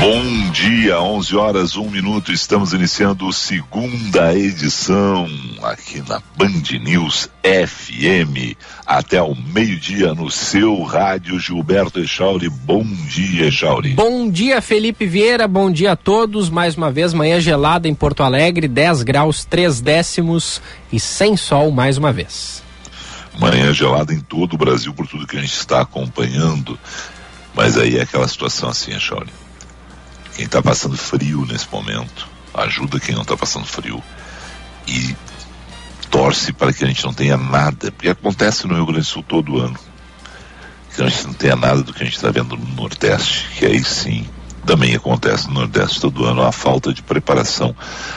Bom 0.00 0.50
dia, 0.50 0.98
11 0.98 1.36
horas, 1.36 1.76
1 1.76 1.90
minuto. 1.90 2.32
Estamos 2.32 2.72
iniciando 2.72 3.28
a 3.28 3.32
segunda 3.34 4.34
edição 4.34 5.28
aqui 5.62 6.02
na 6.08 6.22
Band 6.38 6.62
News 6.82 7.28
FM. 7.42 8.56
Até 8.86 9.20
o 9.20 9.34
meio-dia 9.34 10.14
no 10.14 10.30
seu 10.30 10.82
rádio 10.84 11.38
Gilberto 11.38 12.00
Echauri. 12.00 12.48
Bom 12.48 12.82
dia, 12.82 13.48
Echauri. 13.48 13.90
Bom 13.90 14.30
dia, 14.30 14.62
Felipe 14.62 15.04
Vieira. 15.04 15.46
Bom 15.46 15.70
dia 15.70 15.92
a 15.92 15.96
todos. 15.96 16.48
Mais 16.48 16.76
uma 16.76 16.90
vez, 16.90 17.12
manhã 17.12 17.38
gelada 17.38 17.86
em 17.86 17.94
Porto 17.94 18.22
Alegre, 18.22 18.68
10 18.68 19.02
graus, 19.02 19.44
3 19.44 19.82
décimos 19.82 20.62
e 20.90 20.98
sem 20.98 21.36
sol 21.36 21.70
mais 21.70 21.98
uma 21.98 22.10
vez. 22.10 22.62
Manhã 23.38 23.70
gelada 23.74 24.14
em 24.14 24.20
todo 24.20 24.54
o 24.54 24.58
Brasil 24.58 24.94
por 24.94 25.06
tudo 25.06 25.26
que 25.26 25.36
a 25.36 25.40
gente 25.42 25.52
está 25.52 25.82
acompanhando. 25.82 26.78
Mas 27.54 27.76
aí 27.76 27.98
é 27.98 28.00
aquela 28.00 28.26
situação 28.26 28.70
assim, 28.70 28.94
Echauri 28.94 29.28
quem 30.40 30.46
está 30.46 30.62
passando 30.62 30.96
frio 30.96 31.44
nesse 31.44 31.70
momento, 31.70 32.26
ajuda 32.54 32.98
quem 32.98 33.14
não 33.14 33.20
está 33.20 33.36
passando 33.36 33.66
frio 33.66 34.02
e 34.88 35.14
torce 36.10 36.50
para 36.50 36.72
que 36.72 36.82
a 36.82 36.86
gente 36.86 37.04
não 37.04 37.12
tenha 37.12 37.36
nada, 37.36 37.92
porque 37.92 38.08
acontece 38.08 38.66
no 38.66 38.74
Rio 38.74 38.86
Grande 38.86 39.02
do 39.02 39.04
Sul 39.04 39.22
todo 39.22 39.58
ano, 39.58 39.78
que 40.96 41.02
a 41.02 41.08
gente 41.10 41.26
não 41.26 41.34
tenha 41.34 41.54
nada 41.54 41.82
do 41.82 41.92
que 41.92 42.02
a 42.02 42.06
gente 42.06 42.16
está 42.16 42.30
vendo 42.30 42.56
no 42.56 42.74
Nordeste, 42.74 43.50
que 43.58 43.66
aí 43.66 43.84
sim 43.84 44.26
também 44.66 44.94
acontece 44.94 45.48
no 45.48 45.54
Nordeste 45.54 46.00
todo 46.00 46.24
ano, 46.24 46.42
a 46.42 46.52
falta 46.52 46.92
de 46.92 47.02
preparação. 47.02 47.74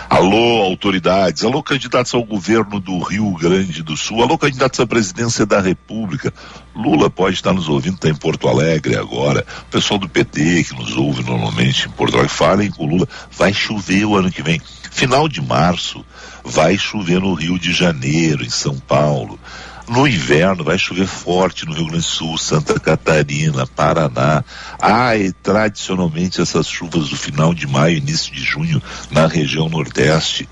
Alô, 0.10 0.62
autoridades, 0.62 1.44
alô, 1.44 1.64
candidatos 1.64 2.14
ao 2.14 2.24
governo 2.24 2.80
do 2.80 3.00
Rio 3.00 3.34
Grande 3.34 3.82
do 3.82 3.98
Sul, 3.98 4.22
alô, 4.22 4.38
candidatos 4.38 4.80
à 4.80 4.86
presidência 4.86 5.46
da 5.46 5.60
República. 5.60 6.34
Lula 6.76 7.10
pode 7.10 7.36
estar 7.36 7.54
nos 7.54 7.70
ouvindo, 7.70 7.96
está 7.96 8.10
em 8.10 8.16
Porto 8.16 8.48
Alegre 8.48 8.96
agora. 8.96 9.46
O 9.62 9.72
pessoal 9.72 10.00
do 10.00 10.10
PT 10.10 10.66
que 10.66 10.76
nos 10.76 10.96
ouve 10.96 11.24
normalmente 11.24 11.88
em 11.88 11.92
Porto 11.92 12.16
Alegre, 12.16 12.34
falem 12.34 12.72
com 12.72 12.86
Lula. 12.86 13.08
Vai 13.32 13.54
chover 13.54 14.06
o 14.06 14.16
ano 14.16 14.32
que 14.32 14.42
vem. 14.42 14.62
Final 14.92 15.28
de 15.28 15.42
março, 15.42 16.06
vai 16.44 16.78
chover 16.78 17.20
no 17.20 17.34
Rio 17.34 17.58
de 17.58 17.74
Janeiro, 17.74 18.44
em 18.44 18.50
São 18.50 18.78
Paulo. 18.78 19.40
No 19.88 20.08
inverno 20.08 20.64
vai 20.64 20.78
chover 20.78 21.08
forte 21.08 21.66
no 21.66 21.74
Rio 21.74 21.88
Grande 21.88 22.06
do 22.06 22.10
Sul, 22.10 22.38
Santa 22.38 22.80
Catarina, 22.80 23.68
Paraná. 23.68 24.42
Ah, 24.82 25.18
e 25.18 25.34
tradicionalmente 25.34 26.42
essas 26.42 26.68
chuvas 26.68 27.10
do 27.10 27.18
final 27.18 27.54
de 27.54 27.68
maio, 27.68 27.98
início 27.98 28.34
de 28.34 28.42
junho 28.42 28.82
na 29.12 29.28
região 29.28 29.68
Nordeste. 29.68 30.48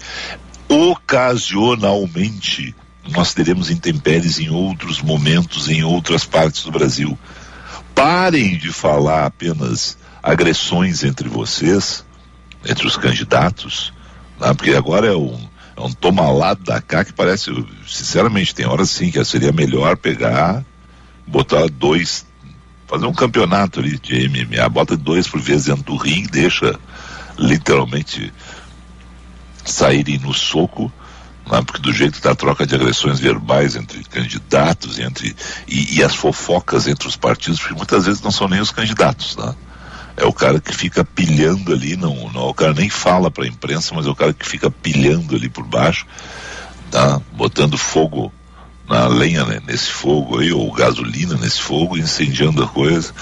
Ocasionalmente 0.68 2.76
nós 3.10 3.34
teremos 3.34 3.70
intempéries 3.70 4.40
em 4.40 4.50
outros 4.50 5.02
momentos, 5.02 5.70
em 5.70 5.84
outras 5.84 6.26
partes 6.26 6.64
do 6.64 6.72
Brasil. 6.72 7.18
Parem 7.96 8.58
de 8.58 8.72
falar 8.72 9.26
apenas 9.26 9.98
agressões 10.22 11.04
entre 11.04 11.28
vocês, 11.28 12.06
entre 12.66 12.86
os 12.86 12.96
candidatos, 12.96 13.92
né? 14.40 14.54
porque 14.54 14.74
agora 14.74 15.08
é 15.08 15.16
um 15.16 15.50
é 15.82 15.86
um 15.86 15.92
toma 15.92 16.30
lá 16.32 16.54
da 16.54 16.80
cá 16.82 17.04
que 17.04 17.14
parece, 17.14 17.52
sinceramente, 17.88 18.54
tem 18.54 18.68
horas 18.68 18.90
sim 18.90 19.10
que 19.10 19.24
seria 19.26 19.52
melhor 19.52 19.98
pegar, 19.98 20.64
botar 21.26 21.68
dois, 21.68 22.26
fazer 22.88 23.06
um 23.06 23.14
campeonato 23.14 23.80
ali 23.80 23.98
de 23.98 24.28
MMA, 24.28 24.70
bota 24.70 24.96
dois 24.96 25.28
por 25.28 25.42
vez 25.42 25.66
dentro 25.66 25.84
do 25.84 25.96
ringue, 25.96 26.30
deixa 26.30 26.80
literalmente 27.38 28.32
saírem 29.66 30.20
no 30.20 30.34
soco, 30.34 30.92
né? 31.50 31.62
porque 31.64 31.82
do 31.82 31.92
jeito 31.92 32.22
da 32.22 32.36
troca 32.36 32.66
de 32.66 32.76
agressões 32.76 33.20
verbais 33.20 33.76
entre 33.76 34.04
candidatos 34.04 35.00
entre, 35.00 35.36
e, 35.68 35.98
e 35.98 36.04
as 36.04 36.14
fofocas 36.14 36.88
entre 36.88 37.08
os 37.08 37.16
partidos, 37.16 37.60
porque 37.60 37.76
muitas 37.76 38.06
vezes 38.06 38.22
não 38.22 38.32
são 38.32 38.48
nem 38.48 38.60
os 38.60 38.72
candidatos, 38.72 39.36
né? 39.36 39.56
É 40.18 40.26
o 40.26 40.34
cara 40.34 40.60
que 40.60 40.76
fica 40.76 41.04
pilhando 41.04 41.74
ali, 41.74 41.96
não, 41.96 42.30
não 42.32 42.50
o 42.50 42.54
cara 42.54 42.74
nem 42.74 42.90
fala 42.90 43.32
para 43.32 43.46
a 43.46 43.48
imprensa, 43.48 43.94
mas 43.96 44.06
é 44.06 44.10
o 44.10 44.16
cara 44.16 44.34
que 44.34 44.46
fica 44.46 44.70
pilhando 44.70 45.36
ali 45.36 45.50
por 45.50 45.66
baixo, 45.66 46.06
tá? 46.90 47.22
Botando 47.32 47.78
fogo 47.78 48.32
na 48.90 49.08
lenha 49.08 49.46
né, 49.46 49.62
nesse 49.66 49.90
fogo 49.90 50.40
aí, 50.40 50.52
ou 50.52 50.72
gasolina 50.72 51.36
nesse 51.36 51.62
fogo, 51.62 51.98
incendiando 51.98 52.64
a 52.64 52.68
coisa. 52.68 53.14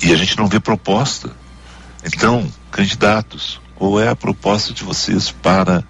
E 0.00 0.12
a 0.12 0.16
gente 0.16 0.38
não 0.38 0.46
vê 0.46 0.60
proposta. 0.60 1.30
Então, 2.04 2.48
candidatos, 2.70 3.60
qual 3.74 4.00
é 4.00 4.08
a 4.08 4.16
proposta 4.16 4.72
de 4.72 4.84
vocês 4.84 5.30
para 5.30 5.82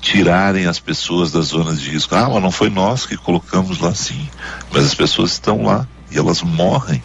tirarem 0.00 0.66
as 0.66 0.78
pessoas 0.78 1.32
das 1.32 1.46
zonas 1.46 1.80
de 1.80 1.90
risco? 1.90 2.14
Ah, 2.14 2.28
mas 2.28 2.42
não 2.42 2.50
foi 2.50 2.68
nós 2.68 3.06
que 3.06 3.16
colocamos 3.16 3.78
lá 3.80 3.94
sim, 3.94 4.28
mas 4.70 4.84
as 4.84 4.94
pessoas 4.94 5.32
estão 5.32 5.62
lá 5.62 5.86
e 6.10 6.18
elas 6.18 6.42
morrem 6.42 7.02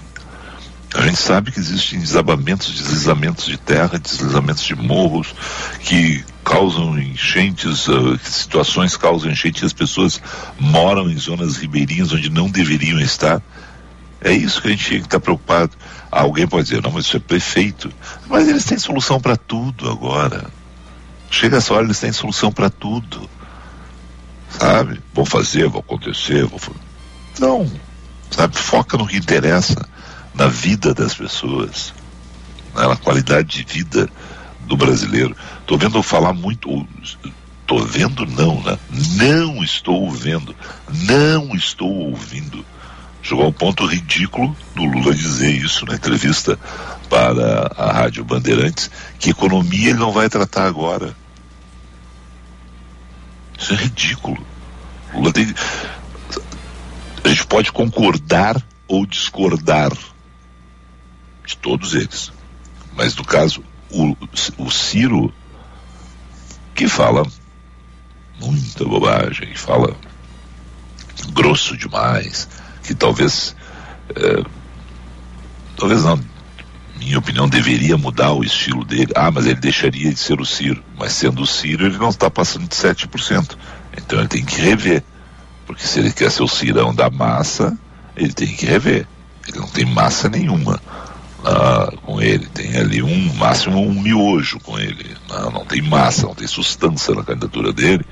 a 0.95 1.01
gente 1.01 1.17
sabe 1.17 1.51
que 1.51 1.59
existem 1.59 1.99
desabamentos, 1.99 2.71
deslizamentos 2.71 3.45
de 3.45 3.57
terra, 3.57 3.99
deslizamentos 3.99 4.63
de 4.63 4.75
morros 4.75 5.35
que 5.81 6.23
causam 6.43 6.97
enchentes, 6.97 7.87
uh, 7.87 8.17
situações 8.23 8.97
causam 8.97 9.31
enchentes 9.31 9.63
as 9.63 9.73
pessoas 9.73 10.19
moram 10.59 11.07
em 11.07 11.17
zonas 11.17 11.57
ribeirinhas 11.57 12.11
onde 12.11 12.29
não 12.29 12.49
deveriam 12.49 12.99
estar. 12.99 13.39
É 14.19 14.33
isso 14.33 14.61
que 14.61 14.67
a 14.67 14.71
gente 14.71 14.89
tem 14.89 14.99
que 14.99 15.05
estar 15.05 15.19
preocupado. 15.19 15.77
alguém 16.11 16.47
pode 16.47 16.67
dizer, 16.67 16.81
não, 16.81 16.91
mas 16.91 17.05
isso 17.05 17.17
é 17.17 17.19
prefeito. 17.19 17.91
Mas 18.27 18.47
eles 18.47 18.65
têm 18.65 18.79
solução 18.79 19.21
para 19.21 19.37
tudo 19.37 19.89
agora. 19.89 20.47
Chega 21.29 21.57
essa 21.57 21.73
hora, 21.73 21.85
eles 21.85 21.99
têm 21.99 22.11
solução 22.11 22.51
para 22.51 22.69
tudo. 22.69 23.29
Sabe? 24.49 24.99
Vou 25.13 25.23
fazer, 25.23 25.69
vou 25.69 25.81
acontecer, 25.81 26.45
vou. 26.45 26.59
Não. 27.39 27.71
Sabe? 28.31 28.57
Foca 28.57 28.97
no 28.97 29.07
que 29.07 29.17
interessa 29.17 29.88
na 30.33 30.47
vida 30.47 30.93
das 30.93 31.13
pessoas, 31.13 31.93
né, 32.75 32.87
na 32.87 32.95
qualidade 32.95 33.63
de 33.63 33.73
vida 33.73 34.09
do 34.61 34.77
brasileiro. 34.77 35.35
Estou 35.59 35.77
vendo 35.77 36.01
falar 36.03 36.33
muito, 36.33 36.87
estou 37.61 37.85
vendo 37.85 38.25
não, 38.25 38.61
né? 38.61 38.77
Não 39.15 39.63
estou 39.63 40.09
vendo, 40.11 40.55
não 41.07 41.55
estou 41.55 41.91
ouvindo. 41.91 42.65
Chegou 43.21 43.45
ao 43.45 43.53
ponto 43.53 43.85
ridículo 43.85 44.55
do 44.75 44.83
Lula 44.83 45.13
dizer 45.13 45.51
isso 45.51 45.85
na 45.85 45.95
entrevista 45.95 46.57
para 47.09 47.71
a 47.75 47.91
Rádio 47.91 48.23
Bandeirantes, 48.23 48.89
que 49.19 49.31
economia 49.31 49.89
ele 49.89 49.99
não 49.99 50.11
vai 50.11 50.29
tratar 50.29 50.65
agora. 50.65 51.15
Isso 53.57 53.73
é 53.73 53.75
ridículo. 53.75 54.41
Lula 55.13 55.33
tem. 55.33 55.53
A 57.23 57.27
gente 57.27 57.45
pode 57.45 57.71
concordar 57.71 58.55
ou 58.87 59.05
discordar 59.05 59.91
de 61.49 61.57
todos 61.57 61.95
eles. 61.95 62.31
Mas 62.95 63.15
no 63.15 63.25
caso, 63.25 63.63
o, 63.89 64.15
o 64.57 64.69
Ciro, 64.69 65.33
que 66.75 66.87
fala 66.87 67.25
muita 68.39 68.85
bobagem, 68.85 69.55
fala 69.55 69.95
grosso 71.33 71.75
demais, 71.75 72.47
que 72.83 72.93
talvez, 72.93 73.55
é, 74.15 74.43
talvez 75.75 76.03
não, 76.03 76.19
minha 76.97 77.17
opinião, 77.17 77.49
deveria 77.49 77.97
mudar 77.97 78.33
o 78.33 78.43
estilo 78.43 78.85
dele. 78.85 79.11
Ah, 79.15 79.31
mas 79.31 79.45
ele 79.47 79.59
deixaria 79.59 80.13
de 80.13 80.19
ser 80.19 80.39
o 80.39 80.45
Ciro. 80.45 80.83
Mas 80.97 81.13
sendo 81.13 81.41
o 81.41 81.47
Ciro, 81.47 81.85
ele 81.85 81.97
não 81.97 82.09
está 82.09 82.29
passando 82.29 82.67
de 82.67 82.75
7%. 82.75 83.57
Então 83.97 84.19
ele 84.19 84.27
tem 84.27 84.43
que 84.43 84.59
rever. 84.61 85.03
Porque 85.65 85.87
se 85.87 85.99
ele 85.99 86.11
quer 86.11 86.29
ser 86.29 86.43
o 86.43 86.47
Cirão 86.47 86.93
da 86.93 87.09
massa, 87.09 87.77
ele 88.15 88.33
tem 88.33 88.53
que 88.53 88.65
rever. 88.65 89.07
Ele 89.47 89.59
não 89.59 89.67
tem 89.67 89.85
massa 89.85 90.27
nenhuma 90.27 90.79
com 92.03 92.21
ele, 92.21 92.45
tem 92.47 92.75
ali 92.77 93.01
um 93.01 93.33
máximo 93.35 93.79
um 93.79 94.01
miojo 94.01 94.59
com 94.59 94.77
ele, 94.77 95.15
não, 95.27 95.51
não 95.51 95.65
tem 95.65 95.81
massa, 95.81 96.27
não 96.27 96.35
tem 96.35 96.47
substância 96.47 97.15
na 97.15 97.23
candidatura 97.23 97.71
dele, 97.71 98.05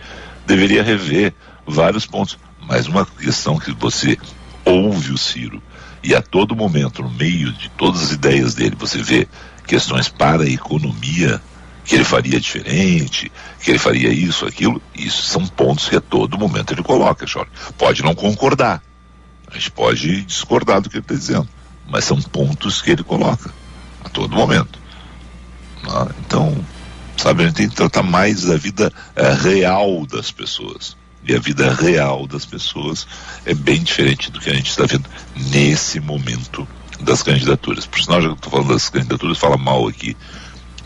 deveria 0.45 0.83
rever 0.83 1.33
vários 1.65 2.05
pontos. 2.05 2.37
Mas 2.67 2.87
uma 2.87 3.05
questão 3.05 3.57
que 3.57 3.71
você 3.73 4.17
ouve 4.65 5.11
o 5.11 5.17
Ciro 5.17 5.61
e 6.03 6.15
a 6.15 6.21
todo 6.21 6.55
momento, 6.55 7.01
no 7.01 7.09
meio 7.09 7.51
de 7.51 7.69
todas 7.69 8.01
as 8.03 8.11
ideias 8.11 8.55
dele, 8.55 8.75
você 8.77 9.01
vê 9.01 9.27
questões 9.65 10.07
para 10.07 10.43
a 10.43 10.49
economia, 10.49 11.41
que 11.83 11.95
ele 11.95 12.03
faria 12.03 12.39
diferente, 12.39 13.31
que 13.61 13.71
ele 13.71 13.79
faria 13.79 14.09
isso, 14.09 14.45
aquilo, 14.45 14.81
isso 14.93 15.23
são 15.23 15.45
pontos 15.47 15.87
que 15.87 15.95
a 15.95 16.01
todo 16.01 16.37
momento 16.37 16.73
ele 16.73 16.83
coloca, 16.83 17.25
Jorge. 17.25 17.51
Pode 17.77 18.03
não 18.03 18.13
concordar, 18.13 18.81
a 19.49 19.53
gente 19.53 19.71
pode 19.71 20.21
discordar 20.23 20.81
do 20.81 20.89
que 20.89 20.97
ele 20.97 21.03
está 21.03 21.15
dizendo 21.15 21.47
mas 21.89 22.05
são 22.05 22.21
pontos 22.21 22.81
que 22.81 22.91
ele 22.91 23.03
coloca 23.03 23.49
a 24.03 24.09
todo 24.09 24.35
momento. 24.35 24.79
Né? 25.83 26.07
Então, 26.25 26.55
sabe, 27.15 27.43
a 27.43 27.47
gente 27.47 27.55
tem 27.55 27.69
que 27.69 27.75
tratar 27.75 28.03
mais 28.03 28.43
da 28.43 28.57
vida 28.57 28.91
é, 29.15 29.33
real 29.33 30.05
das 30.05 30.31
pessoas. 30.31 30.95
E 31.23 31.35
a 31.35 31.39
vida 31.39 31.73
real 31.73 32.25
das 32.25 32.45
pessoas 32.45 33.05
é 33.45 33.53
bem 33.53 33.83
diferente 33.83 34.31
do 34.31 34.39
que 34.39 34.49
a 34.49 34.53
gente 34.53 34.69
está 34.69 34.85
vendo 34.85 35.09
nesse 35.35 35.99
momento 35.99 36.67
das 37.01 37.21
candidaturas. 37.21 37.85
Por 37.85 37.99
sinal, 38.01 38.21
já 38.21 38.29
que 38.29 38.35
estou 38.35 38.51
falando 38.51 38.73
das 38.73 38.89
candidaturas, 38.89 39.37
fala 39.37 39.57
mal 39.57 39.87
aqui 39.87 40.15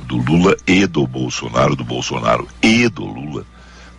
do 0.06 0.18
Lula 0.18 0.56
e 0.68 0.86
do 0.88 1.06
Bolsonaro, 1.08 1.76
do 1.76 1.84
Bolsonaro 1.84 2.48
e 2.62 2.90
do 2.90 3.06
Lula, 3.06 3.46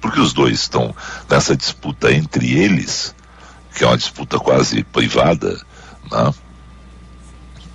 porque 0.01 0.21
os 0.21 0.33
dois 0.33 0.61
estão 0.61 0.95
nessa 1.31 1.57
disputa 1.57 2.13
entre 2.13 2.53
eles, 2.53 3.15
que 3.75 3.85
é 3.85 3.87
uma 3.87 3.97
disputa 3.97 4.39
quase 4.39 4.83
privada, 4.85 5.61
né? 6.11 6.35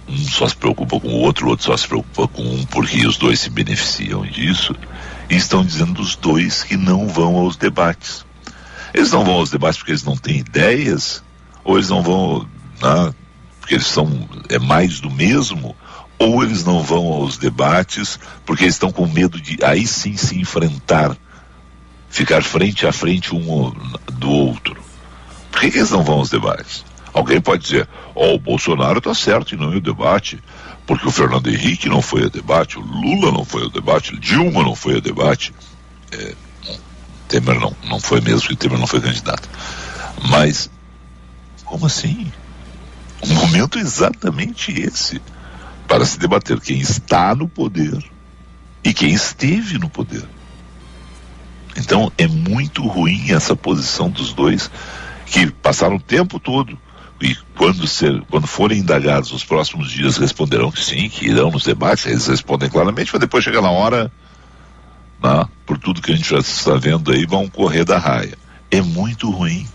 Um 0.07 0.17
só 0.17 0.47
se 0.47 0.55
preocupa 0.55 0.99
com 0.99 1.07
o 1.07 1.19
outro, 1.19 1.47
o 1.47 1.49
outro 1.49 1.65
só 1.65 1.75
se 1.75 1.87
preocupa 1.87 2.27
com 2.27 2.41
um, 2.41 2.65
porque 2.65 3.05
os 3.05 3.17
dois 3.17 3.39
se 3.39 3.49
beneficiam 3.49 4.25
disso, 4.25 4.75
e 5.29 5.35
estão 5.35 5.63
dizendo 5.63 6.01
os 6.01 6.15
dois 6.15 6.63
que 6.63 6.77
não 6.77 7.07
vão 7.07 7.35
aos 7.35 7.57
debates. 7.57 8.25
Eles 8.93 9.11
não 9.11 9.25
vão 9.25 9.35
aos 9.35 9.49
debates 9.49 9.77
porque 9.77 9.91
eles 9.91 10.03
não 10.03 10.15
têm 10.15 10.37
ideias, 10.37 11.23
ou 11.63 11.75
eles 11.75 11.89
não 11.89 12.01
vão, 12.01 12.47
né, 12.81 13.13
porque 13.59 13.75
eles 13.75 13.87
são, 13.87 14.27
é 14.49 14.57
mais 14.57 14.99
do 14.99 15.11
mesmo, 15.11 15.75
ou 16.17 16.43
eles 16.43 16.63
não 16.63 16.81
vão 16.81 17.05
aos 17.07 17.37
debates 17.37 18.19
porque 18.45 18.63
eles 18.63 18.75
estão 18.75 18.91
com 18.91 19.05
medo 19.05 19.39
de 19.39 19.63
aí 19.63 19.85
sim 19.85 20.17
se 20.17 20.39
enfrentar, 20.39 21.15
ficar 22.09 22.41
frente 22.43 22.87
a 22.87 22.91
frente 22.91 23.35
um 23.35 23.71
do 24.13 24.29
outro. 24.29 24.77
Por 25.51 25.61
que, 25.61 25.71
que 25.71 25.77
eles 25.77 25.91
não 25.91 26.03
vão 26.03 26.19
aos 26.19 26.29
debates? 26.29 26.83
Alguém 27.17 27.41
pode 27.41 27.63
dizer, 27.63 27.89
ó, 28.13 28.27
oh, 28.27 28.35
o 28.35 28.39
Bolsonaro 28.39 28.99
está 28.99 29.11
certo 29.11 29.55
e 29.55 29.57
não 29.57 29.73
é 29.73 29.77
o 29.77 29.81
debate, 29.81 30.39
porque 30.85 31.07
o 31.07 31.11
Fernando 31.11 31.47
Henrique 31.47 31.89
não 31.89 31.99
foi 31.99 32.25
ao 32.25 32.29
debate, 32.29 32.77
o 32.77 32.81
Lula 32.81 33.31
não 33.31 33.43
foi 33.43 33.63
ao 33.63 33.71
debate, 33.71 34.13
o 34.13 34.19
Dilma 34.19 34.61
não 34.61 34.75
foi 34.75 34.93
ao 34.93 35.01
debate. 35.01 35.51
É, 36.11 36.35
Temer 37.27 37.59
não, 37.59 37.75
não 37.85 37.99
foi 37.99 38.21
mesmo, 38.21 38.41
porque 38.41 38.55
Temer 38.55 38.77
não 38.77 38.85
foi 38.85 39.01
candidato. 39.01 39.49
Mas, 40.29 40.69
como 41.65 41.87
assim? 41.87 42.31
O 43.23 43.33
momento 43.33 43.79
exatamente 43.79 44.71
esse 44.71 45.19
para 45.87 46.05
se 46.05 46.19
debater 46.19 46.59
quem 46.61 46.79
está 46.79 47.33
no 47.33 47.49
poder 47.49 47.97
e 48.83 48.93
quem 48.93 49.11
esteve 49.11 49.79
no 49.79 49.89
poder. 49.89 50.29
Então 51.75 52.11
é 52.15 52.27
muito 52.27 52.85
ruim 52.85 53.31
essa 53.31 53.55
posição 53.55 54.07
dos 54.07 54.33
dois 54.33 54.69
que 55.25 55.49
passaram 55.49 55.95
o 55.95 55.99
tempo 55.99 56.39
todo 56.39 56.79
e 57.21 57.35
quando, 57.57 57.87
ser, 57.87 58.21
quando 58.29 58.45
forem 58.45 58.79
indagados 58.79 59.31
nos 59.31 59.43
próximos 59.43 59.91
dias 59.91 60.17
responderão 60.17 60.71
que 60.71 60.83
sim, 60.83 61.09
que 61.09 61.25
irão 61.25 61.49
nos 61.49 61.63
debates, 61.63 62.05
eles 62.05 62.27
respondem 62.27 62.69
claramente, 62.69 63.11
mas 63.11 63.19
depois 63.19 63.43
chega 63.43 63.61
na 63.61 63.71
hora, 63.71 64.11
né, 65.21 65.45
por 65.65 65.79
tudo 65.79 66.01
que 66.01 66.11
a 66.11 66.15
gente 66.15 66.29
já 66.29 66.37
está 66.37 66.75
vendo 66.75 67.11
aí, 67.11 67.25
vão 67.25 67.47
correr 67.49 67.83
da 67.83 67.97
raia. 67.97 68.37
É 68.69 68.81
muito 68.81 69.31
ruim. 69.31 69.67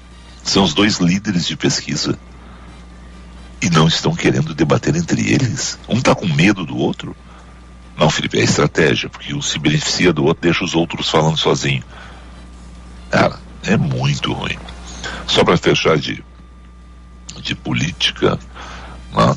São 0.45 0.63
os 0.63 0.75
dois 0.75 0.99
líderes 0.99 1.47
de 1.47 1.57
pesquisa. 1.57 2.19
E 3.61 3.71
não 3.71 3.89
estão 3.89 4.15
querendo 4.15 4.55
debater 4.55 4.95
entre 4.95 5.33
eles. 5.33 5.79
Um 5.89 5.99
está 5.99 6.15
com 6.15 6.27
medo 6.27 6.65
do 6.65 6.77
outro. 6.77 7.17
Não, 7.97 8.11
Felipe, 8.11 8.39
é 8.39 8.43
estratégia, 8.43 9.09
porque 9.09 9.35
um 9.35 9.43
se 9.43 9.59
beneficia 9.59 10.13
do 10.13 10.25
outro, 10.25 10.43
deixa 10.43 10.65
os 10.65 10.75
outros 10.75 11.09
falando 11.09 11.37
sozinho. 11.37 11.83
Cara, 13.11 13.39
é 13.65 13.77
muito 13.77 14.33
ruim. 14.33 14.59
Só 15.27 15.45
para 15.45 15.57
fechar 15.57 15.97
de 15.97 16.25
de 17.43 17.55
política, 17.55 18.39
né? 19.13 19.35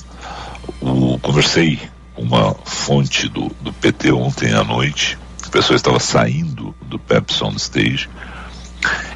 o, 0.82 1.18
conversei 1.20 1.80
com 2.14 2.22
uma 2.22 2.54
fonte 2.64 3.28
do, 3.28 3.50
do 3.60 3.74
PT 3.74 4.12
ontem 4.12 4.54
à 4.54 4.64
noite, 4.64 5.18
a 5.46 5.50
pessoa 5.50 5.76
estava 5.76 6.00
saindo 6.00 6.76
do 6.82 6.98
Pepsi 6.98 7.44
on 7.44 7.56
Stage, 7.56 8.10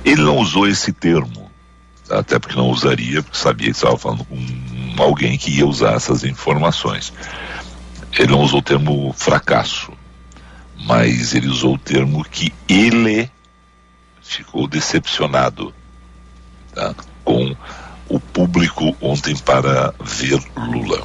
ele 0.04 0.22
não 0.22 0.38
usou 0.38 0.68
esse 0.68 0.92
termo, 0.92 1.50
até 2.10 2.40
porque 2.40 2.56
não 2.56 2.70
usaria, 2.70 3.22
porque 3.22 3.38
sabia 3.38 3.68
que 3.68 3.76
estava 3.76 3.98
falando 3.98 4.26
com 4.26 5.04
alguém 5.04 5.38
que 5.38 5.52
ia 5.52 5.66
usar 5.66 5.94
essas 5.94 6.24
informações. 6.24 7.14
Ele 8.18 8.32
não 8.32 8.42
usou 8.42 8.60
o 8.60 8.64
termo 8.64 9.14
fracasso, 9.14 9.92
mas 10.86 11.36
ele 11.36 11.48
usou 11.48 11.76
o 11.76 11.78
termo 11.78 12.24
que 12.24 12.52
ele 12.68 13.30
ficou 14.22 14.68
decepcionado 14.68 15.74
tá? 16.74 16.96
com 17.24 17.56
o 18.10 18.20
público 18.20 18.96
ontem 19.00 19.36
para 19.38 19.94
ver 20.04 20.42
Lula. 20.56 21.04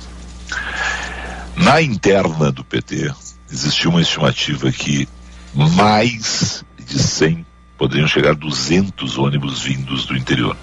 Na 1.57 1.81
interna 1.81 2.51
do 2.51 2.65
PT, 2.65 3.13
existiu 3.51 3.91
uma 3.91 4.01
estimativa 4.01 4.73
que 4.73 5.09
mais 5.55 6.65
de 6.79 6.99
100, 6.99 7.47
poderiam 7.79 8.09
chegar 8.09 8.31
a 8.31 8.35
200 8.35 9.19
ônibus 9.19 9.63
vindos 9.63 10.07
do 10.07 10.17
interior. 10.17 10.57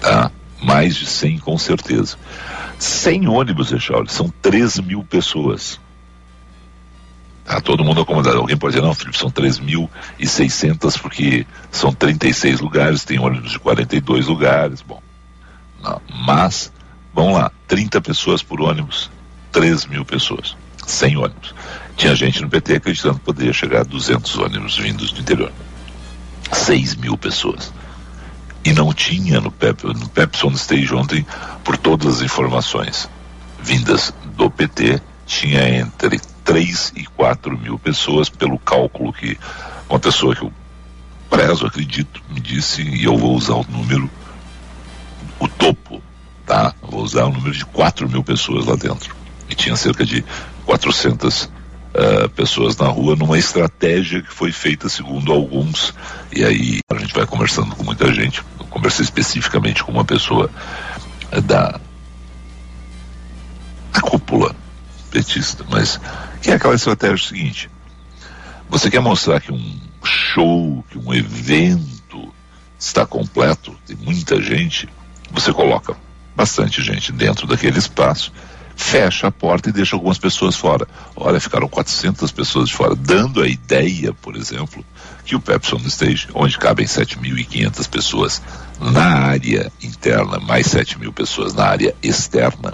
Tá? 0.00 0.30
Mais 0.62 0.94
de 0.96 1.06
100 1.06 1.38
com 1.38 1.58
certeza. 1.58 2.16
100 2.78 3.28
ônibus, 3.28 3.72
Echauri, 3.72 4.10
são 4.12 4.32
3 4.42 4.80
mil 4.80 5.02
pessoas. 5.04 5.80
Tá 7.44 7.60
todo 7.60 7.84
mundo 7.84 8.00
acomodado. 8.00 8.38
Alguém 8.38 8.56
pode 8.56 8.74
dizer, 8.74 8.86
não, 8.86 8.94
Felipe, 8.94 9.18
são 9.18 9.30
3.600 9.30 11.00
porque 11.00 11.46
são 11.70 11.92
36 11.92 12.60
lugares, 12.60 13.04
tem 13.04 13.18
ônibus 13.18 13.52
de 13.52 13.58
42 13.58 14.26
lugares. 14.26 14.80
Bom, 14.80 15.02
não. 15.82 16.00
mas, 16.24 16.72
vamos 17.12 17.34
lá, 17.34 17.50
30 17.66 18.00
pessoas 18.00 18.42
por 18.42 18.60
ônibus, 18.60 19.10
3 19.50 19.86
mil 19.86 20.04
pessoas, 20.04 20.56
100 20.86 21.16
ônibus. 21.16 21.54
Tinha 21.96 22.14
gente 22.14 22.40
no 22.40 22.48
PT 22.48 22.76
acreditando 22.76 23.18
que 23.18 23.24
poderia 23.24 23.52
chegar 23.52 23.80
a 23.80 23.84
200 23.84 24.38
ônibus 24.38 24.78
vindos 24.78 25.12
do 25.12 25.20
interior. 25.20 25.52
6 26.52 26.96
mil 26.96 27.18
pessoas. 27.18 27.72
E 28.64 28.72
não 28.72 28.92
tinha 28.92 29.40
no 29.40 29.50
PEP, 29.50 29.84
no 29.84 30.08
Pepsi 30.08 30.46
on 30.46 30.52
Stage 30.52 30.94
ontem, 30.94 31.26
por 31.64 31.76
todas 31.76 32.16
as 32.16 32.22
informações 32.22 33.08
vindas 33.60 34.14
do 34.36 34.50
PT, 34.50 35.00
tinha 35.26 35.80
entre 35.80 36.20
3 36.44 36.92
e 36.96 37.04
4 37.04 37.56
mil 37.58 37.78
pessoas, 37.78 38.28
pelo 38.28 38.58
cálculo 38.58 39.12
que 39.12 39.38
uma 39.88 39.98
pessoa 39.98 40.34
que 40.34 40.42
eu 40.42 40.52
prezo, 41.28 41.66
acredito, 41.66 42.22
me 42.28 42.40
disse, 42.40 42.82
e 42.82 43.04
eu 43.04 43.16
vou 43.16 43.34
usar 43.34 43.54
o 43.54 43.66
número, 43.68 44.10
o 45.38 45.48
topo, 45.48 46.02
tá? 46.44 46.74
vou 46.82 47.02
usar 47.02 47.24
o 47.24 47.32
número 47.32 47.54
de 47.54 47.64
4 47.64 48.08
mil 48.08 48.22
pessoas 48.22 48.66
lá 48.66 48.76
dentro. 48.76 49.14
E 49.48 49.54
tinha 49.54 49.76
cerca 49.76 50.04
de 50.04 50.24
400 50.66 51.44
uh, 51.44 51.50
eh, 51.94 52.28
pessoas 52.28 52.76
na 52.76 52.88
rua, 52.88 53.16
numa 53.16 53.38
estratégia 53.38 54.22
que 54.22 54.32
foi 54.32 54.52
feita 54.52 54.88
segundo 54.88 55.32
alguns, 55.32 55.94
e 56.34 56.44
aí 56.44 56.78
a 56.90 56.98
gente 56.98 57.14
vai 57.14 57.26
conversando 57.26 57.74
com 57.74 57.82
muita 57.82 58.12
gente. 58.12 58.42
Eu 58.58 58.66
conversei 58.66 59.04
especificamente 59.04 59.82
com 59.82 59.92
uma 59.92 60.04
pessoa 60.04 60.50
uh, 61.32 61.40
da, 61.40 61.80
da 63.92 64.00
cúpula 64.00 64.54
petista, 65.12 65.64
mas 65.68 66.00
que 66.40 66.50
é 66.50 66.54
aquela 66.54 66.74
estratégia 66.74 67.28
seguinte: 67.28 67.70
você 68.68 68.90
quer 68.90 69.00
mostrar 69.00 69.40
que 69.40 69.52
um 69.52 69.80
show, 70.02 70.84
que 70.90 70.98
um 70.98 71.12
evento 71.12 72.32
está 72.78 73.06
completo, 73.06 73.76
tem 73.86 73.94
muita 73.96 74.40
gente, 74.42 74.88
você 75.30 75.52
coloca 75.52 75.94
bastante 76.34 76.82
gente 76.82 77.12
dentro 77.12 77.46
daquele 77.46 77.78
espaço, 77.78 78.32
fecha 78.74 79.28
a 79.28 79.30
porta 79.30 79.68
e 79.68 79.72
deixa 79.72 79.94
algumas 79.94 80.18
pessoas 80.18 80.56
fora. 80.56 80.88
Olha, 81.14 81.38
ficaram 81.38 81.68
400 81.68 82.32
pessoas 82.32 82.70
de 82.70 82.74
fora, 82.74 82.96
dando 82.96 83.42
a 83.42 83.46
ideia, 83.46 84.12
por 84.14 84.34
exemplo, 84.34 84.84
que 85.24 85.36
o 85.36 85.40
Pepsi 85.40 85.74
on 85.74 85.86
Stage, 85.86 86.28
onde 86.34 86.58
cabem 86.58 86.86
7.500 86.86 87.88
pessoas 87.88 88.42
na 88.80 89.26
área 89.26 89.70
interna, 89.82 90.40
mais 90.40 90.66
7 90.66 90.98
mil 90.98 91.12
pessoas 91.12 91.52
na 91.54 91.66
área 91.66 91.94
externa, 92.02 92.72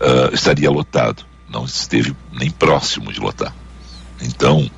uh, 0.00 0.32
estaria 0.32 0.70
lotado 0.70 1.31
não 1.52 1.64
esteve 1.64 2.16
nem 2.32 2.50
próximo 2.50 3.12
de 3.12 3.20
lotar. 3.20 3.54
Então, 4.20 4.68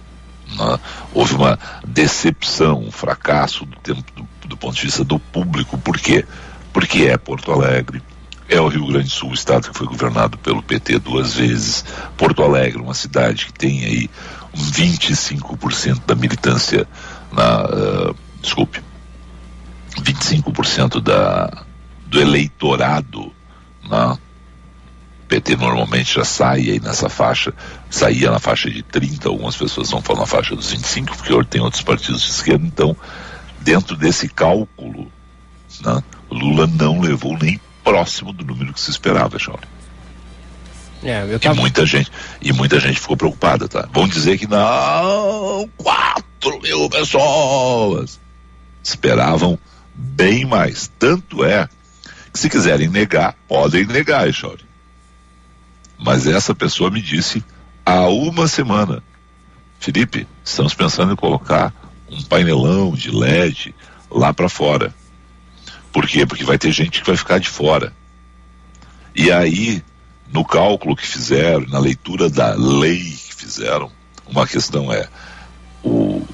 né, 0.57 0.79
houve 1.13 1.35
uma 1.35 1.59
decepção, 1.87 2.81
um 2.81 2.91
fracasso 2.91 3.65
do, 3.65 3.77
tempo, 3.79 4.05
do, 4.15 4.49
do, 4.49 4.57
ponto 4.57 4.75
de 4.75 4.83
vista 4.83 5.05
do 5.05 5.19
público. 5.19 5.79
Por 5.79 5.99
quê? 5.99 6.25
Porque 6.73 7.05
é 7.05 7.17
Porto 7.17 7.53
Alegre, 7.53 8.03
é 8.49 8.61
o 8.61 8.69
Rio 8.69 8.87
Grande 8.87 9.09
do 9.09 9.11
Sul, 9.11 9.31
o 9.31 9.35
estado 9.35 9.71
que 9.71 9.79
foi 9.79 9.87
governado 9.87 10.37
pelo 10.39 10.63
PT 10.63 10.99
duas 10.99 11.35
vezes. 11.35 11.85
Porto 12.17 12.43
Alegre, 12.43 12.83
uma 12.83 12.95
cidade 12.95 13.47
que 13.47 13.53
tem 13.53 13.85
aí 13.85 14.11
uns 14.53 14.71
25% 14.73 16.03
da 16.07 16.15
militância 16.15 16.87
na. 17.33 17.65
Uh, 17.65 18.17
desculpe. 18.41 18.83
25% 20.01 21.01
da, 21.01 21.65
do 22.07 22.21
eleitorado 22.21 23.33
na, 23.89 24.19
PT 25.35 25.57
normalmente 25.57 26.15
já 26.15 26.25
sai 26.25 26.61
aí 26.61 26.81
nessa 26.81 27.09
faixa, 27.09 27.53
saía 27.91 28.31
na 28.31 28.39
faixa 28.39 28.71
de 28.71 28.85
30, 28.85 29.29
algumas 29.29 29.57
pessoas 29.57 29.91
vão 29.91 30.01
falar 30.01 30.21
na 30.21 30.27
faixa 30.27 30.55
dos 30.55 30.71
25, 30.71 31.17
porque 31.17 31.45
tem 31.47 31.61
outros 31.61 31.83
partidos 31.83 32.23
de 32.23 32.31
esquerda, 32.31 32.65
então, 32.65 32.97
dentro 33.61 33.97
desse 33.97 34.29
cálculo, 34.29 35.11
né, 35.81 36.01
Lula 36.31 36.69
não 36.69 37.01
levou 37.01 37.37
nem 37.37 37.61
próximo 37.83 38.33
do 38.33 38.45
número 38.45 38.73
que 38.73 38.81
se 38.81 38.93
esperava, 38.93 39.37
Charlie. 39.37 39.67
É, 41.03 41.37
tava... 41.39 41.57
E 41.57 41.59
muita 41.59 41.85
gente, 41.85 42.13
e 42.41 42.53
muita 42.53 42.79
gente 42.79 43.01
ficou 43.01 43.17
preocupada, 43.17 43.67
tá? 43.67 43.89
Vão 43.93 44.07
dizer 44.07 44.39
que 44.39 44.47
não, 44.47 45.69
4 45.77 46.61
mil 46.63 46.89
pessoas. 46.89 48.21
Esperavam 48.85 49.59
bem 49.95 50.45
mais. 50.45 50.91
Tanto 50.99 51.45
é 51.45 51.69
Se 52.33 52.49
quiserem 52.49 52.89
negar, 52.89 53.35
podem 53.49 53.85
negar, 53.85 54.29
Echauri. 54.29 54.65
Mas 55.99 56.27
essa 56.27 56.55
pessoa 56.55 56.91
me 56.91 57.01
disse 57.01 57.45
há 57.85 58.07
uma 58.09 58.49
semana, 58.49 59.03
Felipe, 59.79 60.27
estamos 60.45 60.75
pensando 60.75 61.13
em 61.13 61.17
colocar 61.17 61.73
um 62.11 62.23
painelão 62.23 62.93
de 62.93 63.11
LED 63.11 63.75
lá 64.11 64.33
para 64.33 64.49
fora. 64.49 64.95
Por 65.93 66.07
quê? 66.07 66.27
Porque 66.27 66.45
vai 66.45 66.59
ter 66.59 66.73
gente 66.73 67.01
que 67.01 67.07
vai 67.07 67.17
ficar 67.17 67.39
de 67.39 67.49
fora. 67.49 67.93
E 69.15 69.31
aí, 69.31 69.83
no 70.33 70.45
cálculo 70.45 70.97
que 70.97 71.07
fizeram, 71.07 71.67
na 71.69 71.79
leitura 71.79 72.29
da 72.29 72.55
lei 72.55 72.99
que 72.99 73.35
fizeram, 73.35 73.91
uma 74.27 74.47
questão 74.47 74.93
é 74.93 75.09
o 75.83 76.27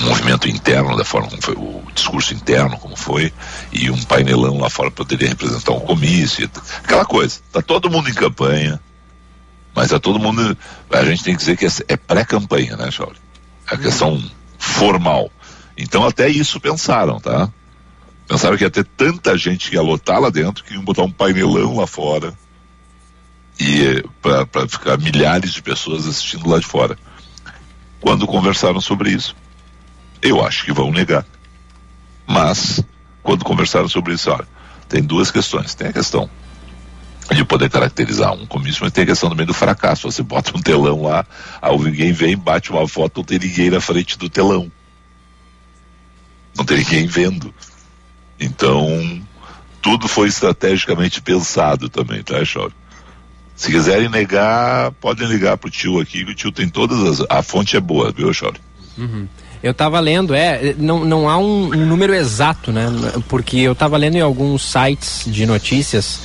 movimento 0.00 0.48
interno 0.48 0.96
da 0.96 1.04
forma 1.04 1.28
como 1.28 1.42
foi, 1.42 1.54
o 1.54 1.82
discurso 1.94 2.34
interno 2.34 2.78
como 2.78 2.96
foi, 2.96 3.32
e 3.72 3.90
um 3.90 4.02
painelão 4.04 4.58
lá 4.58 4.70
fora 4.70 4.90
poderia 4.90 5.28
representar 5.28 5.72
um 5.72 5.80
comício, 5.80 6.50
aquela 6.82 7.04
coisa. 7.04 7.40
Tá 7.52 7.62
todo 7.62 7.90
mundo 7.90 8.08
em 8.08 8.14
campanha, 8.14 8.80
mas 9.74 9.92
é 9.92 9.98
todo 9.98 10.18
mundo. 10.18 10.56
A 10.90 11.04
gente 11.04 11.24
tem 11.24 11.34
que 11.34 11.40
dizer 11.40 11.56
que 11.56 11.66
é, 11.66 11.70
é 11.88 11.96
pré-campanha, 11.96 12.76
né, 12.76 12.90
Chauri? 12.90 13.16
É 13.70 13.74
a 13.74 13.78
questão 13.78 14.22
formal. 14.58 15.30
Então 15.76 16.04
até 16.04 16.28
isso 16.28 16.60
pensaram, 16.60 17.20
tá? 17.20 17.48
Pensaram 18.28 18.56
que 18.56 18.64
ia 18.64 18.70
ter 18.70 18.84
tanta 18.84 19.36
gente 19.36 19.70
que 19.70 19.76
ia 19.76 19.82
lotar 19.82 20.20
lá 20.20 20.30
dentro 20.30 20.62
que 20.62 20.74
iam 20.74 20.84
botar 20.84 21.02
um 21.02 21.10
painelão 21.10 21.76
lá 21.76 21.86
fora 21.86 22.32
e 23.58 24.02
para 24.22 24.68
ficar 24.68 24.98
milhares 24.98 25.52
de 25.52 25.62
pessoas 25.62 26.06
assistindo 26.06 26.48
lá 26.48 26.58
de 26.58 26.66
fora. 26.66 26.96
Quando 28.00 28.26
conversaram 28.26 28.80
sobre 28.80 29.10
isso, 29.10 29.36
eu 30.22 30.44
acho 30.44 30.64
que 30.64 30.72
vão 30.72 30.90
negar. 30.90 31.24
Mas 32.26 32.82
quando 33.22 33.44
conversaram 33.44 33.88
sobre 33.88 34.14
isso, 34.14 34.30
olha, 34.30 34.46
tem 34.88 35.02
duas 35.02 35.30
questões. 35.30 35.74
Tem 35.74 35.88
a 35.88 35.92
questão 35.92 36.28
de 37.34 37.44
poder 37.44 37.70
caracterizar 37.70 38.32
um 38.32 38.46
comício, 38.46 38.82
mas 38.82 38.92
tem 38.92 39.04
a 39.04 39.06
questão 39.06 39.30
também 39.30 39.46
do 39.46 39.54
fracasso. 39.54 40.10
Você 40.10 40.22
bota 40.22 40.56
um 40.56 40.60
telão 40.60 41.02
lá, 41.02 41.24
alguém 41.60 42.12
vem, 42.12 42.36
bate 42.36 42.70
uma 42.70 42.86
foto, 42.88 43.18
não 43.18 43.24
tem 43.24 43.38
ninguém 43.38 43.70
na 43.70 43.80
frente 43.80 44.18
do 44.18 44.28
telão. 44.28 44.70
Não 46.56 46.64
tem 46.64 46.78
ninguém 46.78 47.06
vendo. 47.06 47.54
Então, 48.38 49.22
tudo 49.80 50.08
foi 50.08 50.28
estrategicamente 50.28 51.22
pensado 51.22 51.88
também, 51.88 52.22
tá, 52.22 52.44
Chore? 52.44 52.74
Se 53.54 53.70
quiserem 53.70 54.08
negar, 54.08 54.90
podem 54.92 55.28
ligar 55.28 55.58
pro 55.58 55.70
tio 55.70 56.00
aqui, 56.00 56.24
que 56.24 56.30
o 56.32 56.34
tio 56.34 56.50
tem 56.50 56.68
todas 56.68 57.20
as. 57.20 57.26
A 57.28 57.42
fonte 57.42 57.76
é 57.76 57.80
boa, 57.80 58.10
viu, 58.10 58.32
Chore? 58.32 58.58
Uhum. 58.96 59.28
Eu 59.62 59.72
estava 59.72 60.00
lendo, 60.00 60.34
é, 60.34 60.74
não, 60.78 61.04
não 61.04 61.28
há 61.28 61.36
um, 61.36 61.66
um, 61.66 61.86
número 61.86 62.14
exato, 62.14 62.72
né? 62.72 62.86
Porque 63.28 63.58
eu 63.58 63.72
estava 63.72 63.96
lendo 63.98 64.16
em 64.16 64.20
alguns 64.20 64.62
sites 64.62 65.24
de 65.26 65.44
notícias 65.44 66.20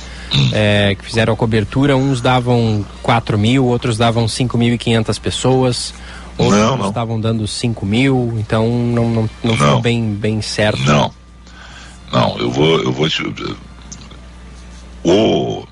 é, 0.52 0.94
que 0.94 1.04
fizeram 1.04 1.34
a 1.34 1.36
cobertura, 1.36 1.96
uns 1.96 2.20
davam 2.22 2.84
4 3.02 3.38
mil, 3.38 3.66
outros 3.66 3.98
davam 3.98 4.24
5.500 4.26 5.20
pessoas, 5.20 5.94
outros 6.38 6.58
não, 6.58 6.88
estavam 6.88 7.20
dando 7.20 7.46
5 7.46 7.84
mil, 7.84 8.34
então 8.38 8.66
não, 8.68 9.08
não, 9.10 9.22
não, 9.22 9.30
não. 9.44 9.56
ficou 9.56 9.80
bem, 9.80 10.14
bem 10.14 10.40
certo. 10.40 10.82
Não, 10.82 11.12
não, 12.10 12.38
eu 12.38 12.50
vou, 12.50 12.80
eu 12.80 12.92
vou 12.92 13.08
te... 13.08 13.22
O 15.04 15.64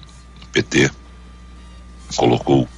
PT 0.53 0.91
colocou 2.17 2.69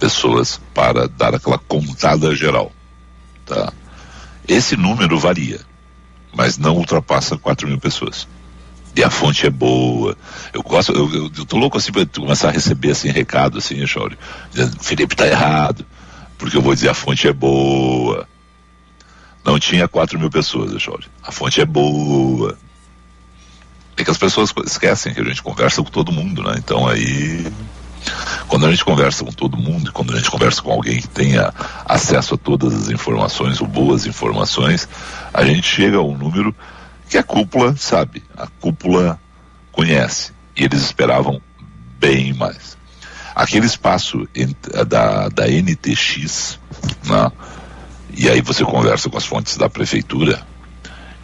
pessoas 0.00 0.60
para 0.74 1.06
dar 1.06 1.34
aquela 1.34 1.58
contada 1.58 2.34
geral, 2.34 2.72
tá? 3.46 3.72
Esse 4.52 4.76
número 4.76 5.18
varia, 5.18 5.60
mas 6.34 6.58
não 6.58 6.76
ultrapassa 6.76 7.38
4 7.38 7.66
mil 7.66 7.78
pessoas 7.78 8.26
e 8.94 9.02
a 9.02 9.10
fonte 9.10 9.46
é 9.46 9.50
boa. 9.50 10.16
Eu 10.52 10.62
gosto, 10.62 10.92
eu, 10.92 11.12
eu, 11.12 11.30
eu 11.36 11.46
tô 11.46 11.56
louco 11.56 11.78
assim 11.78 11.90
para 11.90 12.04
começar 12.06 12.48
a 12.48 12.52
receber 12.52 12.90
assim 12.90 13.08
recado 13.08 13.58
assim, 13.58 13.84
Chauri, 13.86 14.18
dizendo 14.50 14.76
Felipe 14.82 15.16
tá 15.16 15.26
errado, 15.26 15.86
porque 16.36 16.56
eu 16.56 16.62
vou 16.62 16.74
dizer 16.74 16.90
a 16.90 16.94
fonte 16.94 17.26
é 17.26 17.32
boa. 17.32 18.28
Não 19.44 19.58
tinha 19.58 19.88
4 19.88 20.18
mil 20.18 20.30
pessoas, 20.30 20.80
Chauri. 20.80 21.06
A 21.22 21.32
fonte 21.32 21.60
é 21.60 21.64
boa. 21.64 22.56
É 23.96 24.04
que 24.04 24.10
as 24.10 24.18
pessoas 24.18 24.52
esquecem 24.66 25.12
que 25.12 25.20
a 25.20 25.24
gente 25.24 25.42
conversa 25.42 25.82
com 25.82 25.90
todo 25.90 26.12
mundo, 26.12 26.42
né? 26.42 26.54
Então 26.58 26.86
aí 26.86 27.46
quando 28.48 28.66
a 28.66 28.70
gente 28.70 28.84
conversa 28.84 29.24
com 29.24 29.32
todo 29.32 29.56
mundo, 29.56 29.92
quando 29.92 30.12
a 30.12 30.16
gente 30.16 30.30
conversa 30.30 30.60
com 30.60 30.70
alguém 30.70 31.00
que 31.00 31.08
tenha 31.08 31.52
acesso 31.86 32.34
a 32.34 32.38
todas 32.38 32.74
as 32.74 32.88
informações 32.90 33.60
ou 33.60 33.66
boas 33.66 34.06
informações, 34.06 34.88
a 35.32 35.44
gente 35.44 35.66
chega 35.66 35.96
a 35.96 36.02
um 36.02 36.16
número 36.16 36.54
que 37.08 37.18
a 37.18 37.22
cúpula 37.22 37.74
sabe, 37.76 38.22
a 38.36 38.46
cúpula 38.46 39.18
conhece. 39.70 40.32
E 40.56 40.64
eles 40.64 40.82
esperavam 40.82 41.40
bem 41.98 42.32
mais. 42.34 42.76
Aquele 43.34 43.66
espaço 43.66 44.28
da, 44.86 45.28
da 45.28 45.48
NTX, 45.48 46.58
né? 47.04 47.32
e 48.14 48.28
aí 48.28 48.42
você 48.42 48.64
conversa 48.64 49.08
com 49.08 49.16
as 49.16 49.24
fontes 49.24 49.56
da 49.56 49.70
prefeitura, 49.70 50.46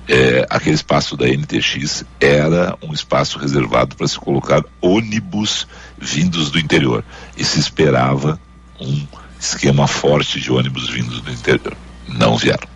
é, 0.09 0.47
aquele 0.49 0.75
espaço 0.75 1.17
da 1.17 1.27
NTX 1.29 2.05
era 2.19 2.77
um 2.83 2.95
espaço 2.95 3.39
reservado 3.39 3.95
para 3.95 4.09
se 4.09 4.19
colocar 4.19 4.65
ônibus 4.81 5.69
vindos 5.99 6.51
do 6.51 6.59
interior. 6.59 7.05
E 7.37 7.45
se 7.45 7.61
esperava 7.61 8.41
um 8.81 9.07
esquema 9.39 9.87
forte 9.87 10.41
de 10.41 10.51
ônibus 10.51 10.89
vindos 10.89 11.21
do 11.21 11.31
interior. 11.31 11.77
Não 12.09 12.37
vieram. 12.39 12.67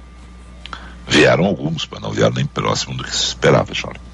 Vieram 1.08 1.46
alguns, 1.46 1.88
mas 1.90 2.00
não 2.00 2.12
vieram 2.12 2.34
nem 2.34 2.46
próximo 2.46 2.94
do 2.94 3.02
que 3.02 3.16
se 3.16 3.24
esperava, 3.24 3.72
Jorge. 3.72 4.11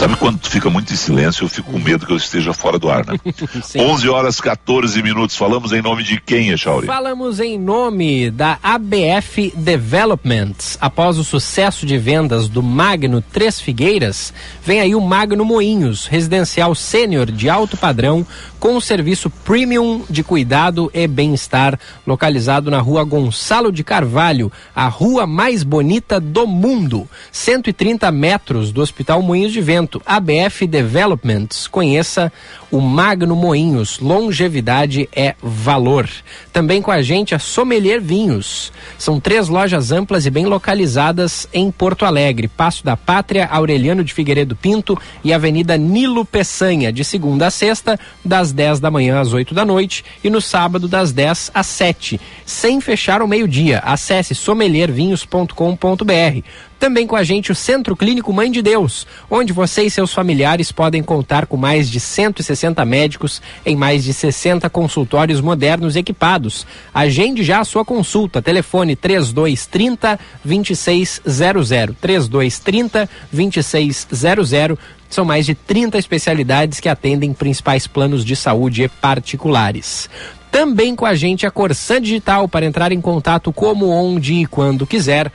Sabe 0.00 0.16
quando 0.16 0.38
tu 0.38 0.48
fica 0.48 0.70
muito 0.70 0.90
em 0.94 0.96
silêncio, 0.96 1.44
eu 1.44 1.48
fico 1.50 1.72
com 1.72 1.78
medo 1.78 2.06
que 2.06 2.12
eu 2.14 2.16
esteja 2.16 2.54
fora 2.54 2.78
do 2.78 2.88
ar, 2.88 3.04
né? 3.04 3.18
11 3.76 4.08
horas 4.08 4.40
14 4.40 5.02
minutos. 5.02 5.36
Falamos 5.36 5.74
em 5.74 5.82
nome 5.82 6.02
de 6.02 6.18
quem, 6.18 6.48
Echauri? 6.48 6.86
Falamos 6.86 7.38
em 7.38 7.58
nome 7.58 8.30
da 8.30 8.58
ABF 8.62 9.52
Developments. 9.54 10.78
Após 10.80 11.18
o 11.18 11.22
sucesso 11.22 11.84
de 11.84 11.98
vendas 11.98 12.48
do 12.48 12.62
Magno 12.62 13.20
Três 13.20 13.60
Figueiras, 13.60 14.32
vem 14.64 14.80
aí 14.80 14.94
o 14.94 15.02
Magno 15.02 15.44
Moinhos, 15.44 16.06
residencial 16.06 16.74
sênior 16.74 17.30
de 17.30 17.50
alto 17.50 17.76
padrão, 17.76 18.26
com 18.58 18.76
um 18.76 18.80
serviço 18.80 19.28
premium 19.28 20.04
de 20.08 20.22
cuidado 20.22 20.90
e 20.94 21.06
bem-estar, 21.06 21.78
localizado 22.06 22.70
na 22.70 22.78
rua 22.78 23.04
Gonçalo 23.04 23.70
de 23.70 23.84
Carvalho, 23.84 24.50
a 24.74 24.88
rua 24.88 25.26
mais 25.26 25.62
bonita 25.62 26.18
do 26.18 26.46
mundo. 26.46 27.08
130 27.32 28.10
metros 28.10 28.72
do 28.72 28.80
Hospital 28.80 29.20
Moinhos 29.20 29.52
de 29.52 29.60
Vento 29.60 29.89
ABF 30.04 30.66
Developments. 30.66 31.66
Conheça 31.66 32.32
o 32.70 32.80
Magno 32.80 33.34
Moinhos. 33.34 33.98
Longevidade 33.98 35.08
é 35.14 35.34
valor. 35.42 36.08
Também 36.52 36.80
com 36.80 36.90
a 36.90 37.02
gente 37.02 37.34
a 37.34 37.38
Sommelier 37.38 38.00
Vinhos. 38.00 38.72
São 38.98 39.18
três 39.18 39.48
lojas 39.48 39.90
amplas 39.90 40.26
e 40.26 40.30
bem 40.30 40.46
localizadas 40.46 41.48
em 41.52 41.70
Porto 41.70 42.04
Alegre. 42.04 42.48
Passo 42.48 42.84
da 42.84 42.96
Pátria, 42.96 43.46
Aureliano 43.46 44.04
de 44.04 44.14
Figueiredo 44.14 44.54
Pinto 44.54 44.98
e 45.24 45.32
Avenida 45.32 45.76
Nilo 45.76 46.24
Peçanha, 46.24 46.92
de 46.92 47.04
segunda 47.04 47.48
a 47.48 47.50
sexta, 47.50 47.98
das 48.24 48.52
10 48.52 48.80
da 48.80 48.90
manhã 48.90 49.20
às 49.20 49.32
8 49.32 49.54
da 49.54 49.64
noite 49.64 50.04
e 50.22 50.30
no 50.30 50.40
sábado 50.40 50.86
das 50.86 51.12
10 51.12 51.50
às 51.54 51.66
7, 51.66 52.20
sem 52.44 52.80
fechar 52.80 53.20
ao 53.20 53.28
meio-dia. 53.28 53.80
Acesse 53.80 54.34
sommeliervinhos.com.br. 54.34 56.42
Também 56.78 57.06
com 57.06 57.14
a 57.14 57.22
gente 57.22 57.52
o 57.52 57.54
Centro 57.54 57.94
Clínico 57.94 58.32
Mãe 58.32 58.50
de 58.50 58.62
Deus, 58.62 59.06
onde 59.30 59.52
você 59.52 59.82
e 59.82 59.90
seus 59.90 60.14
familiares 60.14 60.72
podem 60.72 61.02
contar 61.02 61.44
com 61.44 61.58
mais 61.58 61.90
de 61.90 62.00
160 62.00 62.59
médicos 62.86 63.40
em 63.64 63.76
mais 63.76 64.04
de 64.04 64.12
60 64.12 64.68
consultórios 64.70 65.40
modernos 65.40 65.96
equipados. 65.96 66.66
Agende 66.92 67.42
já 67.42 67.60
a 67.60 67.64
sua 67.64 67.84
consulta. 67.84 68.42
Telefone 68.42 68.96
3230 68.96 70.18
2600. 70.44 71.96
3230 72.00 73.08
2600. 73.32 74.78
São 75.08 75.24
mais 75.24 75.44
de 75.44 75.54
30 75.54 75.98
especialidades 75.98 76.78
que 76.78 76.88
atendem 76.88 77.32
principais 77.32 77.86
planos 77.86 78.24
de 78.24 78.36
saúde 78.36 78.84
e 78.84 78.88
particulares. 78.88 80.08
Também 80.50 80.96
com 80.96 81.06
a 81.06 81.14
gente 81.14 81.46
a 81.46 81.50
Corsan 81.50 82.00
Digital 82.00 82.48
para 82.48 82.66
entrar 82.66 82.90
em 82.90 83.00
contato 83.00 83.52
como, 83.52 83.88
onde 83.88 84.34
e 84.34 84.46
quando 84.46 84.86
quiser 84.86 85.30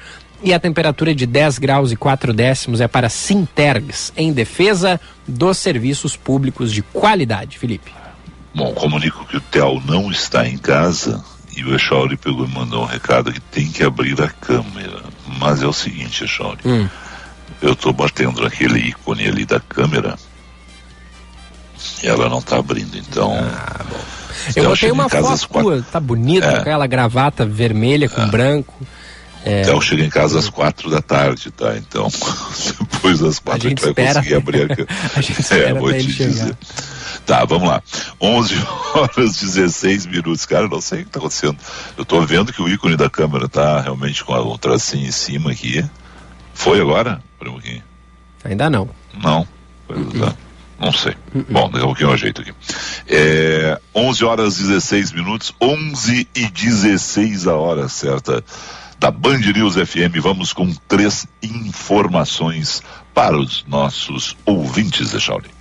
e 0.45 0.53
a 0.53 0.59
temperatura 0.59 1.13
de 1.15 1.25
10 1.25 1.57
graus 1.57 1.91
e 1.91 1.95
4 1.95 2.31
décimos 2.31 2.79
é 2.79 2.87
para 2.87 3.09
Sintergs, 3.09 4.13
em 4.15 4.31
defesa 4.31 5.01
dos 5.27 5.57
serviços 5.57 6.15
públicos 6.15 6.71
de 6.71 6.83
qualidade. 6.83 7.57
Felipe. 7.57 7.91
Bom, 8.53 8.71
comunico 8.73 9.25
que 9.25 9.37
o 9.37 9.41
Theo 9.41 9.81
não 9.85 10.11
está 10.11 10.47
em 10.47 10.57
casa 10.57 11.23
e 11.57 11.63
o 11.63 11.73
Echauri 11.73 12.15
pegou 12.15 12.45
e 12.45 12.49
mandou 12.49 12.83
um 12.83 12.85
recado 12.85 13.33
que 13.33 13.41
tem 13.41 13.71
que 13.71 13.83
abrir 13.83 14.21
a 14.21 14.29
câmera. 14.29 15.01
Mas 15.39 15.63
é 15.63 15.67
o 15.67 15.73
seguinte, 15.73 16.23
Echauri. 16.23 16.59
Hum. 16.63 16.87
Eu 17.59 17.73
estou 17.73 17.91
batendo 17.91 18.43
naquele 18.43 18.79
ícone 18.79 19.27
ali 19.27 19.45
da 19.45 19.59
câmera 19.59 20.15
e 22.03 22.07
ela 22.07 22.29
não 22.29 22.37
está 22.37 22.57
abrindo, 22.57 22.95
então. 22.97 23.33
Ah. 23.33 23.83
Eu 24.55 24.69
botei 24.69 24.91
uma 24.91 25.09
foto 25.09 25.47
tua, 25.47 25.81
tá 25.91 25.99
bonita, 25.99 26.45
é. 26.45 26.57
aquela 26.57 26.85
gravata 26.85 27.45
vermelha 27.45 28.07
com 28.07 28.21
é. 28.21 28.27
branco. 28.27 28.73
É... 29.45 29.61
Então 29.61 29.79
chega 29.79 30.03
em 30.03 30.09
casa 30.09 30.39
às 30.39 30.49
quatro 30.49 30.89
da 30.89 31.01
tarde, 31.01 31.51
tá? 31.51 31.77
Então, 31.77 32.07
depois 32.91 33.19
das 33.19 33.37
quatro 33.37 33.67
a 33.67 33.69
gente, 33.69 33.83
a 33.83 33.87
gente 33.87 33.95
vai 33.95 34.07
conseguir 34.07 34.35
abrir 34.35 34.61
a... 34.63 34.73
a 35.15 35.21
gente 35.21 35.39
espera 35.39 35.69
é, 35.69 35.73
vou 35.73 35.93
te 35.93 36.07
dizer. 36.07 36.57
Tá, 37.27 37.45
vamos 37.45 37.69
lá. 37.69 37.81
11 38.19 38.55
horas 38.93 39.37
16 39.37 40.07
minutos. 40.07 40.45
Cara, 40.47 40.67
não 40.67 40.81
sei 40.81 41.01
o 41.01 41.03
que 41.03 41.09
está 41.09 41.19
acontecendo. 41.19 41.57
Eu 41.95 42.01
estou 42.01 42.25
vendo 42.25 42.51
que 42.51 42.61
o 42.61 42.67
ícone 42.67 42.97
da 42.97 43.09
câmera 43.09 43.47
tá 43.47 43.81
realmente 43.81 44.23
com 44.23 44.33
um 44.33 44.57
tracinho 44.57 45.07
em 45.07 45.11
cima 45.11 45.51
aqui. 45.51 45.85
Foi 46.53 46.81
agora? 46.81 47.21
Por 47.37 47.47
um 47.47 47.53
pouquinho. 47.53 47.83
Ainda 48.43 48.69
não. 48.69 48.89
Não. 49.21 49.47
Uhum. 49.89 50.33
Não 50.79 50.91
sei. 50.91 51.15
Uhum. 51.33 51.45
Bom, 51.49 51.69
daqui 51.69 51.83
a 51.83 51.87
pouquinho 51.87 52.09
eu 52.09 52.13
ajeito 52.13 52.41
aqui. 52.41 52.53
É, 53.07 53.79
11 53.93 54.25
horas 54.25 54.57
16 54.57 55.11
minutos, 55.11 55.53
11 55.61 56.27
e 56.35 56.47
16 56.47 57.47
a 57.47 57.55
hora 57.55 57.87
certa 57.87 58.43
da 58.99 59.11
Band 59.11 59.39
News 59.39 59.75
FM. 59.75 60.19
Vamos 60.21 60.53
com 60.53 60.73
três 60.87 61.27
informações 61.41 62.81
para 63.13 63.37
os 63.37 63.65
nossos 63.67 64.35
ouvintes, 64.45 65.13
Echauri. 65.13 65.54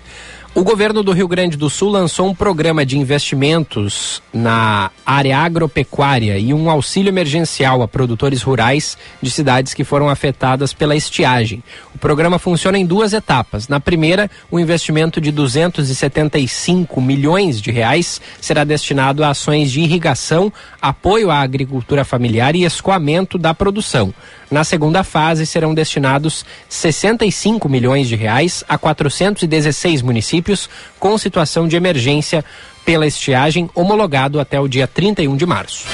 O 0.56 0.62
governo 0.62 1.02
do 1.02 1.11
Rio 1.11 1.26
Grande 1.26 1.56
do 1.56 1.68
Sul 1.68 1.90
lançou 1.90 2.28
um 2.28 2.34
programa 2.34 2.87
de 2.87 2.96
investimentos 2.96 4.23
na 4.32 4.88
área 5.04 5.37
agropecuária 5.37 6.38
e 6.38 6.54
um 6.54 6.70
auxílio 6.70 7.11
emergencial 7.11 7.82
a 7.82 7.88
produtores 7.88 8.40
rurais 8.40 8.96
de 9.20 9.32
cidades 9.32 9.75
que 9.75 9.82
foram 9.82 10.08
afetadas 10.08 10.73
pela 10.73 10.94
estiagem. 10.94 11.61
O 11.92 11.99
programa 11.99 12.38
funciona 12.38 12.78
em 12.78 12.87
duas 12.87 13.12
etapas. 13.12 13.66
Na 13.66 13.80
primeira, 13.80 14.30
o 14.49 14.61
investimento 14.61 15.20
de 15.20 15.32
275 15.32 17.00
milhões 17.00 17.61
de 17.61 17.73
reais 17.73 18.20
será 18.40 18.62
destinado 18.62 19.25
a 19.25 19.30
ações 19.30 19.73
de 19.73 19.80
irrigação, 19.80 20.52
apoio 20.80 21.32
à 21.32 21.40
agricultura 21.40 22.04
familiar 22.04 22.54
e 22.54 22.62
escoamento 22.62 23.37
da 23.37 23.52
produção. 23.52 24.14
Na 24.54 24.62
segunda 24.62 25.02
fase, 25.02 25.46
serão 25.46 25.75
destinados 25.75 26.46
65 26.68 27.68
milhões 27.68 28.06
de 28.06 28.14
reais 28.14 28.62
a 28.68 28.78
416 28.78 30.00
municípios 30.00 30.70
com 30.96 31.18
situação 31.18 31.66
de 31.66 31.75
emergência 31.75 32.44
pela 32.84 33.04
estiagem, 33.04 33.68
homologado 33.75 34.38
até 34.38 34.61
o 34.61 34.68
dia 34.68 34.87
31 34.87 35.37
de 35.37 35.44
março. 35.44 35.84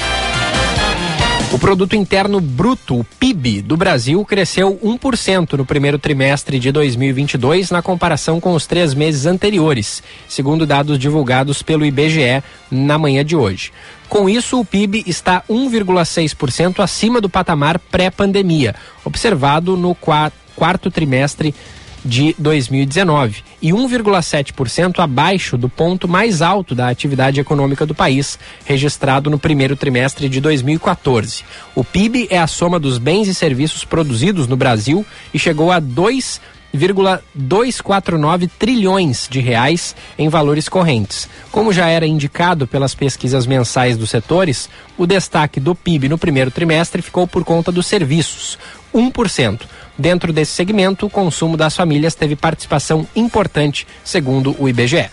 O 1.53 1.59
produto 1.59 1.97
interno 1.97 2.39
bruto, 2.39 3.01
o 3.01 3.03
PIB, 3.03 3.61
do 3.61 3.75
Brasil 3.75 4.23
cresceu 4.23 4.79
1% 4.81 5.57
no 5.57 5.65
primeiro 5.65 5.99
trimestre 5.99 6.57
de 6.57 6.71
2022 6.71 7.71
na 7.71 7.81
comparação 7.81 8.39
com 8.39 8.53
os 8.53 8.65
três 8.65 8.93
meses 8.93 9.25
anteriores, 9.25 10.01
segundo 10.29 10.65
dados 10.65 10.97
divulgados 10.97 11.61
pelo 11.61 11.85
IBGE 11.85 12.41
na 12.71 12.97
manhã 12.97 13.25
de 13.25 13.35
hoje. 13.35 13.73
Com 14.07 14.29
isso, 14.29 14.61
o 14.61 14.65
PIB 14.65 15.03
está 15.05 15.43
1,6% 15.49 16.81
acima 16.81 17.19
do 17.19 17.29
patamar 17.29 17.77
pré-pandemia, 17.79 18.73
observado 19.03 19.75
no 19.75 19.93
quarto 19.93 20.89
trimestre 20.89 21.53
de 22.03 22.35
2019 22.37 23.43
e 23.61 23.71
1,7% 23.71 24.99
abaixo 24.99 25.57
do 25.57 25.69
ponto 25.69 26.07
mais 26.07 26.41
alto 26.41 26.73
da 26.73 26.89
atividade 26.89 27.39
econômica 27.39 27.85
do 27.85 27.95
país, 27.95 28.39
registrado 28.65 29.29
no 29.29 29.39
primeiro 29.39 29.75
trimestre 29.75 30.27
de 30.27 30.41
2014. 30.41 31.43
O 31.75 31.83
PIB 31.83 32.27
é 32.29 32.39
a 32.39 32.47
soma 32.47 32.79
dos 32.79 32.97
bens 32.97 33.27
e 33.27 33.35
serviços 33.35 33.85
produzidos 33.85 34.47
no 34.47 34.57
Brasil 34.57 35.05
e 35.33 35.39
chegou 35.39 35.71
a 35.71 35.79
2 35.79 36.41
1,249 36.73 38.47
trilhões 38.47 39.27
de 39.29 39.39
reais 39.39 39.95
em 40.17 40.29
valores 40.29 40.69
correntes. 40.69 41.27
Como 41.51 41.73
já 41.73 41.87
era 41.87 42.07
indicado 42.07 42.65
pelas 42.65 42.95
pesquisas 42.95 43.45
mensais 43.45 43.97
dos 43.97 44.09
setores, 44.09 44.69
o 44.97 45.05
destaque 45.05 45.59
do 45.59 45.75
PIB 45.75 46.07
no 46.07 46.17
primeiro 46.17 46.49
trimestre 46.49 47.01
ficou 47.01 47.27
por 47.27 47.43
conta 47.43 47.71
dos 47.71 47.85
serviços, 47.85 48.57
1%. 48.93 49.61
Dentro 49.97 50.33
desse 50.33 50.51
segmento, 50.53 51.05
o 51.05 51.09
consumo 51.09 51.55
das 51.55 51.75
famílias 51.75 52.15
teve 52.15 52.35
participação 52.35 53.07
importante, 53.15 53.87
segundo 54.03 54.55
o 54.59 54.67
IBGE. 54.67 55.09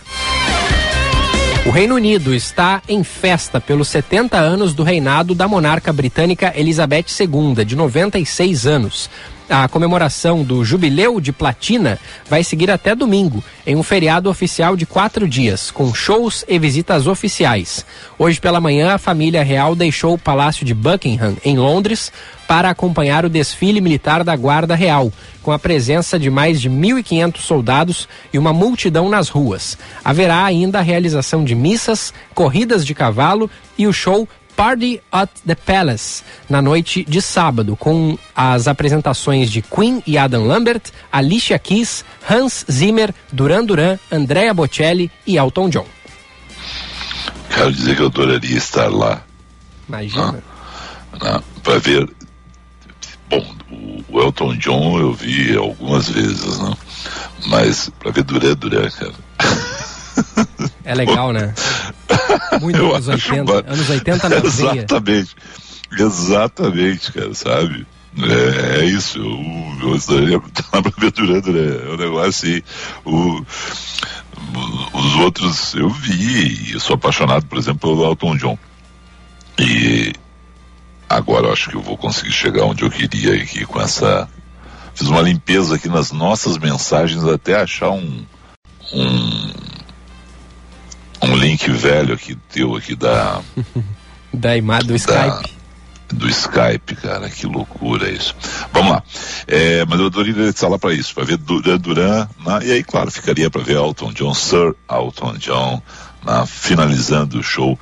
O 1.65 1.71
Reino 1.71 1.95
Unido 1.95 2.33
está 2.33 2.81
em 2.87 3.03
festa 3.03 3.59
pelos 3.59 3.89
70 3.89 4.37
anos 4.37 4.73
do 4.73 4.81
reinado 4.81 5.35
da 5.35 5.47
monarca 5.47 5.93
britânica 5.93 6.53
Elizabeth 6.55 7.05
II, 7.19 7.63
de 7.65 7.75
96 7.75 8.65
anos. 8.65 9.09
A 9.49 9.67
comemoração 9.67 10.43
do 10.43 10.63
Jubileu 10.63 11.19
de 11.19 11.31
Platina 11.31 11.97
vai 12.29 12.43
seguir 12.43 12.69
até 12.69 12.93
domingo, 12.93 13.43
em 13.65 13.75
um 13.75 13.81
feriado 13.81 14.29
oficial 14.29 14.75
de 14.75 14.85
quatro 14.85 15.27
dias, 15.27 15.71
com 15.71 15.91
shows 15.91 16.45
e 16.47 16.59
visitas 16.59 17.07
oficiais. 17.07 17.83
Hoje 18.19 18.39
pela 18.39 18.61
manhã, 18.61 18.93
a 18.93 18.99
família 18.99 19.43
real 19.43 19.75
deixou 19.75 20.13
o 20.13 20.19
Palácio 20.19 20.63
de 20.63 20.75
Buckingham, 20.75 21.35
em 21.43 21.57
Londres, 21.57 22.11
para 22.47 22.69
acompanhar 22.69 23.25
o 23.25 23.29
desfile 23.29 23.81
militar 23.81 24.23
da 24.23 24.35
Guarda 24.35 24.75
Real, 24.75 25.11
com 25.41 25.51
a 25.51 25.57
presença 25.57 26.19
de 26.19 26.29
mais 26.29 26.61
de 26.61 26.69
1.500 26.69 27.37
soldados 27.39 28.07
e 28.31 28.37
uma 28.37 28.53
multidão 28.53 29.09
nas 29.09 29.29
ruas. 29.29 29.79
Haverá 30.05 30.45
ainda 30.45 30.77
a 30.77 30.83
realização 30.83 31.43
de 31.43 31.55
missas, 31.55 32.13
corridas 32.35 32.85
de 32.85 32.93
cavalo 32.93 33.49
e 33.77 33.87
o 33.87 33.93
show 33.93 34.27
Party 34.59 35.01
at 35.09 35.29
the 35.47 35.55
Palace, 35.55 36.21
na 36.49 36.61
noite 36.61 37.05
de 37.07 37.21
sábado, 37.21 37.77
com 37.77 38.19
as 38.35 38.67
apresentações 38.67 39.49
de 39.49 39.61
Queen 39.61 40.03
e 40.05 40.17
Adam 40.17 40.45
Lambert, 40.45 40.81
Alicia 41.09 41.57
Keys, 41.57 42.03
Hans 42.29 42.65
Zimmer, 42.69 43.15
Duran 43.31 43.63
Duran, 43.63 43.97
Andrea 44.11 44.53
Bocelli 44.53 45.09
e 45.25 45.37
Elton 45.37 45.69
John. 45.69 45.85
Quero 47.49 47.71
dizer 47.71 47.95
que 47.95 48.01
eu 48.01 48.07
adoraria 48.07 48.57
estar 48.57 48.91
lá. 48.91 49.23
Imagina. 49.87 50.43
Para 51.63 51.79
ver. 51.79 52.09
Bom, 53.29 53.55
o 54.09 54.19
Elton 54.19 54.57
John 54.57 54.99
eu 54.99 55.13
vi 55.13 55.55
algumas 55.55 56.09
vezes, 56.09 56.59
né? 56.59 56.73
Mas 57.47 57.89
para 57.97 58.11
ver 58.11 58.23
Duran 58.25 58.55
Duran, 58.55 58.89
cara. 58.89 59.13
É 60.83 60.95
legal, 60.95 61.31
né? 61.31 61.53
Muito 62.61 62.93
anos 62.93 63.07
80. 63.07 63.53
Anos 63.71 63.89
80 63.89 64.29
na 64.29 64.35
Exatamente. 64.37 65.35
Exatamente, 65.91 67.11
cara, 67.11 67.33
sabe? 67.33 67.85
É, 68.17 68.79
é 68.81 68.85
isso, 68.85 69.19
estaria 69.95 70.41
lá 70.73 70.81
pra 70.81 70.91
ver 70.97 71.11
durante, 71.11 71.49
né? 71.51 71.89
É 71.89 71.93
um 71.93 71.97
negócio 71.97 72.29
assim. 72.29 72.61
O, 73.05 73.45
os 74.93 75.15
outros 75.17 75.75
eu 75.75 75.89
vi, 75.89 76.75
e 76.75 76.79
sou 76.79 76.95
apaixonado, 76.95 77.45
por 77.45 77.57
exemplo, 77.57 77.79
pelo 77.79 78.09
Elton 78.09 78.35
John. 78.37 78.57
E 79.59 80.13
agora 81.07 81.47
eu 81.47 81.53
acho 81.53 81.69
que 81.69 81.75
eu 81.75 81.81
vou 81.81 81.97
conseguir 81.97 82.31
chegar 82.31 82.65
onde 82.65 82.83
eu 82.83 82.89
queria 82.89 83.35
aqui 83.35 83.65
com 83.65 83.79
essa. 83.79 84.27
Fiz 84.93 85.07
uma 85.07 85.21
limpeza 85.21 85.75
aqui 85.75 85.87
nas 85.87 86.11
nossas 86.11 86.57
mensagens 86.57 87.23
até 87.23 87.61
achar 87.61 87.91
um, 87.91 88.25
um 88.93 89.51
um 91.21 91.35
link 91.35 91.69
velho 91.71 92.13
aqui 92.13 92.35
teu 92.51 92.75
aqui 92.75 92.95
da 92.95 93.41
da 94.33 94.55
imagem 94.55 94.87
do 94.87 94.95
Skype 94.95 95.59
do 96.13 96.27
Skype, 96.27 96.95
cara, 96.95 97.29
que 97.29 97.45
loucura 97.45 98.09
isso. 98.09 98.35
Vamos 98.73 98.91
lá. 98.91 99.03
É, 99.47 99.85
mas 99.85 99.99
eu 99.99 100.07
adoraria 100.07 100.49
estar 100.49 100.67
lá 100.67 100.79
para 100.79 100.93
isso, 100.93 101.13
para 101.13 101.23
ver 101.23 101.37
Duran 101.37 101.77
Duran, 101.77 102.27
né? 102.45 102.59
e 102.63 102.71
aí, 102.71 102.83
claro, 102.83 103.11
ficaria 103.11 103.49
para 103.49 103.61
ver 103.61 103.75
Elton 103.75 104.11
John, 104.13 104.33
Sir 104.33 104.75
Elton 104.89 105.37
John, 105.37 105.81
né? 106.25 106.43
finalizando 106.47 107.39
o 107.39 107.43
show. 107.43 107.79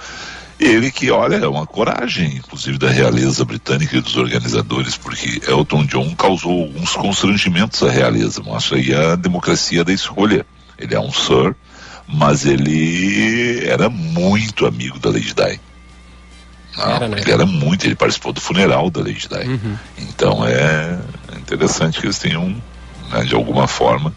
Ele 0.59 0.89
que, 0.89 1.11
olha, 1.11 1.35
é 1.35 1.47
uma 1.47 1.67
coragem, 1.67 2.37
inclusive 2.37 2.79
da 2.79 2.89
realeza 2.89 3.45
britânica 3.45 3.95
e 3.95 4.01
dos 4.01 4.17
organizadores, 4.17 4.97
porque 4.97 5.39
Elton 5.47 5.85
John 5.85 6.15
causou 6.15 6.63
alguns 6.63 6.93
constrangimentos 6.93 7.83
à 7.83 7.91
realeza. 7.91 8.41
Mostra 8.41 8.77
aí 8.77 8.93
a 8.93 9.15
democracia 9.15 9.83
da 9.83 9.93
escolha. 9.93 10.45
Ele 10.77 10.95
é 10.95 10.99
um 10.99 11.11
Sir, 11.11 11.55
mas 12.07 12.45
ele 12.45 13.65
era 13.65 13.89
muito 13.89 14.65
amigo 14.65 14.97
da 14.99 15.09
Lady 15.09 15.33
Di. 15.33 15.59
Não, 16.77 16.95
era, 16.95 17.07
né? 17.07 17.17
Ele 17.19 17.31
era 17.31 17.45
muito, 17.45 17.85
ele 17.85 17.95
participou 17.95 18.31
do 18.31 18.39
funeral 18.39 18.89
da 18.89 19.01
Lady 19.01 19.27
Di. 19.27 19.49
Uhum. 19.49 19.77
Então 19.97 20.45
é 20.45 20.99
interessante 21.37 21.99
que 21.99 22.05
eles 22.05 22.17
tenham, 22.17 22.55
né, 23.11 23.23
de 23.25 23.35
alguma 23.35 23.67
forma, 23.67 24.13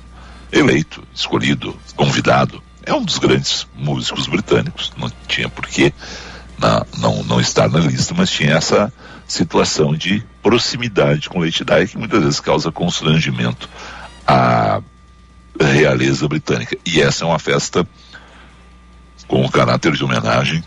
eleito, 0.52 1.02
escolhido, 1.14 1.76
convidado. 1.96 2.62
É 2.84 2.94
um 2.94 3.04
dos 3.04 3.18
grandes 3.18 3.66
músicos 3.74 4.26
britânicos, 4.26 4.92
não 4.96 5.10
tinha 5.26 5.48
porquê 5.48 5.92
não, 6.60 6.86
não, 6.98 7.24
não 7.24 7.40
estar 7.40 7.68
na 7.68 7.80
lista, 7.80 8.14
mas 8.16 8.30
tinha 8.30 8.54
essa 8.54 8.92
situação 9.26 9.94
de 9.94 10.22
proximidade 10.42 11.28
com 11.28 11.40
Lady 11.40 11.64
Di 11.64 11.88
que 11.88 11.98
muitas 11.98 12.22
vezes 12.22 12.40
causa 12.40 12.70
constrangimento 12.70 13.68
a 14.26 14.82
realeza 15.60 16.26
britânica. 16.28 16.76
E 16.84 17.00
essa 17.00 17.24
é 17.24 17.26
uma 17.26 17.38
festa 17.38 17.86
com 19.26 19.44
o 19.44 19.50
caráter 19.50 19.92
de 19.92 20.04
homenagem 20.04 20.62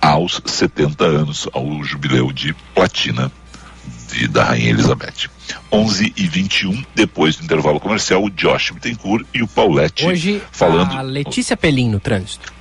aos 0.00 0.40
70 0.44 1.04
anos, 1.04 1.48
ao 1.52 1.82
jubileu 1.84 2.32
de 2.32 2.54
platina 2.74 3.30
de, 4.10 4.26
da 4.28 4.44
Rainha 4.44 4.70
Elizabeth. 4.70 5.30
11 5.70 6.12
e 6.16 6.26
21 6.26 6.84
depois 6.94 7.36
do 7.36 7.44
intervalo 7.44 7.80
comercial, 7.80 8.24
o 8.24 8.30
Josh 8.30 8.70
Bittencourt 8.70 9.26
e 9.34 9.42
o 9.42 9.48
Paulette 9.48 10.06
Hoje, 10.06 10.42
falando. 10.50 10.96
A 10.96 11.02
Letícia 11.02 11.56
Pelim 11.56 11.90
no 11.90 12.00
trânsito. 12.00 12.52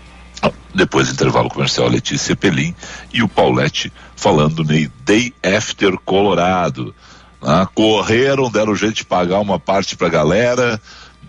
Depois 0.73 1.07
do 1.07 1.13
intervalo 1.13 1.49
comercial, 1.49 1.87
Letícia 1.87 2.35
Pelim 2.35 2.75
e 3.11 3.23
o 3.23 3.27
Paulette 3.27 3.91
falando 4.15 4.63
no 4.63 4.89
Day 5.03 5.33
After 5.43 5.97
Colorado. 6.05 6.93
Ah, 7.41 7.67
correram, 7.73 8.51
deram 8.51 8.75
jeito 8.75 8.97
de 8.97 9.05
pagar 9.05 9.39
uma 9.39 9.59
parte 9.59 9.95
pra 9.95 10.09
galera, 10.09 10.79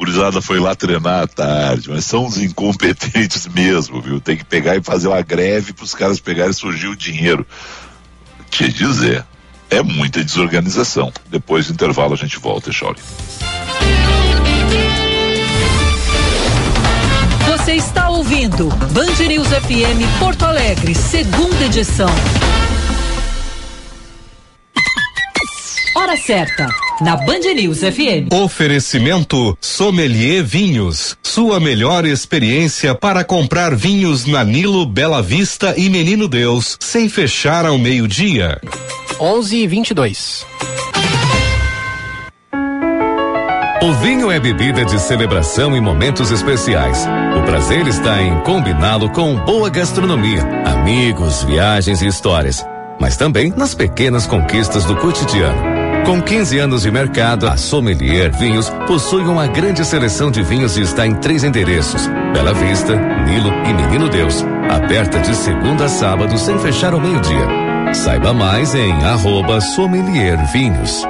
gurizada 0.01 0.41
foi 0.41 0.59
lá 0.59 0.75
treinar 0.75 1.25
à 1.25 1.27
tarde, 1.27 1.91
mas 1.91 2.07
são 2.07 2.25
uns 2.25 2.39
incompetentes 2.39 3.47
mesmo, 3.47 4.01
viu? 4.01 4.19
Tem 4.19 4.35
que 4.35 4.45
pegar 4.47 4.75
e 4.75 4.83
fazer 4.83 5.09
uma 5.09 5.21
greve 5.21 5.75
para 5.75 5.85
os 5.85 5.95
caras 5.95 6.19
pegarem 6.19 6.53
e 6.53 6.55
surgir 6.55 6.89
o 6.89 6.97
dinheiro. 6.97 7.47
Te 8.51 8.73
dizer, 8.73 9.27
é 9.69 9.83
muita 9.83 10.25
desorganização. 10.25 11.13
Depois 11.29 11.67
do 11.67 11.75
intervalo 11.75 12.15
a 12.15 12.17
gente 12.17 12.39
volta, 12.39 12.73
Chauri. 12.73 12.99
Você 17.47 17.75
está 17.75 18.09
ouvindo 18.09 18.69
Band 18.93 19.29
News 19.29 19.49
FM 19.49 20.19
Porto 20.19 20.47
Alegre, 20.47 20.95
segunda 20.95 21.67
edição. 21.67 22.09
Hora 26.01 26.17
certa, 26.17 26.67
na 27.03 27.15
Band 27.15 27.41
News 27.55 27.81
FM. 27.81 28.33
Oferecimento 28.33 29.57
Sommelier 29.61 30.43
Vinhos. 30.43 31.15
Sua 31.23 31.61
melhor 31.61 32.07
experiência 32.07 32.95
para 32.95 33.23
comprar 33.23 33.77
vinhos 33.77 34.25
na 34.25 34.43
Nilo, 34.43 34.87
Bela 34.87 35.21
Vista 35.21 35.75
e 35.77 35.91
Menino 35.91 36.27
Deus, 36.27 36.79
sem 36.81 37.07
fechar 37.07 37.67
ao 37.67 37.77
meio-dia. 37.77 38.59
11 39.21 39.57
e 39.59 39.67
22. 39.67 40.47
O 43.83 43.93
vinho 44.01 44.31
é 44.31 44.41
bebida 44.41 44.87
de 44.87 44.99
celebração 44.99 45.77
em 45.77 45.83
momentos 45.83 46.31
especiais. 46.31 47.07
O 47.39 47.43
prazer 47.43 47.87
está 47.87 48.23
em 48.23 48.41
combiná-lo 48.41 49.11
com 49.11 49.37
boa 49.37 49.69
gastronomia, 49.69 50.43
amigos, 50.65 51.45
viagens 51.45 52.01
e 52.01 52.07
histórias, 52.07 52.65
mas 52.99 53.19
também 53.19 53.53
nas 53.55 53.75
pequenas 53.75 54.27
conquistas 54.27 54.87
do 54.87 54.97
cotidiano. 54.97 55.69
Com 56.05 56.21
15 56.21 56.59
anos 56.59 56.83
de 56.83 56.91
mercado, 56.91 57.47
a 57.47 57.57
Sommelier 57.57 58.33
Vinhos 58.37 58.69
possui 58.87 59.23
uma 59.23 59.47
grande 59.47 59.85
seleção 59.85 60.31
de 60.31 60.43
vinhos 60.43 60.77
e 60.77 60.83
está 60.83 61.07
em 61.07 61.15
três 61.15 61.45
endereços: 61.45 62.07
Bela 62.33 62.53
Vista, 62.55 62.97
Nilo 63.25 63.53
e 63.69 63.73
Menino 63.73 64.09
Deus. 64.09 64.45
Aberta 64.69 65.21
de 65.21 65.35
segunda 65.35 65.85
a 65.85 65.89
sábado 65.89 66.37
sem 66.39 66.59
fechar 66.59 66.93
ao 66.93 67.01
meio-dia. 67.01 67.95
Saiba 67.95 68.33
mais 68.33 68.75
em 68.75 68.93
arroba 69.05 69.61
Sommelier 69.61 70.39
Vinhos. 70.53 71.05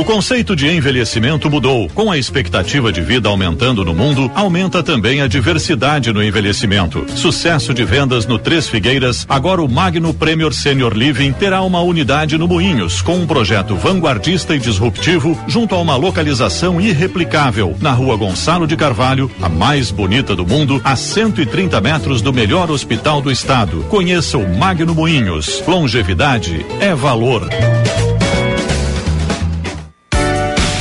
O 0.00 0.04
conceito 0.04 0.56
de 0.56 0.66
envelhecimento 0.66 1.50
mudou. 1.50 1.86
Com 1.90 2.10
a 2.10 2.16
expectativa 2.16 2.90
de 2.90 3.02
vida 3.02 3.28
aumentando 3.28 3.84
no 3.84 3.92
mundo, 3.94 4.32
aumenta 4.34 4.82
também 4.82 5.20
a 5.20 5.26
diversidade 5.26 6.10
no 6.10 6.22
envelhecimento. 6.22 7.04
Sucesso 7.14 7.74
de 7.74 7.84
vendas 7.84 8.24
no 8.24 8.38
Três 8.38 8.66
Figueiras, 8.66 9.26
agora 9.28 9.60
o 9.60 9.68
Magno 9.68 10.14
Premier 10.14 10.54
Senior 10.54 10.94
Living 10.94 11.32
terá 11.32 11.60
uma 11.60 11.82
unidade 11.82 12.38
no 12.38 12.48
Moinhos, 12.48 13.02
com 13.02 13.18
um 13.18 13.26
projeto 13.26 13.76
vanguardista 13.76 14.56
e 14.56 14.58
disruptivo, 14.58 15.38
junto 15.46 15.74
a 15.74 15.78
uma 15.78 15.96
localização 15.96 16.80
irreplicável, 16.80 17.76
na 17.78 17.92
rua 17.92 18.16
Gonçalo 18.16 18.66
de 18.66 18.78
Carvalho, 18.78 19.30
a 19.42 19.50
mais 19.50 19.90
bonita 19.90 20.34
do 20.34 20.46
mundo, 20.46 20.80
a 20.82 20.96
130 20.96 21.78
metros 21.78 22.22
do 22.22 22.32
melhor 22.32 22.70
hospital 22.70 23.20
do 23.20 23.30
estado. 23.30 23.84
Conheça 23.90 24.38
o 24.38 24.56
Magno 24.56 24.94
Moinhos. 24.94 25.62
Longevidade 25.66 26.64
é 26.80 26.94
valor. 26.94 27.50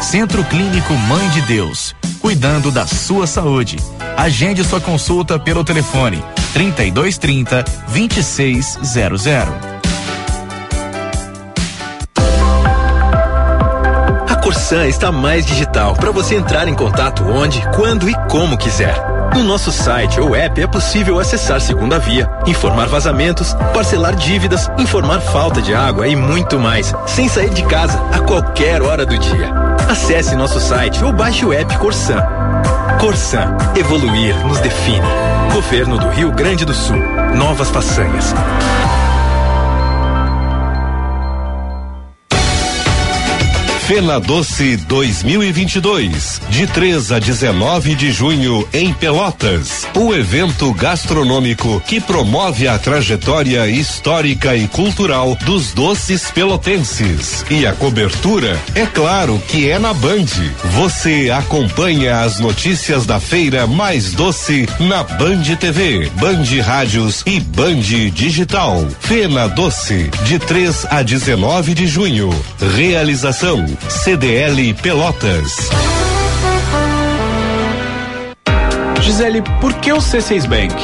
Centro 0.00 0.42
Clínico 0.44 0.94
Mãe 0.94 1.28
de 1.28 1.42
Deus 1.42 1.94
cuidando 2.20 2.70
da 2.70 2.86
sua 2.86 3.26
saúde. 3.26 3.76
Agende 4.16 4.64
sua 4.64 4.80
consulta 4.80 5.38
pelo 5.38 5.64
telefone 5.64 6.22
3230 6.52 7.64
2600. 7.88 9.70
A 14.28 14.36
Corsan 14.36 14.86
está 14.86 15.10
mais 15.12 15.46
digital 15.46 15.94
para 15.94 16.10
você 16.10 16.34
entrar 16.34 16.66
em 16.68 16.74
contato 16.74 17.24
onde, 17.24 17.60
quando 17.74 18.08
e 18.08 18.14
como 18.28 18.56
quiser. 18.56 18.94
No 19.34 19.44
nosso 19.44 19.70
site 19.70 20.20
ou 20.20 20.34
app 20.34 20.60
é 20.60 20.66
possível 20.66 21.20
acessar 21.20 21.60
segunda 21.60 21.98
via, 21.98 22.28
informar 22.46 22.88
vazamentos, 22.88 23.54
parcelar 23.72 24.16
dívidas, 24.16 24.68
informar 24.76 25.20
falta 25.20 25.62
de 25.62 25.72
água 25.72 26.08
e 26.08 26.16
muito 26.16 26.58
mais, 26.58 26.92
sem 27.06 27.28
sair 27.28 27.50
de 27.50 27.62
casa 27.64 28.00
a 28.12 28.18
qualquer 28.20 28.82
hora 28.82 29.06
do 29.06 29.16
dia. 29.16 29.69
Acesse 29.90 30.36
nosso 30.36 30.60
site 30.60 31.02
ou 31.02 31.12
baixe 31.12 31.44
o 31.44 31.52
app 31.52 31.76
Corsan. 31.78 32.22
Corsan, 33.00 33.56
evoluir 33.76 34.36
nos 34.46 34.60
define. 34.60 35.04
Governo 35.52 35.98
do 35.98 36.08
Rio 36.10 36.30
Grande 36.30 36.64
do 36.64 36.72
Sul. 36.72 37.02
Novas 37.34 37.70
façanhas. 37.70 38.32
Fena 43.90 44.20
Doce 44.20 44.76
2022, 44.76 46.40
de 46.48 46.64
3 46.68 47.10
a 47.10 47.18
19 47.18 47.96
de 47.96 48.12
junho 48.12 48.64
em 48.72 48.94
Pelotas. 48.94 49.84
O 49.96 50.14
evento 50.14 50.72
gastronômico 50.72 51.82
que 51.84 52.00
promove 52.00 52.68
a 52.68 52.78
trajetória 52.78 53.66
histórica 53.66 54.54
e 54.54 54.68
cultural 54.68 55.36
dos 55.44 55.72
doces 55.72 56.30
pelotenses. 56.30 57.44
E 57.50 57.66
a 57.66 57.72
cobertura, 57.72 58.56
é 58.76 58.86
claro 58.86 59.42
que 59.48 59.68
é 59.68 59.76
na 59.76 59.92
Band. 59.92 60.26
Você 60.66 61.28
acompanha 61.28 62.20
as 62.20 62.38
notícias 62.38 63.06
da 63.06 63.18
feira 63.18 63.66
mais 63.66 64.12
doce 64.12 64.68
na 64.78 65.02
Band 65.02 65.42
TV, 65.58 66.08
Band 66.14 66.44
Rádios 66.64 67.24
e 67.26 67.40
Band 67.40 67.80
Digital. 68.14 68.86
Fena 69.00 69.48
Doce, 69.48 70.08
de 70.22 70.38
3 70.38 70.86
a 70.90 71.02
19 71.02 71.74
de 71.74 71.88
junho. 71.88 72.30
Realização 72.76 73.66
CDL 73.88 74.74
Pelotas. 74.82 75.68
Gisele, 79.00 79.42
por 79.60 79.72
que 79.74 79.92
o 79.92 79.98
C6 79.98 80.46
Bank? 80.46 80.74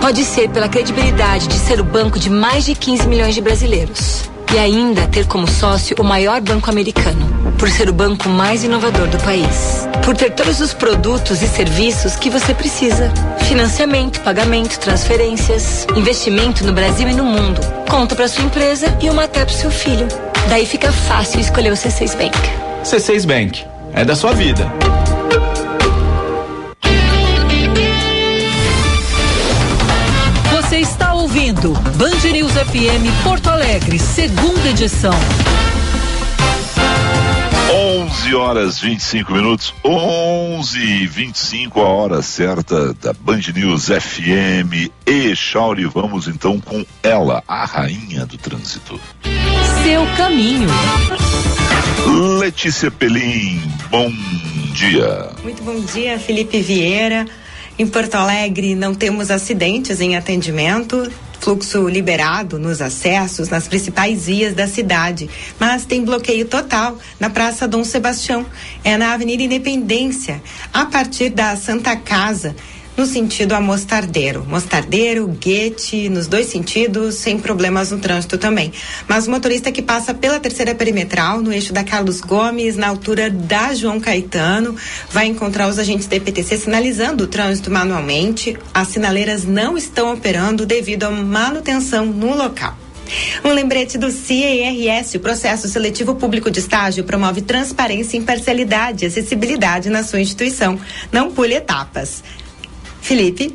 Pode 0.00 0.24
ser 0.24 0.48
pela 0.50 0.68
credibilidade 0.68 1.48
de 1.48 1.54
ser 1.54 1.80
o 1.80 1.84
banco 1.84 2.18
de 2.18 2.30
mais 2.30 2.64
de 2.64 2.74
15 2.74 3.08
milhões 3.08 3.34
de 3.34 3.40
brasileiros. 3.40 4.30
E 4.52 4.58
ainda 4.58 5.06
ter 5.06 5.26
como 5.26 5.46
sócio 5.46 5.94
o 6.00 6.04
maior 6.04 6.40
banco 6.40 6.70
americano. 6.70 7.26
Por 7.58 7.68
ser 7.68 7.88
o 7.88 7.92
banco 7.92 8.28
mais 8.28 8.64
inovador 8.64 9.06
do 9.08 9.18
país. 9.18 9.86
Por 10.04 10.16
ter 10.16 10.30
todos 10.30 10.60
os 10.60 10.72
produtos 10.72 11.42
e 11.42 11.46
serviços 11.46 12.16
que 12.16 12.30
você 12.30 12.54
precisa: 12.54 13.12
financiamento, 13.46 14.20
pagamento, 14.20 14.78
transferências, 14.78 15.86
investimento 15.94 16.64
no 16.64 16.72
Brasil 16.72 17.08
e 17.08 17.14
no 17.14 17.24
mundo. 17.24 17.60
Conta 17.90 18.16
para 18.16 18.28
sua 18.28 18.44
empresa 18.44 18.86
e 19.02 19.10
uma 19.10 19.24
até 19.24 19.44
para 19.44 19.54
seu 19.54 19.70
filho. 19.70 20.08
Daí 20.48 20.64
fica 20.64 20.90
fácil 20.92 21.40
escolher 21.40 21.72
o 21.72 21.76
C6 21.76 22.16
Bank. 22.16 22.38
C6 22.84 23.26
Bank. 23.26 23.66
É 23.92 24.04
da 24.04 24.16
sua 24.16 24.32
vida. 24.32 24.66
Ouvindo 31.28 31.74
Band 31.98 32.32
News 32.32 32.52
FM 32.52 33.22
Porto 33.22 33.50
Alegre, 33.50 33.98
segunda 33.98 34.70
edição. 34.70 35.12
11 37.70 38.34
horas 38.34 38.80
25 38.80 39.32
minutos, 39.34 39.74
11 39.84 40.80
e 40.80 41.06
25 41.06 41.80
a 41.82 41.84
hora 41.86 42.22
certa 42.22 42.94
da 42.94 43.12
Band 43.12 43.42
News 43.54 43.88
FM 43.88 44.90
e 45.06 45.36
Chauri. 45.36 45.84
Vamos 45.84 46.28
então 46.28 46.58
com 46.58 46.82
ela, 47.02 47.44
a 47.46 47.66
rainha 47.66 48.24
do 48.24 48.38
trânsito. 48.38 48.98
Seu 49.82 50.06
caminho. 50.16 50.70
Letícia 52.40 52.90
Pelim, 52.90 53.60
bom 53.90 54.10
dia. 54.72 55.30
Muito 55.42 55.62
bom 55.62 55.78
dia, 55.80 56.18
Felipe 56.18 56.62
Vieira. 56.62 57.26
Em 57.78 57.86
Porto 57.86 58.16
Alegre 58.16 58.74
não 58.74 58.92
temos 58.92 59.30
acidentes 59.30 60.00
em 60.00 60.16
atendimento, 60.16 61.08
fluxo 61.38 61.88
liberado 61.88 62.58
nos 62.58 62.82
acessos 62.82 63.48
nas 63.48 63.68
principais 63.68 64.26
vias 64.26 64.52
da 64.52 64.66
cidade, 64.66 65.30
mas 65.60 65.84
tem 65.84 66.04
bloqueio 66.04 66.44
total 66.46 66.98
na 67.20 67.30
Praça 67.30 67.68
Dom 67.68 67.84
Sebastião, 67.84 68.44
é 68.82 68.96
na 68.96 69.12
Avenida 69.12 69.44
Independência, 69.44 70.42
a 70.74 70.86
partir 70.86 71.30
da 71.30 71.54
Santa 71.54 71.94
Casa 71.94 72.56
no 72.98 73.06
sentido 73.06 73.52
a 73.52 73.60
Mostardeiro. 73.60 74.44
Mostardeiro, 74.44 75.28
Guete, 75.28 76.08
nos 76.08 76.26
dois 76.26 76.46
sentidos, 76.46 77.14
sem 77.14 77.38
problemas 77.38 77.92
no 77.92 78.00
trânsito 78.00 78.36
também. 78.36 78.72
Mas 79.06 79.28
o 79.28 79.30
motorista 79.30 79.70
que 79.70 79.80
passa 79.80 80.12
pela 80.12 80.40
terceira 80.40 80.74
perimetral, 80.74 81.40
no 81.40 81.52
eixo 81.52 81.72
da 81.72 81.84
Carlos 81.84 82.20
Gomes, 82.20 82.76
na 82.76 82.88
altura 82.88 83.30
da 83.30 83.72
João 83.72 84.00
Caetano, 84.00 84.74
vai 85.12 85.26
encontrar 85.26 85.68
os 85.68 85.78
agentes 85.78 86.08
da 86.08 86.16
EPTC 86.16 86.56
sinalizando 86.56 87.22
o 87.22 87.28
trânsito 87.28 87.70
manualmente. 87.70 88.56
As 88.74 88.88
sinaleiras 88.88 89.44
não 89.44 89.78
estão 89.78 90.12
operando 90.12 90.66
devido 90.66 91.04
à 91.04 91.10
manutenção 91.10 92.04
no 92.04 92.36
local. 92.36 92.76
Um 93.44 93.52
lembrete 93.52 93.96
do 93.96 94.10
CIERS, 94.10 95.14
o 95.14 95.20
processo 95.20 95.68
seletivo 95.68 96.16
público 96.16 96.50
de 96.50 96.58
estágio 96.58 97.04
promove 97.04 97.42
transparência, 97.42 98.18
imparcialidade 98.18 99.04
e 99.04 99.08
acessibilidade 99.08 99.88
na 99.88 100.02
sua 100.02 100.20
instituição. 100.20 100.78
Não 101.12 101.30
pule 101.30 101.54
etapas. 101.54 102.24
Felipe. 103.00 103.54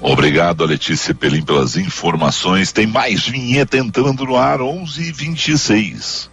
Obrigado, 0.00 0.64
Letícia 0.64 1.14
Pelim, 1.14 1.42
pelas 1.42 1.76
informações. 1.76 2.72
Tem 2.72 2.86
mais 2.86 3.26
vinheta 3.26 3.78
entrando 3.78 4.24
no 4.24 4.36
ar, 4.36 4.60
11 4.60 5.02
e 5.02 5.12
26 5.12 6.30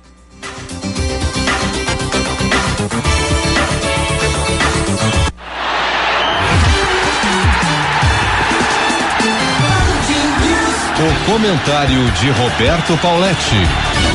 O 11.02 11.26
comentário 11.26 12.12
de 12.12 12.30
Roberto 12.30 12.96
Pauletti. 13.02 14.11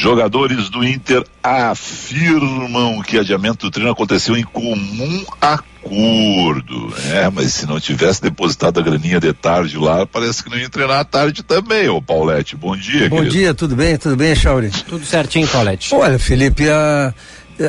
Jogadores 0.00 0.68
do 0.68 0.84
Inter 0.84 1.24
afirmam 1.42 3.00
que 3.02 3.18
adiamento 3.18 3.66
do 3.66 3.70
treino 3.70 3.90
aconteceu 3.90 4.36
em 4.36 4.44
comum 4.44 5.24
acordo. 5.40 6.94
É, 7.12 7.30
mas 7.30 7.54
se 7.54 7.66
não 7.66 7.80
tivesse 7.80 8.20
depositado 8.20 8.78
a 8.78 8.82
graninha 8.82 9.18
de 9.18 9.32
tarde 9.32 9.78
lá, 9.78 10.06
parece 10.06 10.44
que 10.44 10.50
não 10.50 10.58
ia 10.58 10.68
treinar 10.68 10.98
à 11.00 11.04
tarde 11.04 11.42
também, 11.42 11.88
ô 11.88 12.02
Paulette. 12.02 12.56
Bom 12.56 12.76
dia, 12.76 13.08
Bom 13.08 13.16
querido. 13.16 13.32
dia, 13.34 13.54
tudo 13.54 13.74
bem? 13.74 13.96
Tudo 13.96 14.16
bem, 14.16 14.34
Chauri? 14.34 14.70
Tudo 14.86 15.04
certinho, 15.04 15.48
Paulette. 15.48 15.94
Olha, 15.94 16.18
Felipe, 16.18 16.68
a, 16.68 17.14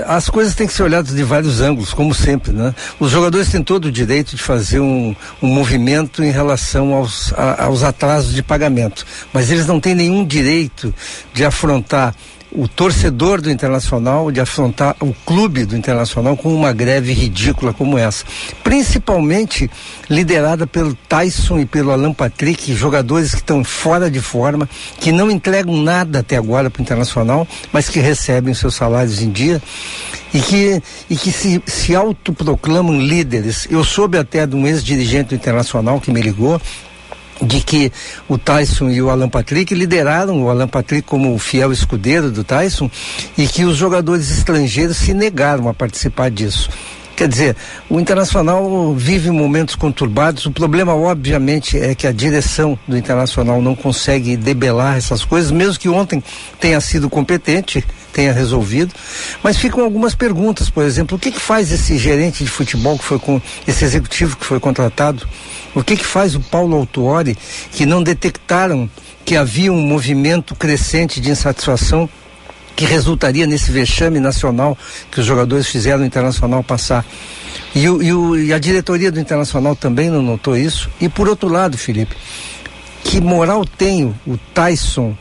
as 0.05 0.29
coisas 0.29 0.53
têm 0.53 0.67
que 0.67 0.73
ser 0.73 0.83
olhadas 0.83 1.15
de 1.15 1.23
vários 1.23 1.61
ângulos, 1.61 1.93
como 1.93 2.13
sempre, 2.13 2.51
né? 2.51 2.73
Os 2.99 3.11
jogadores 3.11 3.49
têm 3.49 3.63
todo 3.63 3.85
o 3.85 3.91
direito 3.91 4.35
de 4.35 4.41
fazer 4.41 4.79
um, 4.79 5.15
um 5.41 5.47
movimento 5.47 6.23
em 6.23 6.31
relação 6.31 6.93
aos, 6.93 7.33
a, 7.33 7.65
aos 7.65 7.83
atrasos 7.83 8.33
de 8.33 8.43
pagamento, 8.43 9.05
mas 9.31 9.49
eles 9.49 9.65
não 9.65 9.79
têm 9.79 9.95
nenhum 9.95 10.25
direito 10.25 10.93
de 11.33 11.45
afrontar 11.45 12.13
o 12.51 12.67
torcedor 12.67 13.41
do 13.41 13.51
Internacional 13.51 14.31
de 14.31 14.39
afrontar 14.39 14.95
o 14.99 15.13
clube 15.25 15.65
do 15.65 15.75
Internacional 15.75 16.35
com 16.37 16.53
uma 16.53 16.71
greve 16.71 17.13
ridícula 17.13 17.73
como 17.73 17.97
essa. 17.97 18.25
Principalmente 18.63 19.69
liderada 20.09 20.65
pelo 20.65 20.93
Tyson 21.07 21.59
e 21.59 21.65
pelo 21.65 21.91
Alan 21.91 22.13
Patrick, 22.13 22.73
jogadores 22.73 23.31
que 23.31 23.41
estão 23.41 23.63
fora 23.63 24.09
de 24.09 24.21
forma, 24.21 24.69
que 24.99 25.11
não 25.11 25.29
entregam 25.29 25.75
nada 25.77 26.19
até 26.19 26.37
agora 26.37 26.69
para 26.69 26.79
o 26.79 26.83
Internacional, 26.83 27.47
mas 27.71 27.89
que 27.89 27.99
recebem 27.99 28.53
seus 28.53 28.75
salários 28.75 29.21
em 29.21 29.29
dia 29.29 29.61
e 30.33 30.41
que, 30.41 30.81
e 31.09 31.15
que 31.15 31.31
se, 31.31 31.61
se 31.65 31.95
autoproclamam 31.95 32.99
líderes. 32.99 33.67
Eu 33.69 33.83
soube 33.83 34.17
até 34.17 34.45
de 34.45 34.55
um 34.55 34.67
ex-dirigente 34.67 35.29
do 35.29 35.35
Internacional 35.35 35.99
que 35.99 36.11
me 36.11 36.21
ligou, 36.21 36.61
de 37.41 37.61
que 37.61 37.91
o 38.27 38.37
Tyson 38.37 38.89
e 38.89 39.01
o 39.01 39.09
Alan 39.09 39.29
Patrick 39.29 39.73
lideraram 39.73 40.43
o 40.43 40.49
Alan 40.49 40.67
Patrick 40.67 41.03
como 41.03 41.33
o 41.33 41.39
fiel 41.39 41.71
escudeiro 41.71 42.31
do 42.31 42.43
Tyson 42.43 42.89
e 43.37 43.47
que 43.47 43.65
os 43.65 43.77
jogadores 43.77 44.31
estrangeiros 44.31 44.97
se 44.97 45.13
negaram 45.13 45.69
a 45.69 45.73
participar 45.73 46.31
disso. 46.31 46.69
Quer 47.17 47.27
dizer, 47.27 47.55
o 47.89 47.99
Internacional 47.99 48.93
vive 48.93 49.31
momentos 49.31 49.73
conturbados. 49.73 50.45
O 50.45 50.51
problema, 50.51 50.93
obviamente, 50.93 51.75
é 51.75 51.95
que 51.95 52.05
a 52.05 52.11
direção 52.11 52.77
do 52.87 52.95
Internacional 52.95 53.59
não 53.59 53.73
consegue 53.73 54.37
debelar 54.37 54.97
essas 54.97 55.25
coisas, 55.25 55.49
mesmo 55.49 55.79
que 55.79 55.89
ontem 55.89 56.23
tenha 56.59 56.79
sido 56.79 57.09
competente, 57.09 57.83
tenha 58.17 58.33
resolvido. 58.33 58.95
Mas 59.43 59.57
ficam 59.57 59.83
algumas 59.83 60.15
perguntas, 60.15 60.71
por 60.71 60.83
exemplo, 60.83 61.15
o 61.15 61.19
que, 61.19 61.31
que 61.31 61.39
faz 61.39 61.71
esse 61.71 61.99
gerente 61.99 62.43
de 62.43 62.49
futebol 62.49 62.97
que 62.97 63.05
foi 63.05 63.19
com 63.19 63.39
esse 63.67 63.85
executivo 63.85 64.35
que 64.35 64.43
foi 64.43 64.59
contratado? 64.59 65.27
O 65.75 65.83
que 65.83 65.95
que 65.95 66.03
faz 66.03 66.33
o 66.33 66.39
Paulo 66.39 66.75
Autuori 66.75 67.37
que 67.71 67.85
não 67.85 68.01
detectaram 68.01 68.89
que 69.23 69.35
havia 69.35 69.71
um 69.71 69.85
movimento 69.85 70.55
crescente 70.55 71.21
de 71.21 71.29
insatisfação 71.29 72.09
que 72.75 72.85
resultaria 72.85 73.45
nesse 73.45 73.71
vexame 73.71 74.19
nacional 74.19 74.75
que 75.11 75.19
os 75.19 75.25
jogadores 75.25 75.67
fizeram 75.67 75.99
no 75.99 76.05
Internacional 76.05 76.63
passar? 76.63 77.05
E, 77.75 77.87
o, 77.87 78.01
e, 78.01 78.11
o, 78.11 78.35
e 78.35 78.51
a 78.51 78.57
diretoria 78.57 79.11
do 79.11 79.19
Internacional 79.19 79.75
também 79.75 80.09
não 80.09 80.23
notou 80.23 80.57
isso? 80.57 80.89
E 80.99 81.07
por 81.07 81.29
outro 81.29 81.49
lado, 81.49 81.77
Felipe, 81.77 82.15
que 83.03 83.21
moral 83.21 83.63
tem 83.63 84.05
o 84.25 84.37
Tyson 84.55 85.15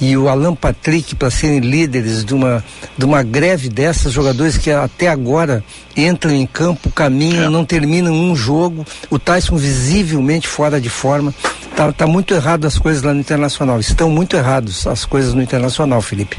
e 0.00 0.16
o 0.16 0.28
Alan 0.28 0.54
Patrick 0.54 1.14
para 1.14 1.30
serem 1.30 1.60
líderes 1.60 2.24
de 2.24 2.34
uma, 2.34 2.64
de 2.96 3.04
uma 3.04 3.22
greve 3.22 3.68
dessas, 3.68 4.12
jogadores 4.12 4.56
que 4.56 4.70
até 4.70 5.08
agora 5.08 5.64
entram 5.96 6.32
em 6.32 6.46
campo, 6.46 6.90
caminham, 6.90 7.44
é. 7.44 7.48
não 7.48 7.64
terminam 7.64 8.12
um 8.12 8.36
jogo, 8.36 8.86
o 9.10 9.18
Tyson 9.18 9.56
visivelmente 9.56 10.46
fora 10.46 10.80
de 10.80 10.88
forma. 10.88 11.34
Tá, 11.74 11.92
tá 11.92 12.06
muito 12.06 12.34
errado 12.34 12.64
as 12.64 12.78
coisas 12.78 13.02
lá 13.02 13.12
no 13.12 13.20
Internacional. 13.20 13.78
Estão 13.80 14.10
muito 14.10 14.36
errados 14.36 14.86
as 14.86 15.04
coisas 15.04 15.34
no 15.34 15.42
Internacional, 15.42 16.00
Felipe. 16.00 16.36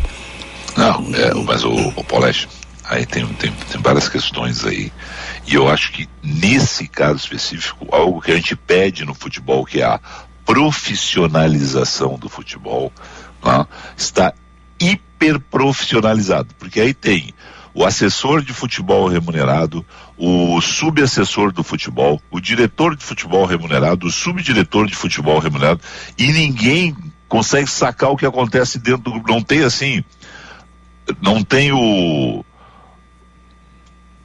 Não, 0.76 1.06
é, 1.16 1.34
mas 1.34 1.64
o, 1.64 1.74
o 1.74 2.04
Paulete, 2.04 2.48
aí 2.86 3.06
tem, 3.06 3.26
tem, 3.26 3.52
tem 3.52 3.82
várias 3.82 4.08
questões 4.08 4.66
aí. 4.66 4.92
E 5.48 5.56
eu 5.56 5.68
acho 5.68 5.92
que 5.92 6.08
nesse 6.24 6.88
caso 6.88 7.18
específico, 7.18 7.88
algo 7.92 8.22
que 8.22 8.32
a 8.32 8.36
gente 8.36 8.56
pede 8.56 9.04
no 9.04 9.14
futebol, 9.14 9.66
que 9.66 9.82
é 9.82 9.86
a 9.86 10.00
profissionalização 10.46 12.18
do 12.18 12.28
futebol, 12.28 12.92
né, 13.44 13.66
está 13.98 14.34
hiper 14.80 15.40
profissionalizado, 15.40 16.54
porque 16.58 16.80
aí 16.80 16.94
tem 16.94 17.34
o 17.74 17.86
assessor 17.86 18.42
de 18.42 18.52
futebol 18.52 19.08
remunerado, 19.08 19.86
o 20.18 20.60
subassessor 20.60 21.52
do 21.52 21.64
futebol, 21.64 22.22
o 22.32 22.40
diretor 22.40 22.96
de 22.96 23.04
futebol 23.04 23.46
remunerado, 23.46 24.08
o 24.08 24.12
subdiretor 24.12 24.88
de 24.88 24.96
futebol 24.96 25.40
remunerado, 25.40 25.80
e 26.18 26.32
ninguém 26.32 26.96
consegue 27.28 27.70
sacar 27.70 28.10
o 28.10 28.18
que 28.18 28.26
acontece 28.26 28.80
dentro 28.80 29.04
do 29.04 29.12
grupo. 29.12 29.32
Não 29.32 29.42
tem 29.42 29.64
assim, 29.64 30.04
não 31.22 31.44
tem 31.44 31.72
o 31.72 32.44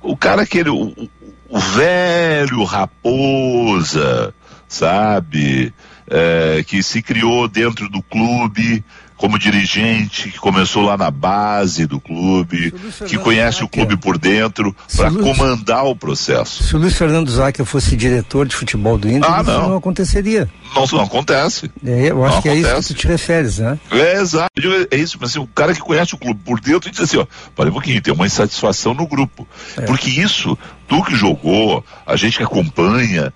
o 0.00 0.16
cara 0.16 0.42
aquele 0.42 0.70
o, 0.70 1.08
o 1.48 1.58
velho 1.58 2.64
raposa, 2.64 4.34
sabe, 4.68 5.72
é, 6.08 6.64
que 6.66 6.82
se 6.82 7.00
criou 7.00 7.46
dentro 7.48 7.88
do 7.88 8.02
clube 8.02 8.84
como 9.16 9.38
dirigente, 9.38 10.30
que 10.30 10.38
começou 10.38 10.82
lá 10.82 10.96
na 10.96 11.10
base 11.10 11.86
do 11.86 12.00
clube, 12.00 12.72
que 13.06 13.16
conhece 13.16 13.62
o 13.62 13.68
clube 13.68 13.96
por 13.96 14.18
dentro, 14.18 14.74
para 14.96 15.10
comandar 15.10 15.84
o 15.84 15.94
processo. 15.96 16.62
Se 16.64 16.74
o 16.76 16.78
Luiz 16.78 16.94
Fernando 16.96 17.30
Zaca 17.30 17.64
fosse 17.64 17.96
diretor 17.96 18.46
de 18.46 18.54
futebol 18.56 18.98
do 18.98 19.08
Inter, 19.08 19.30
Ah, 19.30 19.40
isso 19.42 19.50
não. 19.50 19.68
não 19.70 19.76
aconteceria. 19.76 20.50
Não, 20.74 20.84
não 20.92 21.00
acontece. 21.04 21.70
É, 21.84 22.10
eu 22.10 22.24
acho 22.24 22.34
Não 22.36 22.42
que 22.42 22.48
é 22.48 22.54
isso 22.56 22.66
acontece. 22.66 22.88
que 22.88 22.94
tu 22.94 23.00
te 23.02 23.06
referes, 23.06 23.58
né? 23.58 23.78
É, 23.90 24.20
exato. 24.20 24.50
É 24.90 24.96
isso, 24.96 25.16
mas 25.20 25.30
assim, 25.30 25.38
o 25.38 25.46
cara 25.46 25.72
que 25.72 25.80
conhece 25.80 26.14
o 26.14 26.18
clube 26.18 26.40
por 26.44 26.60
dentro 26.60 26.90
diz 26.90 27.00
assim, 27.00 27.18
ó, 27.18 27.26
para 27.54 27.68
um 27.68 27.72
pouquinho, 27.72 28.02
tem 28.02 28.12
uma 28.12 28.26
insatisfação 28.26 28.92
no 28.94 29.06
grupo. 29.06 29.46
Porque 29.86 30.10
isso, 30.10 30.58
tu 30.88 31.02
que 31.04 31.14
jogou, 31.14 31.84
a 32.04 32.16
gente 32.16 32.36
que 32.38 32.42
acompanha, 32.44 33.32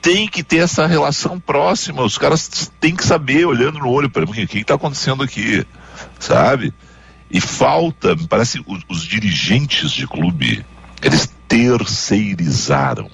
tem 0.00 0.28
que 0.28 0.42
ter 0.42 0.58
essa 0.58 0.86
relação 0.86 1.38
próxima. 1.38 2.02
Os 2.02 2.18
caras 2.18 2.70
têm 2.80 2.94
que 2.94 3.04
saber, 3.04 3.46
olhando 3.46 3.78
no 3.78 3.88
olho, 3.88 4.10
para 4.10 4.24
pouquinho, 4.24 4.46
o 4.46 4.48
que 4.48 4.58
está 4.58 4.74
acontecendo 4.74 5.22
aqui, 5.22 5.66
sabe? 6.18 6.72
E 7.30 7.40
falta, 7.40 8.14
me 8.14 8.26
parece, 8.26 8.62
os, 8.66 8.82
os 8.88 9.02
dirigentes 9.02 9.90
de 9.90 10.06
clube, 10.06 10.64
eles 11.02 11.30
terceirizaram. 11.46 13.10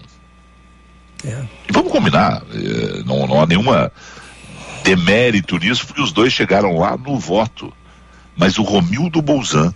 E 1.68 1.72
vamos 1.72 1.90
combinar, 1.90 2.42
eh, 2.52 3.02
não, 3.06 3.26
não 3.26 3.40
há 3.40 3.46
nenhuma 3.46 3.90
demérito 4.84 5.56
nisso, 5.58 5.86
porque 5.86 6.02
os 6.02 6.12
dois 6.12 6.32
chegaram 6.32 6.78
lá 6.78 6.96
no 6.96 7.18
voto. 7.18 7.72
Mas 8.36 8.58
o 8.58 8.62
Romildo 8.62 9.22
Bolzan 9.22 9.74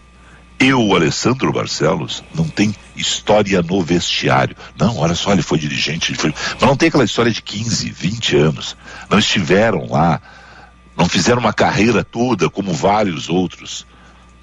e 0.61 0.75
o 0.75 0.95
Alessandro 0.95 1.53
Barcelos 1.53 2.25
não 2.35 2.49
tem 2.49 2.75
história 2.97 3.63
no 3.63 3.81
vestiário. 3.81 4.57
Não, 4.77 4.97
olha 4.97 5.15
só, 5.15 5.33
ele 5.33 5.43
foi 5.43 5.59
dirigente, 5.59 6.11
ele 6.11 6.19
foi... 6.19 6.35
mas 6.61 6.69
não 6.69 6.77
tem 6.77 6.89
aquela 6.89 7.05
história 7.05 7.31
de 7.31 7.41
15, 7.41 7.91
20 7.91 8.37
anos. 8.37 8.77
Não 9.09 9.19
estiveram 9.19 9.87
lá, 9.89 10.21
não 10.97 11.09
fizeram 11.09 11.41
uma 11.41 11.53
carreira 11.53 12.03
toda 12.03 12.51
como 12.51 12.73
vários 12.73 13.29
outros, 13.29 13.87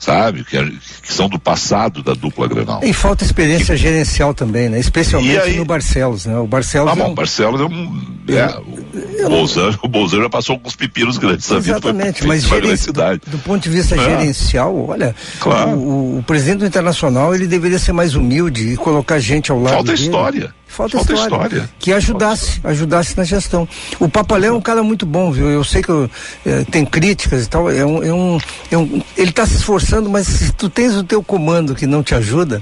sabe? 0.06 0.44
Que, 0.44 0.58
é- 0.58 0.63
que 1.02 1.13
são 1.13 1.28
do 1.28 1.39
passado 1.39 2.04
da 2.04 2.13
dupla 2.13 2.48
Grenal. 2.48 2.80
E 2.84 2.94
falta 2.94 3.24
experiência 3.24 3.76
gerencial 3.76 4.34
também, 4.34 4.70
né? 4.70 4.80
Especialmente 4.80 5.38
aí? 5.39 5.56
no 5.58 5.65
Barcelos, 5.65 6.26
né? 6.26 6.38
O 6.38 6.46
Barcelos 6.48 6.89
Ah, 6.91 6.94
é 6.94 6.96
bom, 6.96 7.12
um- 7.12 7.15
Barcelos 7.15 7.62
é 7.62 7.63
um. 7.65 8.15
É, 8.28 9.26
O 9.26 9.30
Bolsonaro, 9.30 9.80
o 9.84 9.88
já 10.24 10.30
passou 10.30 10.54
alguns 10.54 10.76
pepinos 10.76 11.18
grandes 11.18 11.46
vida. 11.60 11.78
Exatamente, 11.78 12.26
mas 12.26 12.44
gerenci- 12.44 12.91
do, 12.91 13.32
do 13.32 13.38
ponto 13.39 13.63
de 13.63 13.70
vista 13.70 13.96
É. 13.96 14.00
gerencial, 14.00 14.88
olha, 14.89 15.15
Claro. 15.39 15.72
o, 15.72 16.20
o 16.20 16.24
presidente 16.24 16.60
do 16.60 16.65
Internacional 16.65 17.34
ele 17.36 17.48
deveria 17.48 17.80
ser 17.80 17.91
mais 17.91 18.15
humilde 18.15 18.74
e 18.74 18.78
colocar 18.78 19.20
gente 19.20 19.52
ao 19.52 19.60
lado 19.60 19.74
Falta 19.76 19.91
dele. 19.91 20.04
história. 20.04 20.54
Falta, 20.76 20.98
Falta 20.98 21.14
história, 21.14 21.46
história. 21.46 21.70
Que 21.80 21.94
ajudasse, 21.94 22.60
ajudasse 22.64 23.16
na 23.18 23.24
gestão. 23.24 23.68
O 24.00 24.10
Papaléu 24.10 24.54
é 24.54 24.58
um 24.58 24.62
cara 24.62 24.84
muito 24.84 25.06
bom, 25.06 25.32
viu? 25.32 25.50
Eu 25.50 25.64
sei 25.64 25.82
que 25.82 25.90
eu, 25.90 26.10
eh, 26.46 26.66
tem 26.70 26.86
críticas 26.86 27.46
e 27.46 27.50
tal. 27.50 27.70
É 27.72 27.86
um, 27.86 28.04
é 28.04 28.14
um, 28.14 28.38
é 28.72 28.78
um- 28.78 29.02
ele 29.16 29.30
está 29.30 29.46
se 29.46 29.56
esforçando, 29.56 30.10
mas 30.10 30.28
se 30.28 30.52
tu 30.52 30.70
tens 30.70 30.94
o 30.96 31.04
teu 31.04 31.24
comando 31.24 31.74
que 31.76 31.86
não 31.88 32.04
te 32.04 32.14
ajuda, 32.14 32.62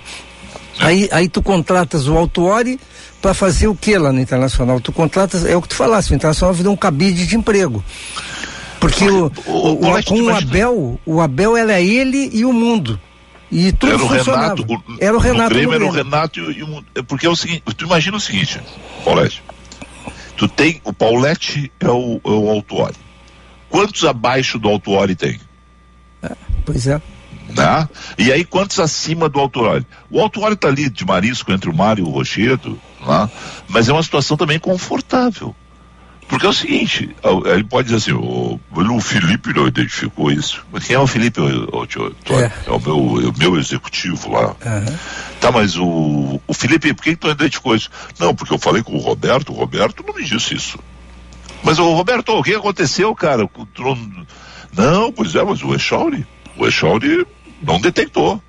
aí, 0.80 1.10
aí 1.12 1.28
tu 1.28 1.41
contratas 1.41 2.08
o 2.08 2.15
Autuori 2.17 2.80
para 3.21 3.34
fazer 3.34 3.67
o 3.67 3.76
que 3.76 3.97
lá 3.97 4.12
no 4.12 4.19
Internacional? 4.19 4.80
Tu 4.80 4.91
contratas, 4.91 5.43
é 5.45 5.56
o 5.56 5.62
que 5.62 5.69
tu 5.69 5.76
falasse, 5.76 6.12
o 6.12 6.15
Internacional 6.15 6.54
virou 6.54 6.71
um 6.73 6.78
cabide 6.78 7.26
de 7.26 7.36
emprego. 7.36 7.84
Porque 8.80 9.10
o, 9.10 9.32
o, 9.47 9.71
o- 9.71 9.78
Paulette, 9.78 10.10
com 10.10 10.21
o 10.21 10.36
Abel, 10.36 10.99
o 11.06 11.21
Abel 11.21 11.56
era 11.58 11.80
ele 11.82 12.30
e 12.34 12.45
o 12.45 12.52
mundo. 12.54 12.99
E 13.53 13.71
tudo 13.71 13.93
Era 13.93 14.03
o 14.03 14.07
funcionava. 14.07 14.55
Renato. 14.55 14.65
O, 14.73 14.83
era 14.99 15.15
o 15.15 15.19
Renato. 15.19 15.49
Grêmio 15.53 15.73
era 15.75 15.85
o. 15.85 15.91
Renato 15.91 16.39
e, 16.39 16.63
o- 16.63 16.79
e 16.79 16.85
é 16.95 17.01
Porque 17.03 17.27
é 17.27 17.29
o 17.29 17.35
seguinte, 17.35 17.61
tu 17.77 17.85
imagina 17.85 18.17
o 18.17 18.19
seguinte, 18.19 18.59
Paulette. 19.05 19.43
Tu 20.35 20.47
tem. 20.47 20.81
O 20.83 20.91
Paulette 20.91 21.71
é 21.79 21.87
o, 21.89 22.19
é 22.25 22.29
o. 22.29 22.63
Quantos 23.69 24.03
abaixo 24.05 24.57
do 24.57 24.67
Autuori 24.67 25.15
tem? 25.15 25.39
Pois 26.65 26.87
é. 26.87 26.99
Né? 27.49 27.89
E 28.17 28.31
aí, 28.31 28.43
quantos 28.43 28.79
acima 28.79 29.29
do 29.29 29.39
Autuori? 29.39 29.85
O 30.09 30.19
Autuori 30.19 30.55
tá 30.55 30.69
ali 30.69 30.89
de 30.89 31.05
marisco 31.05 31.51
entre 31.51 31.69
o 31.69 31.75
mar 31.75 31.99
e 31.99 32.01
o 32.01 32.09
rochedo, 32.09 32.79
né? 33.05 33.29
mas 33.67 33.87
é 33.89 33.93
uma 33.93 34.01
situação 34.01 34.35
também 34.35 34.57
confortável. 34.57 35.55
Porque 36.27 36.45
é 36.45 36.49
o 36.49 36.53
seguinte, 36.53 37.15
ele 37.45 37.63
pode 37.63 37.89
dizer 37.89 37.97
assim, 37.97 38.12
o, 38.13 38.59
o 38.75 38.99
Felipe 39.01 39.53
não 39.53 39.67
identificou 39.67 40.31
isso. 40.31 40.65
Mas 40.71 40.86
quem 40.86 40.95
é 40.95 40.99
o 40.99 41.05
Felipe? 41.05 41.39
O, 41.39 41.45
o, 41.45 41.83
Antônio? 41.83 42.15
é. 42.67 42.71
o 42.71 42.79
meu, 42.79 43.21
é 43.25 43.29
o 43.29 43.38
meu 43.38 43.59
executivo 43.59 44.31
lá. 44.31 44.55
Tá, 45.39 45.51
mas 45.51 45.77
o, 45.77 46.41
o 46.47 46.53
Felipe, 46.53 46.93
por 46.93 47.03
que, 47.03 47.15
tu 47.15 47.27
não 47.27 47.33
identificou 47.33 47.75
isso? 47.75 47.89
Não, 48.17 48.33
porque 48.33 48.53
eu 48.53 48.57
falei 48.59 48.81
com 48.81 48.93
o 48.95 48.99
Roberto, 48.99 49.51
o 49.51 49.55
Roberto 49.55 50.03
não 50.07 50.13
me 50.15 50.23
disse 50.23 50.55
isso. 50.55 50.79
Mas 51.63 51.77
o 51.79 51.93
Roberto, 51.93 52.29
o 52.29 52.43
que 52.43 52.55
aconteceu, 52.55 53.13
cara? 53.13 53.47
Não- 53.77 54.25
Não, 54.75 55.12
pois 55.12 55.36
é, 55.36 55.43
mas 55.43 55.62
o 55.63 55.73
Echauri, 55.75 56.25
o 56.57 56.65
Echauri 56.65 57.27
não 57.62 57.79
detectou. 57.79 58.41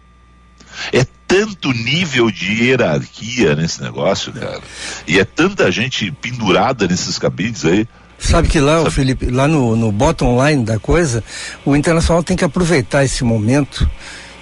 É 0.92 1.04
tanto 1.26 1.72
nível 1.72 2.30
de 2.30 2.64
hierarquia 2.64 3.54
nesse 3.54 3.82
negócio, 3.82 4.32
cara. 4.32 4.60
E 5.06 5.18
é 5.18 5.24
tanta 5.24 5.70
gente 5.70 6.10
pendurada 6.10 6.86
nesses 6.86 7.18
cabides 7.18 7.64
aí. 7.64 7.86
Sabe 8.18 8.48
que 8.48 8.60
lá, 8.60 8.80
o 8.82 8.90
Felipe, 8.90 9.26
lá 9.26 9.46
no, 9.48 9.76
no 9.76 9.92
bottom 9.92 10.42
line 10.46 10.64
da 10.64 10.78
coisa, 10.78 11.22
o 11.64 11.74
Internacional 11.76 12.22
tem 12.22 12.36
que 12.36 12.44
aproveitar 12.44 13.04
esse 13.04 13.24
momento. 13.24 13.88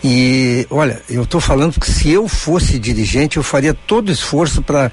E 0.04 0.66
olha, 0.70 1.00
eu 1.08 1.22
estou 1.22 1.40
falando 1.40 1.78
que 1.78 1.90
se 1.90 2.10
eu 2.10 2.28
fosse 2.28 2.78
dirigente, 2.78 3.36
eu 3.36 3.42
faria 3.42 3.72
todo 3.72 4.08
o 4.08 4.12
esforço 4.12 4.60
para 4.62 4.90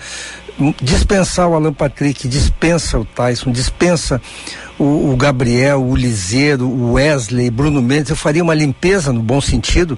dispensar 0.82 1.48
o 1.48 1.56
Alan 1.56 1.74
Patrick, 1.74 2.28
dispensa 2.28 3.00
o 3.00 3.06
Tyson, 3.06 3.52
dispensa 3.52 4.22
o, 4.78 5.12
o 5.12 5.16
Gabriel, 5.16 5.84
o 5.84 5.96
Liseiro, 5.96 6.68
o 6.68 6.94
Wesley, 6.94 7.50
Bruno 7.50 7.82
Mendes. 7.82 8.10
Eu 8.10 8.16
faria 8.16 8.44
uma 8.44 8.54
limpeza 8.54 9.12
no 9.12 9.22
bom 9.22 9.42
sentido, 9.42 9.98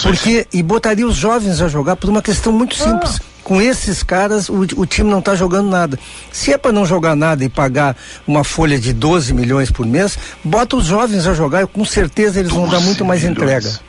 porque 0.00 0.46
e 0.52 0.62
botaria 0.62 1.06
os 1.06 1.16
jovens 1.16 1.60
a 1.60 1.68
jogar 1.68 1.96
por 1.96 2.08
uma 2.08 2.22
questão 2.22 2.52
muito 2.52 2.74
simples. 2.74 3.20
Com 3.42 3.60
esses 3.60 4.02
caras, 4.04 4.48
o, 4.48 4.60
o 4.76 4.86
time 4.86 5.10
não 5.10 5.18
está 5.18 5.34
jogando 5.34 5.68
nada. 5.68 5.98
Se 6.30 6.52
é 6.52 6.56
para 6.58 6.70
não 6.72 6.86
jogar 6.86 7.16
nada 7.16 7.44
e 7.44 7.48
pagar 7.48 7.96
uma 8.26 8.44
folha 8.44 8.78
de 8.78 8.92
12 8.92 9.34
milhões 9.34 9.70
por 9.70 9.84
mês, 9.84 10.16
bota 10.44 10.76
os 10.76 10.86
jovens 10.86 11.26
a 11.26 11.34
jogar 11.34 11.62
e 11.62 11.66
com 11.66 11.84
certeza 11.84 12.38
eles 12.38 12.52
vão 12.52 12.68
dar 12.68 12.80
muito 12.80 13.04
mais 13.04 13.22
milhões. 13.22 13.42
entrega. 13.66 13.80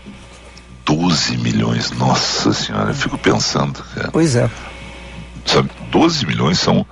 12 0.86 1.38
milhões, 1.38 1.92
nossa 1.92 2.52
senhora, 2.52 2.89
eu 2.89 2.96
fico 2.96 3.18
pensando, 3.18 3.82
cara. 3.96 4.10
Pois 4.12 4.36
é. 4.36 4.50
Sabe, 5.46 5.70
12 5.92 6.26
milhões 6.26 6.58
são 6.60 6.86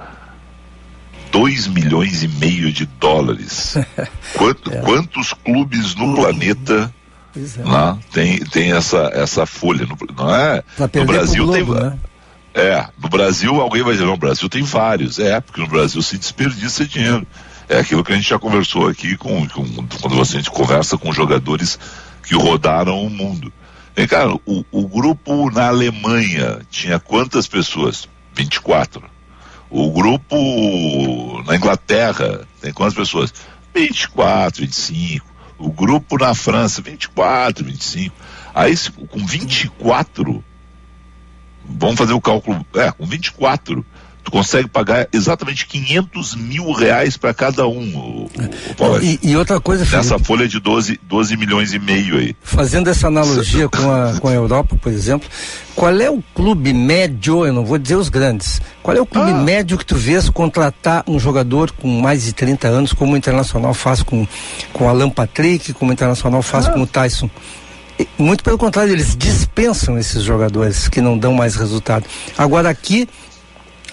2 1.32 1.68
milhões 1.68 2.22
e 2.24 2.28
meio 2.28 2.72
de 2.72 2.86
dólares. 2.86 3.76
Quanto- 4.38 4.72
Quantos 4.82 5.34
clubes 5.34 5.96
no 5.96 6.14
planeta 6.16 6.84
Pois 6.84 7.01
é. 7.36 7.64
lá 7.64 7.98
tem, 8.12 8.40
tem 8.40 8.74
essa, 8.74 9.10
essa 9.14 9.46
folha? 9.46 9.86
No, 9.86 9.98
não 10.16 10.36
é? 10.36 10.64
No 10.78 11.06
Brasil 11.06 11.46
Globo, 11.46 11.76
tem. 11.76 11.84
né? 11.84 12.00
É, 12.54 12.86
no 13.02 13.08
Brasil 13.08 13.62
alguém 13.62 13.82
vai 13.82 13.94
dizer, 13.94 14.04
não, 14.04 14.12
no 14.12 14.18
Brasil 14.18 14.50
tem 14.50 14.64
vários. 14.64 15.20
É, 15.20 15.40
porque 15.40 15.62
no 15.62 15.68
Brasil 15.68 16.02
se 16.02 16.18
desperdiça 16.18 16.86
dinheiro. 16.86 17.26
É 17.70 17.80
aquilo 17.80 18.04
que 18.04 18.12
a 18.12 18.16
gente 18.16 18.28
já 18.30 18.38
conversou 18.38 18.88
aqui 18.90 19.16
com, 19.16 19.48
com 19.48 19.66
quando 20.02 20.16
você, 20.16 20.36
a 20.36 20.40
gente 20.40 20.52
conversa 20.52 20.98
com 20.98 21.14
jogadores 21.14 21.80
que 22.24 22.36
rodaram 22.36 23.02
o 23.02 23.10
mundo. 23.10 23.52
Vem 23.96 24.08
cá, 24.08 24.28
o, 24.46 24.66
o 24.72 24.88
grupo 24.88 25.50
na 25.52 25.68
Alemanha 25.68 26.60
tinha 26.70 27.00
quantas 27.00 27.48
pessoas? 27.48 28.08
24. 28.34 29.02
O 29.70 29.90
grupo 29.92 30.36
na 31.46 31.56
Inglaterra 31.56 32.46
tem 32.60 32.74
quantas 32.74 32.94
pessoas? 32.94 33.34
24, 33.74 34.62
25. 34.62 35.31
O 35.62 35.72
grupo 35.72 36.18
na 36.18 36.34
França, 36.34 36.82
24, 36.82 37.64
25. 37.64 38.16
Aí, 38.54 38.74
com 39.10 39.26
24, 39.26 40.44
vamos 41.64 41.98
fazer 41.98 42.14
o 42.14 42.22
cálculo, 42.22 42.66
é, 42.76 42.92
com 42.92 43.06
24, 43.06 43.86
tu 44.24 44.32
consegue 44.32 44.68
pagar 44.68 45.08
exatamente 45.12 45.66
500 45.66 46.36
mil 46.36 46.72
reais 46.72 47.18
para 47.18 47.34
cada 47.34 47.68
um, 47.68 47.96
o, 47.96 48.30
o, 48.70 48.76
Paulo. 48.76 49.04
E, 49.04 49.20
e 49.24 49.36
outra 49.36 49.60
coisa, 49.60 49.86
Felipe, 49.86 49.98
Nessa 49.98 50.20
folha 50.20 50.48
de 50.48 50.60
12, 50.60 51.00
12 51.04 51.38
milhões 51.38 51.74
e 51.74 51.80
meio 51.80 52.18
aí. 52.18 52.36
fazendo 52.42 52.90
essa 52.90 53.08
analogia 53.08 53.68
com 53.68 53.92
a, 53.92 54.20
com 54.20 54.28
a 54.28 54.34
Europa, 54.34 54.76
por 54.76 54.92
exemplo, 54.92 55.28
qual 55.76 56.00
é 56.00 56.10
o 56.10 56.24
clube 56.36 56.74
médio, 56.74 57.46
eu 57.46 57.54
não 57.54 57.66
vou 57.66 57.78
dizer 57.78 57.96
os 57.96 58.10
grandes, 58.10 58.62
qual 58.84 58.96
é 58.96 59.02
o 59.02 59.06
clube 59.06 59.34
médio 59.34 59.78
que 59.78 59.86
tu 59.86 59.96
vês 59.96 60.30
contratar 60.30 61.04
um 61.08 61.20
jogador 61.20 61.72
com 61.72 61.88
mais 61.88 62.24
de 62.24 62.34
30 62.34 62.68
anos, 62.68 62.94
como 62.94 63.14
o 63.14 63.18
Internacional 63.18 63.74
faz 63.74 64.04
com, 64.04 64.28
com 64.74 64.86
o 64.86 64.88
Alan 64.88 65.10
Patrick, 65.10 65.74
como 65.74 65.92
o 65.92 65.94
Internacional 65.94 66.42
faz 66.42 66.68
com 66.68 66.82
o 66.82 66.88
Tyson? 66.88 67.30
Muito 68.18 68.44
pelo 68.44 68.58
contrário, 68.58 68.94
eles 68.94 69.16
dispensam 69.16 69.98
esses 69.98 70.24
jogadores 70.24 70.88
que 70.88 71.02
não 71.02 71.18
dão 71.18 71.34
mais 71.34 71.56
resultado. 71.56 72.06
Agora 72.38 72.70
aqui, 72.70 73.08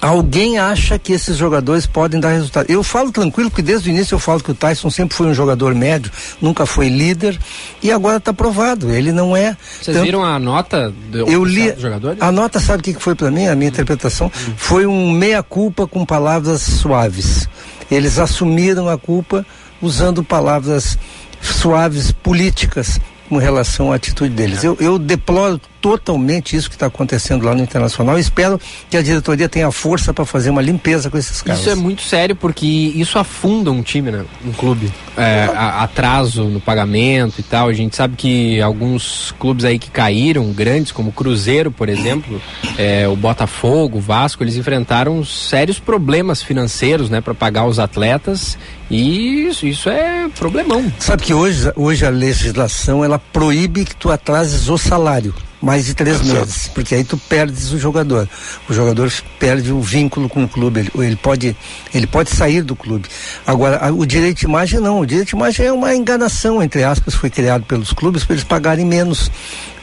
alguém 0.00 0.58
acha 0.58 0.98
que 0.98 1.12
esses 1.12 1.37
jogadores 1.37 1.87
podem 1.87 2.20
dar 2.20 2.30
resultado. 2.30 2.70
Eu 2.70 2.82
falo 2.82 3.11
tranquilo, 3.11 3.50
porque 3.50 3.62
desde 3.62 3.88
o 3.88 3.90
início 3.90 4.14
eu 4.14 4.18
falo 4.18 4.40
que 4.40 4.50
o 4.50 4.54
Tyson 4.54 4.90
sempre 4.90 5.16
foi 5.16 5.26
um 5.26 5.34
jogador 5.34 5.74
médio, 5.74 6.11
nunca 6.40 6.64
foi 6.66 6.88
líder, 6.88 7.38
e 7.82 7.90
agora 7.90 8.18
está 8.18 8.32
provado. 8.32 8.90
Ele 8.90 9.11
não 9.12 9.37
é. 9.37 9.56
Vocês 9.80 9.96
tanto- 9.96 10.04
viram 10.06 10.24
a 10.24 10.38
nota 10.38 10.92
do, 11.11 11.28
eu 11.28 11.44
li 11.44 11.74
jogadores? 11.78 12.22
a 12.22 12.30
nota 12.30 12.61
sabe 12.61 12.80
o 12.80 12.82
que 12.82 12.94
foi 13.02 13.14
para 13.14 13.30
mim 13.30 13.46
a 13.48 13.54
minha 13.54 13.68
interpretação 13.68 14.30
foi 14.56 14.87
um 14.87 15.11
meia 15.11 15.42
culpa 15.42 15.87
com 15.87 16.04
palavras 16.04 16.61
suaves 16.62 17.48
eles 17.90 18.18
assumiram 18.18 18.88
a 18.88 18.96
culpa 18.98 19.44
usando 19.80 20.22
palavras 20.22 20.98
suaves 21.40 22.12
políticas 22.12 22.98
com 23.28 23.37
relação 23.37 23.92
à 23.92 23.96
atitude 23.96 24.34
deles 24.34 24.64
eu, 24.64 24.76
eu 24.80 24.98
deploro 24.98 25.61
totalmente 25.80 26.56
isso 26.56 26.68
que 26.68 26.76
está 26.76 26.86
acontecendo 26.86 27.44
lá 27.44 27.54
no 27.54 27.62
internacional 27.62 28.16
e 28.18 28.20
espero 28.20 28.60
que 28.90 28.96
a 28.96 29.02
diretoria 29.02 29.48
tenha 29.48 29.70
força 29.70 30.12
para 30.12 30.24
fazer 30.24 30.50
uma 30.50 30.62
limpeza 30.62 31.10
com 31.10 31.16
esses 31.18 31.40
caras 31.42 31.60
Isso 31.60 31.70
é 31.70 31.74
muito 31.74 32.02
sério 32.02 32.34
porque 32.36 32.66
isso 32.66 33.18
afunda 33.18 33.70
um 33.70 33.82
time, 33.82 34.10
né? 34.10 34.24
Um 34.44 34.52
clube. 34.52 34.92
É, 35.16 35.50
a- 35.54 35.82
atraso 35.82 36.44
no 36.44 36.60
pagamento 36.60 37.40
e 37.40 37.42
tal. 37.42 37.68
A 37.68 37.72
gente 37.72 37.96
sabe 37.96 38.16
que 38.16 38.60
alguns 38.60 39.34
clubes 39.38 39.64
aí 39.64 39.78
que 39.78 39.90
caíram, 39.90 40.52
grandes, 40.52 40.92
como 40.92 41.10
o 41.10 41.12
Cruzeiro, 41.12 41.70
por 41.70 41.88
exemplo, 41.88 42.40
é, 42.76 43.06
o 43.08 43.16
Botafogo, 43.16 43.98
o 43.98 44.00
Vasco, 44.00 44.42
eles 44.44 44.56
enfrentaram 44.56 45.24
sérios 45.24 45.78
problemas 45.78 46.42
financeiros, 46.42 47.10
né? 47.10 47.20
para 47.20 47.34
pagar 47.34 47.66
os 47.66 47.78
atletas. 47.78 48.56
E 48.90 49.46
isso, 49.48 49.66
isso 49.66 49.88
é 49.88 50.28
problemão. 50.38 50.90
Sabe 50.98 51.22
que 51.22 51.34
hoje, 51.34 51.70
hoje 51.76 52.06
a 52.06 52.10
legislação 52.10 53.04
ela 53.04 53.18
proíbe 53.18 53.84
que 53.84 53.94
tu 53.96 54.10
atrases 54.10 54.68
o 54.68 54.78
salário 54.78 55.34
mais 55.60 55.86
de 55.86 55.94
três 55.94 56.20
meses, 56.22 56.68
porque 56.68 56.94
aí 56.94 57.04
tu 57.04 57.16
perdes 57.16 57.72
o 57.72 57.78
jogador. 57.78 58.28
O 58.68 58.72
jogador 58.72 59.12
perde 59.38 59.72
o 59.72 59.80
vínculo 59.80 60.28
com 60.28 60.44
o 60.44 60.48
clube, 60.48 60.80
ele, 60.80 60.90
ele 60.96 61.16
pode 61.16 61.56
ele 61.92 62.06
pode 62.06 62.30
sair 62.30 62.62
do 62.62 62.76
clube. 62.76 63.09
Agora 63.46 63.92
o 63.92 64.06
direito 64.06 64.38
de 64.38 64.46
imagem 64.46 64.80
não, 64.80 65.00
o 65.00 65.06
direito 65.06 65.28
de 65.28 65.36
imagem 65.36 65.66
é 65.66 65.72
uma 65.72 65.94
enganação 65.94 66.62
entre 66.62 66.84
aspas, 66.84 67.14
foi 67.14 67.30
criado 67.30 67.64
pelos 67.64 67.92
clubes 67.92 68.24
para 68.24 68.34
eles 68.34 68.44
pagarem 68.44 68.84
menos 68.84 69.30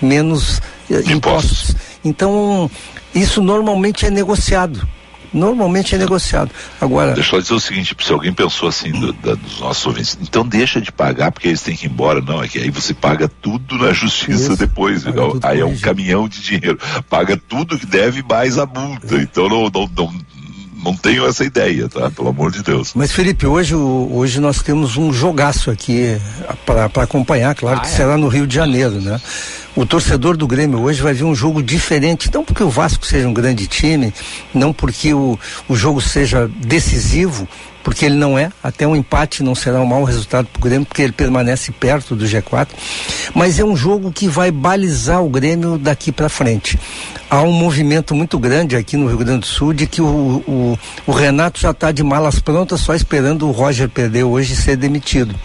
menos 0.01 0.61
eh, 0.89 1.03
impostos. 1.07 1.75
Então 2.03 2.69
isso 3.13 3.41
normalmente 3.41 4.05
é 4.05 4.09
negociado. 4.09 4.87
Normalmente 5.35 5.93
é 5.93 5.97
negociado. 5.97 6.49
Agora 6.79 7.13
Deixa 7.13 7.35
eu 7.35 7.41
dizer 7.41 7.53
o 7.53 7.59
seguinte, 7.59 7.95
se 7.99 8.13
alguém 8.13 8.31
pensou 8.33 8.69
assim 8.69 8.91
do- 8.91 9.11
da- 9.13 9.35
dos 9.35 9.59
nossos 9.59 9.85
ouvintes, 9.85 10.17
então 10.21 10.47
deixa 10.47 10.79
de 10.79 10.91
pagar 10.91 11.31
porque 11.31 11.49
eles 11.49 11.61
têm 11.61 11.75
que 11.75 11.85
ir 11.85 11.89
embora. 11.89 12.21
Não, 12.21 12.41
é 12.41 12.47
que 12.47 12.57
aí 12.57 12.69
você 12.69 12.93
paga 12.93 13.27
tudo 13.27 13.77
na 13.77 13.91
justiça 13.91 14.55
depois. 14.55 15.01
entendeu? 15.01 15.37
aí 15.43 15.59
é 15.59 15.65
um 15.65 15.77
caminhão 15.77 16.27
de 16.27 16.41
dinheiro. 16.41 16.79
Paga 17.09 17.35
tudo 17.37 17.77
que 17.77 17.85
deve 17.85 18.23
mais 18.23 18.57
a 18.57 18.65
multa. 18.65 19.15
Então 19.17 19.49
não, 19.49 19.69
não, 19.69 19.89
não, 19.95 20.13
não 20.85 20.95
tenho 20.95 21.25
essa 21.25 21.43
ideia, 21.43 21.89
tá? 21.89 22.09
Pelo 22.11 22.29
amor 22.29 22.51
de 22.51 22.63
Deus. 22.63 22.91
Mas 22.95 23.11
Felipe, 23.11 23.45
hoje, 23.45 23.75
hoje 23.75 24.39
nós 24.39 24.61
temos 24.61 24.95
um 24.97 25.11
jogaço 25.11 25.69
aqui 25.69 26.17
para 26.65 26.85
acompanhar, 27.03 27.55
claro 27.55 27.77
ah, 27.77 27.81
que 27.81 27.87
é? 27.87 27.89
será 27.89 28.17
no 28.17 28.27
Rio 28.27 28.47
de 28.47 28.55
Janeiro, 28.55 29.01
né? 29.01 29.19
O 29.75 29.85
torcedor 29.85 30.37
do 30.37 30.47
Grêmio 30.47 30.79
hoje 30.79 31.01
vai 31.01 31.13
ver 31.13 31.25
um 31.25 31.35
jogo 31.35 31.61
diferente, 31.61 32.31
não 32.33 32.45
porque 32.45 32.63
o 32.63 32.69
Vasco 32.69 33.05
seja 33.05 33.27
um 33.27 33.33
grande 33.33 33.67
time, 33.67 34.13
não 34.53 34.71
porque 34.71 35.13
o, 35.13 35.37
o 35.67 35.75
jogo 35.75 35.99
seja 35.99 36.49
decisivo, 36.61 37.45
porque 37.83 38.05
ele 38.05 38.15
não 38.15 38.39
é. 38.39 38.53
Até 38.63 38.87
um 38.87 38.95
empate 38.95 39.43
não 39.43 39.53
será 39.53 39.81
um 39.81 39.85
mau 39.85 40.05
resultado 40.05 40.47
para 40.47 40.59
o 40.61 40.63
Grêmio, 40.63 40.85
porque 40.85 41.01
ele 41.01 41.11
permanece 41.11 41.73
perto 41.73 42.15
do 42.15 42.25
G4. 42.25 42.69
Mas 43.33 43.59
é 43.59 43.65
um 43.65 43.75
jogo 43.75 44.13
que 44.13 44.29
vai 44.29 44.49
balizar 44.49 45.21
o 45.21 45.29
Grêmio 45.29 45.77
daqui 45.77 46.09
para 46.09 46.29
frente. 46.29 46.79
Há 47.29 47.41
um 47.41 47.51
movimento 47.51 48.15
muito 48.15 48.39
grande 48.39 48.77
aqui 48.77 48.95
no 48.95 49.07
Rio 49.07 49.17
Grande 49.17 49.41
do 49.41 49.45
Sul 49.45 49.73
de 49.73 49.85
que 49.87 50.01
o, 50.01 50.05
o, 50.05 50.79
o 51.05 51.11
Renato 51.11 51.59
já 51.59 51.71
está 51.71 51.91
de 51.91 52.01
malas 52.01 52.39
prontas, 52.39 52.79
só 52.79 52.95
esperando 52.95 53.45
o 53.45 53.51
Roger 53.51 53.89
perder 53.89 54.23
hoje 54.23 54.53
e 54.53 54.55
ser 54.55 54.77
demitido. 54.77 55.35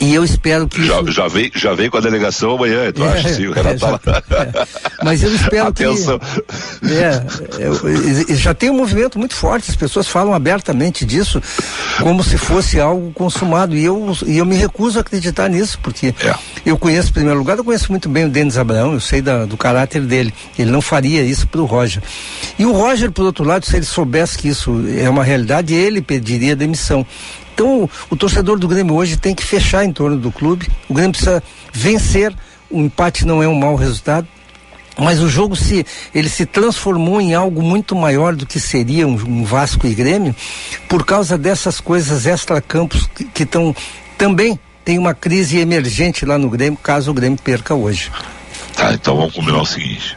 E 0.00 0.14
eu 0.14 0.22
espero 0.24 0.68
que. 0.68 0.84
Já, 0.84 1.00
isso... 1.00 1.12
já, 1.12 1.28
vem, 1.28 1.50
já 1.54 1.74
vem 1.74 1.88
com 1.88 1.96
a 1.96 2.00
delegação 2.00 2.54
amanhã, 2.54 2.92
tu 2.92 3.02
é, 3.04 3.08
acha? 3.08 3.28
Sim, 3.34 3.46
o 3.46 3.52
Renato 3.52 3.76
é, 3.76 3.78
tá 3.78 3.90
lá. 3.90 4.00
É. 4.30 5.04
Mas 5.04 5.22
eu 5.22 5.34
espero 5.34 5.68
Atenção. 5.68 6.18
que. 6.18 6.92
É, 6.92 8.34
já 8.34 8.52
tem 8.52 8.70
um 8.70 8.76
movimento 8.76 9.18
muito 9.18 9.34
forte, 9.34 9.70
as 9.70 9.76
pessoas 9.76 10.06
falam 10.06 10.34
abertamente 10.34 11.04
disso, 11.04 11.42
como 12.00 12.22
se 12.22 12.36
fosse 12.36 12.80
algo 12.80 13.10
consumado. 13.12 13.74
E 13.74 13.84
eu, 13.84 14.16
e 14.26 14.38
eu 14.38 14.44
me 14.44 14.56
recuso 14.56 14.98
a 14.98 15.00
acreditar 15.00 15.48
nisso, 15.48 15.78
porque 15.82 16.14
é. 16.22 16.34
eu 16.64 16.76
conheço, 16.76 17.10
em 17.10 17.14
primeiro 17.14 17.38
lugar, 17.38 17.56
eu 17.56 17.64
conheço 17.64 17.90
muito 17.90 18.08
bem 18.08 18.26
o 18.26 18.28
Denis 18.28 18.58
Abraão, 18.58 18.92
eu 18.92 19.00
sei 19.00 19.22
da, 19.22 19.46
do 19.46 19.56
caráter 19.56 20.02
dele. 20.02 20.32
Ele 20.58 20.70
não 20.70 20.80
faria 20.80 21.22
isso 21.22 21.46
para 21.46 21.60
o 21.60 21.64
Roger. 21.64 22.02
E 22.58 22.66
o 22.66 22.72
Roger, 22.72 23.10
por 23.10 23.24
outro 23.24 23.44
lado, 23.44 23.64
se 23.64 23.76
ele 23.76 23.86
soubesse 23.86 24.36
que 24.36 24.48
isso 24.48 24.84
é 24.98 25.08
uma 25.08 25.24
realidade, 25.24 25.74
ele 25.74 26.02
pediria 26.02 26.54
demissão. 26.54 27.06
Então, 27.56 27.88
o 28.10 28.16
torcedor 28.16 28.58
do 28.58 28.68
Grêmio 28.68 28.94
hoje 28.94 29.16
tem 29.16 29.34
que 29.34 29.42
fechar 29.42 29.82
em 29.82 29.90
torno 29.90 30.18
do 30.18 30.30
clube. 30.30 30.68
O 30.90 30.92
Grêmio 30.92 31.12
precisa 31.12 31.42
vencer. 31.72 32.34
O 32.70 32.82
empate 32.82 33.24
não 33.24 33.42
é 33.42 33.48
um 33.48 33.54
mau 33.54 33.74
resultado. 33.76 34.28
Mas 34.98 35.22
o 35.22 35.28
jogo 35.28 35.56
se 35.56 35.84
ele 36.14 36.28
se 36.28 36.44
transformou 36.44 37.18
em 37.18 37.32
algo 37.32 37.62
muito 37.62 37.96
maior 37.96 38.36
do 38.36 38.44
que 38.44 38.60
seria 38.60 39.08
um, 39.08 39.14
um 39.14 39.42
Vasco 39.42 39.86
e 39.86 39.94
Grêmio, 39.94 40.36
por 40.86 41.04
causa 41.06 41.38
dessas 41.38 41.80
coisas 41.80 42.26
extra-campos 42.26 43.08
que 43.32 43.42
estão 43.42 43.74
também 44.18 44.58
tem 44.84 44.98
uma 44.98 45.14
crise 45.14 45.58
emergente 45.58 46.26
lá 46.26 46.38
no 46.38 46.50
Grêmio, 46.50 46.78
caso 46.82 47.10
o 47.10 47.14
Grêmio 47.14 47.38
perca 47.42 47.74
hoje. 47.74 48.10
Tá, 48.74 48.92
então 48.92 49.16
vamos 49.16 49.34
combinar 49.34 49.62
o 49.62 49.66
seguinte: 49.66 50.16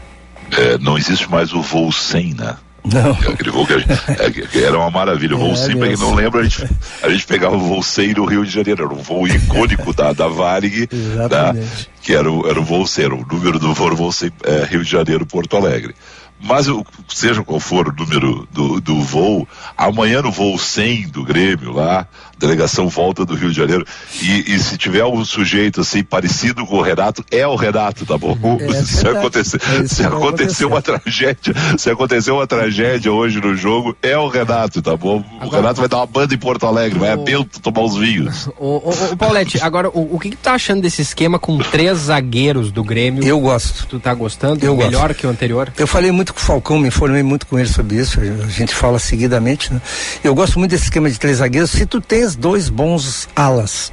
é, 0.51 0.77
não 0.77 0.97
existe 0.97 1.29
mais 1.29 1.53
o 1.53 1.61
voo 1.61 1.91
100, 1.91 2.33
né? 2.33 2.57
Não. 2.83 3.11
Aquele 3.11 3.51
voo 3.51 3.65
que, 3.65 3.79
gente, 3.79 3.91
é, 4.07 4.31
que, 4.31 4.63
era 4.63 4.77
uma 4.77 4.89
maravilha. 4.89 5.35
O 5.35 5.39
voo 5.39 5.51
é, 5.51 5.55
100, 5.55 5.77
pra 5.77 5.87
quem 5.87 5.97
não 5.97 6.13
lembra, 6.13 6.41
a 6.41 6.43
gente, 6.43 6.69
a 7.01 7.09
gente 7.09 7.25
pegava 7.25 7.55
o 7.55 7.59
voo 7.59 7.83
100 7.83 8.13
no 8.13 8.25
Rio 8.25 8.45
de 8.45 8.51
Janeiro. 8.51 8.85
Era 8.85 8.93
um 8.93 9.01
voo 9.01 9.27
icônico 9.27 9.93
da, 9.93 10.13
da 10.13 10.27
Varig, 10.27 10.87
da, 11.29 11.55
que 12.01 12.13
era 12.13 12.31
o, 12.31 12.47
era 12.47 12.59
o 12.59 12.63
voo 12.63 12.85
100, 12.85 13.05
o 13.07 13.25
número 13.29 13.59
do 13.59 13.73
voo, 13.73 13.95
voo 13.95 14.11
100, 14.11 14.31
é, 14.43 14.65
Rio 14.65 14.83
de 14.83 14.89
Janeiro, 14.89 15.25
Porto 15.25 15.57
Alegre. 15.57 15.93
Mas 16.41 16.67
seja 17.09 17.43
qual 17.43 17.59
for 17.59 17.89
o 17.89 17.93
número 17.93 18.47
do, 18.51 18.79
do 18.79 19.01
voo, 19.01 19.47
amanhã 19.77 20.21
no 20.21 20.31
voo 20.31 20.57
100 20.57 21.09
do 21.09 21.23
Grêmio 21.23 21.73
lá, 21.73 22.07
delegação 22.39 22.87
volta 22.87 23.25
do 23.25 23.35
Rio 23.35 23.49
de 23.49 23.55
Janeiro. 23.55 23.85
E, 24.21 24.53
e, 24.53 24.59
se 24.59 24.77
tiver 24.77 25.05
um 25.05 25.23
sujeito 25.25 25.81
assim 25.81 26.03
parecido 26.03 26.65
com 26.65 26.77
o 26.77 26.81
Renato, 26.81 27.23
é 27.29 27.45
o 27.45 27.55
Renato, 27.55 28.05
tá 28.05 28.17
bom? 28.17 28.37
É, 28.61 28.73
se 28.83 29.07
acontecer, 29.07 29.61
é 29.83 29.87
se 29.87 30.03
acontecer 30.03 30.65
uma 30.65 30.81
tragédia, 30.81 31.53
se 31.77 31.89
acontecer 31.89 32.31
uma 32.31 32.47
tragédia 32.47 33.11
hoje 33.11 33.41
no 33.41 33.55
jogo, 33.55 33.95
é 34.01 34.17
o 34.17 34.27
Renato, 34.27 34.81
tá 34.81 34.95
bom? 34.95 35.23
Agora, 35.39 35.47
o 35.47 35.49
Renato 35.49 35.79
vai 35.81 35.89
dar 35.89 35.97
uma 35.97 36.05
banda 36.05 36.33
em 36.33 36.37
Porto 36.37 36.65
Alegre, 36.65 36.97
o, 36.97 37.01
vai 37.01 37.11
a 37.11 37.17
Bento 37.17 37.59
tomar 37.59 37.81
os 37.81 37.97
vinhos. 37.97 38.47
O, 38.57 38.89
o, 38.89 39.11
o 39.11 39.17
Paulette, 39.17 39.61
agora 39.61 39.89
o, 39.89 40.15
o 40.15 40.19
que, 40.19 40.29
que 40.29 40.37
tu 40.37 40.41
tá 40.41 40.53
achando 40.53 40.81
desse 40.81 41.01
esquema 41.01 41.37
com 41.37 41.57
três 41.57 41.97
zagueiros 41.97 42.71
do 42.71 42.83
Grêmio? 42.83 43.23
Eu 43.23 43.39
gosto. 43.39 43.85
Tu 43.87 43.99
tá 43.99 44.13
gostando? 44.13 44.65
Eu 44.65 44.75
Melhor 44.75 45.09
gosto. 45.09 45.19
que 45.19 45.27
o 45.27 45.29
anterior? 45.29 45.71
Eu 45.77 45.87
falei 45.87 46.11
muito 46.11 46.33
com 46.33 46.39
o 46.39 46.43
Falcão, 46.43 46.79
me 46.79 46.87
informei 46.87 47.23
muito 47.23 47.45
com 47.45 47.59
ele 47.59 47.67
sobre 47.67 47.97
isso, 47.97 48.19
a 48.19 48.49
gente 48.49 48.73
fala 48.73 48.97
seguidamente, 48.97 49.73
né? 49.73 49.81
Eu 50.23 50.33
gosto 50.33 50.57
muito 50.57 50.71
desse 50.71 50.85
esquema 50.85 51.09
de 51.09 51.19
três 51.19 51.37
zagueiros. 51.37 51.71
Se 51.71 51.85
tu 51.85 51.99
tens 51.99 52.28
dois 52.35 52.69
bons 52.69 53.27
alas. 53.35 53.91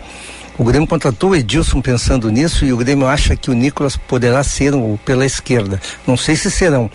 O 0.58 0.64
Grêmio 0.64 0.88
contratou 0.88 1.30
o 1.30 1.36
Edilson 1.36 1.82
pensando 1.82 2.30
nisso 2.30 2.64
e 2.64 2.72
o 2.72 2.76
Grêmio 2.78 3.06
acha 3.06 3.36
que 3.36 3.50
o 3.50 3.54
Nicolas 3.54 3.96
poderá 3.96 4.42
ser 4.42 4.74
um, 4.74 4.96
pela 4.96 5.26
esquerda. 5.26 5.80
Não 6.06 6.16
sei 6.16 6.34
se 6.34 6.50
serão, 6.50 6.90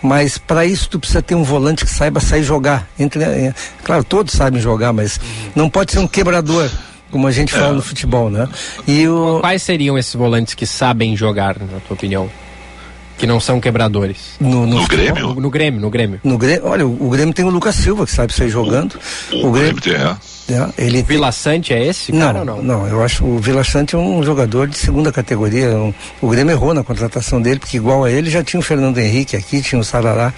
mas 0.00 0.38
para 0.38 0.64
isso 0.64 0.88
tu 0.88 0.98
precisa 0.98 1.20
ter 1.20 1.34
um 1.34 1.42
volante 1.42 1.84
que 1.84 1.90
saiba 1.90 2.20
sair 2.20 2.42
jogar. 2.42 2.88
Entre, 2.98 3.22
é, 3.22 3.54
claro, 3.84 4.02
todos 4.02 4.32
sabem 4.32 4.60
jogar, 4.60 4.94
mas 4.94 5.20
não 5.54 5.68
pode 5.68 5.92
ser 5.92 5.98
um 5.98 6.08
quebrador 6.08 6.70
como 7.10 7.26
a 7.26 7.30
gente 7.30 7.52
fala 7.52 7.68
é. 7.68 7.72
no 7.72 7.82
futebol, 7.82 8.30
né? 8.30 8.48
E 8.88 9.06
o... 9.06 9.38
Quais 9.40 9.62
seriam 9.62 9.98
esses 9.98 10.14
volantes 10.14 10.54
que 10.54 10.66
sabem 10.66 11.14
jogar, 11.14 11.58
na 11.58 11.78
tua 11.80 11.94
opinião? 11.94 12.30
Que 13.18 13.26
não 13.26 13.38
são 13.38 13.60
quebradores. 13.60 14.36
No, 14.40 14.66
no, 14.66 14.80
no 14.80 14.88
Grêmio? 14.88 15.28
No, 15.28 15.40
no, 15.40 15.50
Grêmio, 15.50 15.80
no 15.80 15.90
Grêmio. 15.90 16.20
No 16.24 16.38
Grêmio, 16.38 16.66
olha, 16.66 16.86
o, 16.86 17.06
o 17.06 17.10
Grêmio 17.10 17.34
tem 17.34 17.44
o 17.44 17.50
Lucas 17.50 17.76
Silva, 17.76 18.04
que 18.04 18.12
sabe 18.12 18.32
sair 18.32 18.48
jogando. 18.48 18.98
O, 19.32 19.36
o, 19.36 19.48
o 19.48 19.52
Grêmio, 19.52 19.74
Grêmio 19.74 19.80
tem, 19.80 19.94
é. 19.94 20.16
É, 20.48 20.84
ele 20.84 21.00
o 21.00 21.04
Vila 21.04 21.30
Sante 21.30 21.72
é 21.72 21.86
esse 21.86 22.12
cara 22.12 22.44
não, 22.44 22.56
não? 22.56 22.62
Não, 22.62 22.86
eu 22.86 23.02
acho 23.02 23.24
o 23.24 23.38
Vila 23.38 23.62
Sante 23.62 23.94
é 23.94 23.98
um 23.98 24.22
jogador 24.22 24.66
de 24.66 24.76
segunda 24.76 25.12
categoria. 25.12 25.68
Um, 25.70 25.94
o 26.20 26.28
Grêmio 26.28 26.52
errou 26.52 26.74
na 26.74 26.82
contratação 26.82 27.40
dele, 27.40 27.60
porque 27.60 27.76
igual 27.76 28.04
a 28.04 28.10
ele 28.10 28.28
já 28.28 28.42
tinha 28.42 28.58
o 28.58 28.62
Fernando 28.62 28.98
Henrique 28.98 29.36
aqui, 29.36 29.62
tinha 29.62 29.80
o 29.80 29.84
Sarará. 29.84 30.32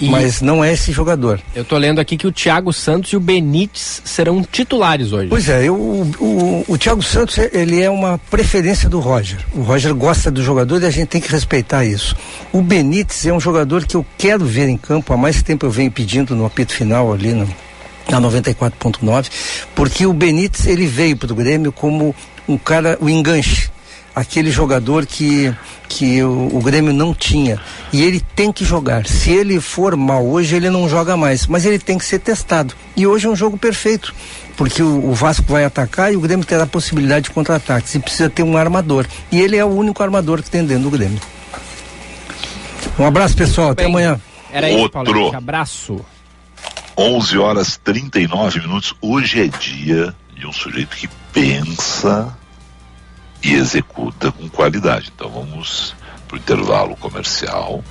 E 0.00 0.08
mas 0.08 0.40
não 0.40 0.64
é 0.64 0.72
esse 0.72 0.92
jogador. 0.92 1.40
Eu 1.54 1.64
tô 1.64 1.76
lendo 1.76 2.00
aqui 2.00 2.16
que 2.16 2.26
o 2.26 2.32
Thiago 2.32 2.72
Santos 2.72 3.12
e 3.12 3.16
o 3.16 3.20
Benítez 3.20 4.00
serão 4.04 4.42
titulares 4.42 5.12
hoje. 5.12 5.28
Pois 5.28 5.48
é, 5.48 5.68
eu, 5.68 5.74
o, 5.74 6.10
o, 6.18 6.64
o 6.68 6.78
Thiago 6.78 7.02
Santos 7.02 7.36
ele 7.52 7.80
é 7.80 7.90
uma 7.90 8.18
preferência 8.30 8.88
do 8.88 8.98
Roger. 8.98 9.38
O 9.54 9.60
Roger 9.60 9.94
gosta 9.94 10.30
do 10.30 10.42
jogador 10.42 10.82
e 10.82 10.86
a 10.86 10.90
gente 10.90 11.08
tem 11.08 11.20
que 11.20 11.30
respeitar 11.30 11.84
isso. 11.84 12.16
O 12.52 12.62
Benítez 12.62 13.26
é 13.26 13.32
um 13.32 13.40
jogador 13.40 13.84
que 13.84 13.94
eu 13.94 14.04
quero 14.16 14.44
ver 14.44 14.68
em 14.68 14.76
campo, 14.76 15.12
há 15.12 15.16
mais 15.16 15.42
tempo 15.42 15.66
eu 15.66 15.70
venho 15.70 15.90
pedindo 15.90 16.34
no 16.34 16.46
apito 16.46 16.72
final 16.72 17.12
ali 17.12 17.34
no, 17.34 17.46
na 18.08 18.20
94.9, 18.20 19.30
porque 19.74 20.06
o 20.06 20.12
Benítez 20.12 20.66
ele 20.66 20.86
veio 20.86 21.16
para 21.16 21.32
o 21.32 21.36
Grêmio 21.36 21.72
como 21.72 22.14
um 22.48 22.56
cara, 22.56 22.96
o 23.00 23.08
enganche, 23.08 23.70
aquele 24.14 24.50
jogador 24.50 25.06
que, 25.06 25.54
que 25.88 26.22
o, 26.22 26.56
o, 26.56 26.60
Grêmio 26.62 26.92
não 26.92 27.14
tinha. 27.14 27.60
E 27.92 28.02
ele 28.02 28.20
tem 28.20 28.52
que 28.52 28.64
jogar. 28.64 29.06
Se 29.06 29.30
ele 29.30 29.60
for 29.60 29.96
mal 29.96 30.26
hoje, 30.26 30.56
ele 30.56 30.70
não 30.70 30.88
joga 30.88 31.16
mais, 31.16 31.46
mas 31.46 31.64
ele 31.64 31.78
tem 31.78 31.98
que 31.98 32.04
ser 32.04 32.18
testado. 32.18 32.74
E 32.96 33.06
hoje 33.06 33.26
é 33.26 33.30
um 33.30 33.36
jogo 33.36 33.56
perfeito, 33.56 34.14
porque 34.56 34.82
o, 34.82 35.10
o 35.10 35.12
Vasco 35.12 35.44
vai 35.48 35.64
atacar 35.64 36.12
e 36.12 36.16
o 36.16 36.20
Grêmio 36.20 36.44
terá 36.44 36.64
a 36.64 36.66
possibilidade 36.66 37.24
de 37.24 37.30
contra-ataques. 37.30 37.94
E 37.94 37.98
precisa 37.98 38.28
ter 38.28 38.42
um 38.42 38.56
armador. 38.56 39.06
E 39.30 39.40
ele 39.40 39.56
é 39.56 39.64
o 39.64 39.68
único 39.68 40.02
armador 40.02 40.42
que 40.42 40.50
tem 40.50 40.64
dentro 40.64 40.84
do 40.84 40.90
Grêmio. 40.90 41.20
Um 42.98 43.06
abraço, 43.06 43.36
pessoal. 43.36 43.70
Até 43.70 43.86
amanhã. 43.86 44.20
Era 44.52 44.70
isso, 44.70 44.90
Paulo. 44.90 45.34
Abraço. 45.34 46.04
11 46.96 47.38
horas 47.38 47.80
39 47.82 48.60
minutos. 48.60 48.94
Hoje 49.00 49.42
é 49.42 49.46
dia 49.46 50.14
de 50.36 50.46
um 50.46 50.52
sujeito 50.52 50.96
que 50.96 51.08
pensa 51.32 52.36
e 53.42 53.54
executa 53.54 54.32
com 54.32 54.48
qualidade. 54.48 55.12
Então 55.14 55.30
vamos 55.30 55.94
para 56.26 56.36
o 56.36 56.38
intervalo 56.38 56.96
comercial. 56.96 57.82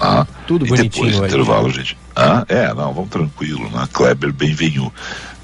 Né? 0.00 0.26
Tudo 0.46 0.66
e 0.66 0.68
bonitinho 0.68 1.06
depois 1.06 1.16
do 1.16 1.26
intervalo, 1.26 1.70
gente. 1.70 1.98
Ah, 2.14 2.44
é, 2.48 2.72
não, 2.74 2.92
vamos 2.92 3.10
tranquilo. 3.10 3.68
Né? 3.70 3.88
Kleber, 3.92 4.32
bem-vindo. 4.32 4.92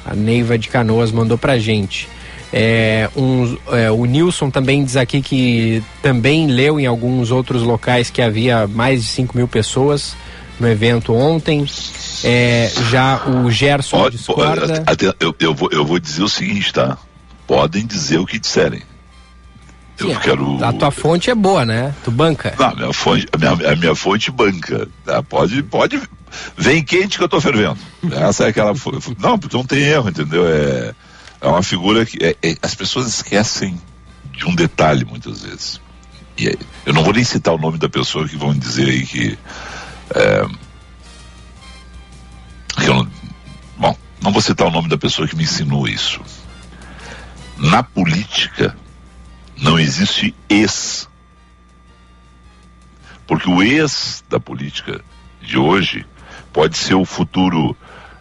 A 0.05 0.13
Neiva 0.13 0.57
de 0.57 0.69
Canoas 0.69 1.11
mandou 1.11 1.38
pra 1.38 1.57
gente. 1.59 2.07
É, 2.51 3.09
um, 3.15 3.57
é, 3.71 3.91
o 3.91 4.05
Nilson 4.05 4.49
também 4.49 4.84
diz 4.84 4.97
aqui 4.97 5.21
que 5.21 5.84
também 6.01 6.47
leu 6.47 6.80
em 6.80 6.88
alguns 6.88 7.30
outros 7.30 7.61
locais 7.61 8.09
que 8.09 8.21
havia 8.21 8.65
mais 8.67 9.03
de 9.03 9.09
5 9.09 9.38
mil 9.38 9.47
pessoas 9.47 10.15
no 10.59 10.67
evento 10.67 11.13
ontem. 11.13 11.65
É, 12.23 12.71
já 12.89 13.23
o 13.27 13.49
Gerson 13.51 13.97
pode, 13.97 14.17
discorda. 14.17 14.84
Eu, 15.19 15.36
eu, 15.39 15.53
vou, 15.53 15.69
eu 15.71 15.86
vou 15.86 15.99
dizer 15.99 16.23
o 16.23 16.30
seguinte, 16.30 16.73
tá? 16.73 16.97
Podem 17.45 17.86
dizer 17.86 18.17
o 18.17 18.25
que 18.25 18.39
disserem. 18.39 18.82
Eu 19.99 20.19
quero. 20.19 20.63
A 20.63 20.71
tua 20.71 20.91
fonte 20.91 21.29
é 21.29 21.35
boa, 21.35 21.65
né? 21.65 21.93
Tu 22.03 22.11
banca. 22.11 22.55
Não, 22.57 22.67
a 22.67 22.75
minha 22.75 22.93
fonte, 22.93 23.27
a 23.31 23.37
minha, 23.37 23.71
a 23.71 23.75
minha 23.75 23.95
fonte 23.95 24.31
banca. 24.31 24.87
Tá? 25.05 25.21
Pode, 25.21 25.61
pode. 25.63 26.01
Vem 26.57 26.83
quente 26.83 27.17
que 27.17 27.23
eu 27.23 27.29
tô 27.29 27.41
fervendo. 27.41 27.77
Essa 28.11 28.45
é 28.45 28.47
aquela. 28.49 28.73
Não, 29.19 29.39
não 29.51 29.65
tem 29.65 29.79
erro, 29.79 30.09
entendeu? 30.09 30.47
É, 30.47 30.93
é 31.41 31.47
uma 31.47 31.63
figura 31.63 32.05
que. 32.05 32.17
É, 32.23 32.35
é, 32.41 32.55
as 32.61 32.75
pessoas 32.75 33.07
esquecem 33.07 33.79
de 34.31 34.45
um 34.45 34.55
detalhe 34.55 35.03
muitas 35.03 35.43
vezes. 35.43 35.81
E 36.37 36.47
é, 36.47 36.55
eu 36.85 36.93
não 36.93 37.03
vou 37.03 37.13
nem 37.13 37.23
citar 37.23 37.53
o 37.53 37.57
nome 37.57 37.77
da 37.77 37.89
pessoa 37.89 38.27
que 38.27 38.37
vão 38.37 38.53
dizer 38.53 38.87
aí 38.87 39.05
que. 39.05 39.37
É, 40.15 40.45
que 42.79 42.89
eu 42.89 42.93
não, 42.93 43.11
bom, 43.77 43.97
não 44.21 44.31
vou 44.31 44.41
citar 44.41 44.67
o 44.67 44.71
nome 44.71 44.87
da 44.87 44.97
pessoa 44.97 45.27
que 45.27 45.35
me 45.35 45.43
ensinou 45.43 45.87
isso. 45.87 46.21
Na 47.57 47.83
política, 47.83 48.75
não 49.62 49.80
existe 49.80 50.34
ex. 50.49 51.07
Porque 53.28 53.49
o 53.49 53.62
ex 53.62 54.24
da 54.30 54.39
política 54.39 55.01
de 55.41 55.57
hoje 55.57 56.05
pode 56.51 56.78
ser 56.78 56.95
o 56.95 57.05
futuro 57.05 57.76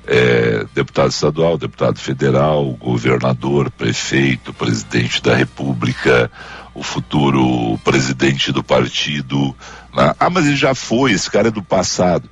é, 0.07 0.67
deputado 0.75 1.11
estadual, 1.11 1.59
deputado 1.59 1.99
federal, 1.99 2.65
governador, 2.73 3.71
prefeito, 3.71 4.55
presidente 4.55 5.23
da 5.23 5.35
república, 5.35 6.31
o 6.75 6.83
futuro 6.83 7.79
presidente 7.85 8.51
do 8.51 8.63
partido. 8.63 9.55
Né? 9.95 10.15
Ah, 10.19 10.31
mas 10.31 10.47
ele 10.47 10.57
já 10.57 10.75
foi, 10.75 11.13
esse 11.13 11.31
cara 11.31 11.49
é 11.49 11.51
do 11.51 11.63
passado. 11.63 12.29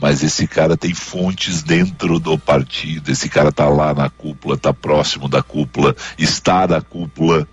Mas 0.00 0.22
esse 0.22 0.46
cara 0.46 0.76
tem 0.76 0.92
fontes 0.92 1.62
dentro 1.62 2.20
do 2.20 2.38
partido, 2.38 3.10
esse 3.10 3.30
cara 3.30 3.48
está 3.48 3.66
lá 3.66 3.94
na 3.94 4.10
cúpula, 4.10 4.54
está 4.54 4.72
próximo 4.72 5.26
da 5.26 5.42
cúpula, 5.42 5.96
está 6.18 6.66
na 6.68 6.82
cúpula. 6.82 7.48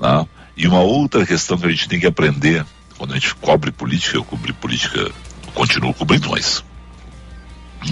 Né? 0.00 0.26
E 0.56 0.66
uma 0.66 0.80
outra 0.80 1.26
questão 1.26 1.58
que 1.58 1.66
a 1.66 1.70
gente 1.70 1.88
tem 1.88 2.00
que 2.00 2.06
aprender, 2.06 2.64
quando 2.96 3.12
a 3.12 3.14
gente 3.14 3.34
cobre 3.34 3.70
política, 3.70 4.16
eu 4.16 4.24
cobri 4.24 4.52
política, 4.52 4.98
eu 4.98 5.12
continuo 5.52 5.92
cobrindo, 5.92 6.30
mas 6.30 6.62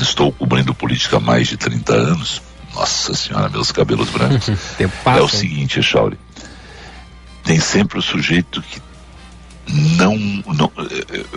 estou 0.03 0.33
cobrindo 0.33 0.75
política 0.75 1.19
há 1.19 1.21
mais 1.21 1.49
de 1.49 1.57
30 1.57 1.93
anos. 1.93 2.43
Nossa 2.75 3.15
senhora, 3.15 3.49
meus 3.49 3.71
cabelos 3.71 4.11
brancos. 4.11 4.49
é 4.81 5.21
o 5.21 5.29
seguinte, 5.29 5.79
Echauri. 5.79 6.19
Tem 7.45 7.61
sempre 7.61 7.99
o 7.99 8.03
sujeito 8.03 8.63
que 8.63 8.81
não, 9.97 10.17
não, 10.17 10.71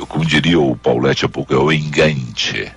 como 0.07 0.25
diria 0.25 0.59
o 0.59 0.75
Paulette 0.75 1.25
há 1.25 1.29
pouco, 1.29 1.53
é 1.53 1.57
o 1.57 1.71
engante, 1.71 2.71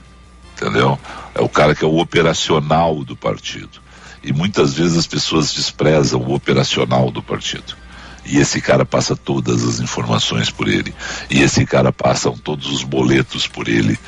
entendeu? 0.55 0.99
É 1.34 1.41
o 1.41 1.49
cara 1.49 1.74
que 1.74 1.84
é 1.84 1.86
o 1.86 1.99
operacional 1.99 3.05
do 3.05 3.16
partido. 3.16 3.80
E 4.22 4.32
muitas 4.32 4.74
vezes 4.74 4.99
as 4.99 5.07
pessoas 5.07 5.53
desprezam 5.53 6.20
o 6.20 6.34
operacional 6.34 7.11
do 7.11 7.22
partido. 7.22 7.76
E 8.24 8.38
esse 8.38 8.60
cara 8.60 8.84
passa 8.84 9.16
todas 9.16 9.64
as 9.64 9.80
informações 9.80 10.50
por 10.50 10.68
ele. 10.68 10.94
E 11.28 11.40
esse 11.40 11.64
cara 11.64 11.92
passa 11.92 12.30
todos 12.30 12.70
os 12.70 12.82
boletos 12.82 13.46
por 13.46 13.68
ele. 13.68 13.98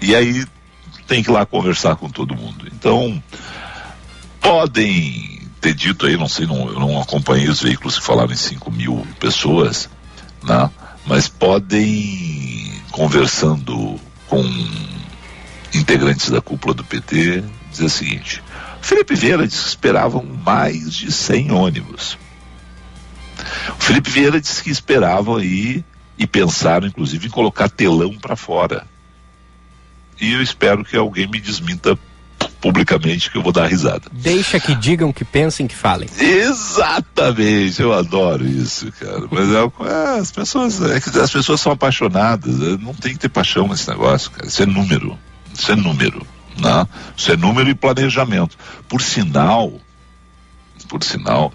E 0.00 0.14
aí 0.14 0.44
tem 1.06 1.22
que 1.22 1.30
ir 1.30 1.32
lá 1.32 1.44
conversar 1.44 1.96
com 1.96 2.08
todo 2.08 2.36
mundo. 2.36 2.66
Então, 2.72 3.22
podem 4.40 5.40
ter 5.60 5.74
dito 5.74 6.06
aí, 6.06 6.16
não 6.16 6.28
sei, 6.28 6.46
não, 6.46 6.68
eu 6.68 6.78
não 6.78 7.00
acompanhei 7.00 7.48
os 7.48 7.62
veículos 7.62 7.98
que 7.98 8.04
falaram 8.04 8.32
em 8.32 8.36
5 8.36 8.70
mil 8.70 9.06
pessoas, 9.18 9.88
né? 10.42 10.70
mas 11.06 11.26
podem, 11.26 12.82
conversando 12.90 13.98
com 14.28 14.42
integrantes 15.74 16.30
da 16.30 16.40
cúpula 16.40 16.74
do 16.74 16.84
PT, 16.84 17.42
dizer 17.70 17.84
o 17.84 17.90
seguinte: 17.90 18.42
Felipe 18.80 19.14
Vieira 19.14 19.46
disse 19.46 19.62
que 19.62 19.68
esperavam 19.68 20.22
mais 20.44 20.92
de 20.92 21.10
100 21.10 21.52
ônibus. 21.52 22.18
O 23.78 23.82
Felipe 23.82 24.10
Vieira 24.10 24.40
disse 24.40 24.62
que 24.62 24.70
esperavam 24.70 25.36
aí 25.36 25.84
e 26.16 26.26
pensaram, 26.26 26.86
inclusive, 26.86 27.26
em 27.26 27.30
colocar 27.30 27.68
telão 27.68 28.16
para 28.18 28.36
fora. 28.36 28.86
E 30.20 30.32
eu 30.32 30.42
espero 30.42 30.84
que 30.84 30.96
alguém 30.96 31.26
me 31.26 31.40
desminta 31.40 31.98
publicamente 32.60 33.30
que 33.30 33.36
eu 33.36 33.42
vou 33.42 33.52
dar 33.52 33.66
risada. 33.66 34.04
Deixa 34.10 34.58
que 34.58 34.74
digam, 34.74 35.12
que 35.12 35.22
pensem, 35.24 35.66
que 35.66 35.74
falem. 35.74 36.08
Exatamente, 36.18 37.82
eu 37.82 37.92
adoro 37.92 38.46
isso, 38.46 38.90
cara. 38.92 39.24
Mas 39.30 39.50
é, 39.50 39.90
é, 39.90 40.18
as 40.18 40.32
pessoas, 40.32 40.80
é 40.80 40.96
as 40.96 41.30
pessoas 41.30 41.60
são 41.60 41.72
apaixonadas, 41.72 42.54
é, 42.62 42.78
não 42.78 42.94
tem 42.94 43.12
que 43.12 43.18
ter 43.18 43.28
paixão 43.28 43.68
nesse 43.68 43.86
negócio, 43.88 44.30
cara. 44.30 44.46
Isso 44.46 44.62
é 44.62 44.66
número, 44.66 45.18
isso 45.52 45.72
é 45.72 45.76
número, 45.76 46.26
né? 46.58 46.86
Isso 47.14 47.30
é 47.32 47.36
número 47.36 47.68
e 47.68 47.74
planejamento. 47.74 48.56
Por 48.88 49.02
sinal, 49.02 49.78
por 50.88 51.04
sinal, 51.04 51.52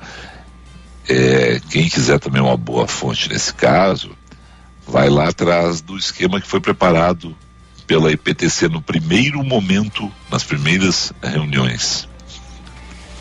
é, 1.09 1.59
quem 1.71 1.89
quiser 1.89 2.19
também 2.19 2.41
uma 2.41 2.55
boa 2.55 2.87
fonte 2.87 3.27
nesse 3.29 3.51
caso, 3.53 4.11
vai 4.87 5.09
lá 5.09 5.29
atrás 5.29 5.81
do 5.81 5.97
esquema 5.97 6.39
que 6.39 6.47
foi 6.47 6.59
preparado 6.59 7.35
pela 7.87 8.11
IPTC 8.11 8.67
no 8.69 8.81
primeiro 8.81 9.43
momento, 9.43 10.09
nas 10.31 10.43
primeiras 10.43 11.11
reuniões. 11.23 12.07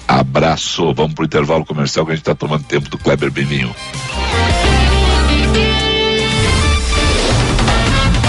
Abraço, 0.06 0.92
vamos 0.92 1.14
para 1.14 1.22
o 1.22 1.26
intervalo 1.26 1.64
comercial 1.64 2.04
que 2.04 2.12
a 2.12 2.14
gente 2.14 2.22
está 2.22 2.34
tomando 2.34 2.64
tempo 2.64 2.90
do 2.90 2.98
Kleber 2.98 3.30
Beninho. 3.30 3.74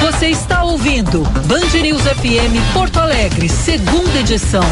Você 0.02 0.28
está 0.28 0.64
ouvindo 0.64 1.24
Band 1.48 1.82
News 1.82 2.02
FM 2.02 2.74
Porto 2.74 3.00
Alegre, 3.00 3.50
segunda 3.50 4.20
edição. 4.20 4.64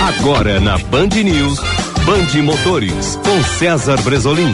Agora 0.00 0.58
na 0.58 0.78
Band 0.78 1.08
News, 1.08 1.60
Band 2.06 2.42
Motores, 2.42 3.16
com 3.22 3.44
César 3.44 4.00
Bresolim. 4.00 4.50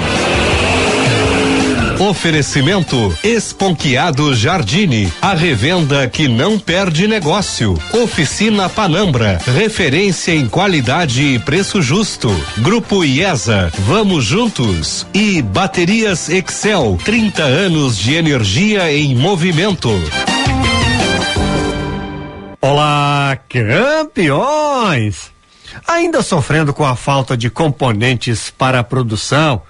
Oferecimento 2.01 3.17
Esponquiado 3.23 4.35
Jardine, 4.35 5.11
a 5.23 5.35
revenda 5.35 6.09
que 6.09 6.27
não 6.27 6.59
perde 6.59 7.07
negócio. 7.07 7.81
Oficina 7.93 8.69
Panambra, 8.69 9.41
referência 9.55 10.33
em 10.33 10.49
qualidade 10.49 11.23
e 11.23 11.39
preço 11.39 11.81
justo. 11.81 12.29
Grupo 12.59 13.05
IESA, 13.05 13.73
vamos 13.79 14.25
juntos. 14.25 15.07
E 15.15 15.41
Baterias 15.41 16.29
Excel, 16.29 16.99
30 17.05 17.45
anos 17.45 17.97
de 17.97 18.15
energia 18.15 18.93
em 18.93 19.15
movimento. 19.15 19.91
Olá, 22.61 23.39
campeões! 23.49 25.36
Ainda 25.87 26.23
sofrendo 26.23 26.73
com 26.73 26.85
a 26.85 26.95
falta 26.95 27.37
de 27.37 27.51
componentes 27.51 28.51
para 28.51 28.81
a 28.81 28.85
produção 28.85 29.63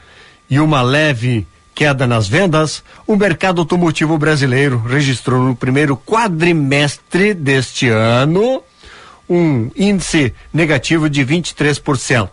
e 0.48 0.60
uma 0.60 0.82
leve 0.82 1.46
queda 1.74 2.06
nas 2.06 2.26
vendas, 2.26 2.82
o 3.06 3.16
mercado 3.16 3.60
automotivo 3.60 4.16
brasileiro 4.16 4.78
registrou 4.78 5.42
no 5.42 5.54
primeiro 5.54 5.96
quadrimestre 5.96 7.34
deste 7.34 7.88
ano 7.88 8.62
um 9.28 9.70
índice 9.76 10.32
negativo 10.52 11.10
de 11.10 11.24
23%. 11.24 12.30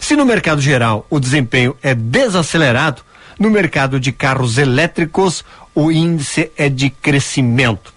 Se 0.00 0.16
no 0.16 0.24
mercado 0.24 0.60
geral 0.60 1.06
o 1.08 1.20
desempenho 1.20 1.76
é 1.82 1.94
desacelerado, 1.94 3.02
no 3.38 3.50
mercado 3.50 4.00
de 4.00 4.10
carros 4.10 4.58
elétricos 4.58 5.44
o 5.74 5.92
índice 5.92 6.50
é 6.56 6.68
de 6.68 6.90
crescimento. 6.90 7.92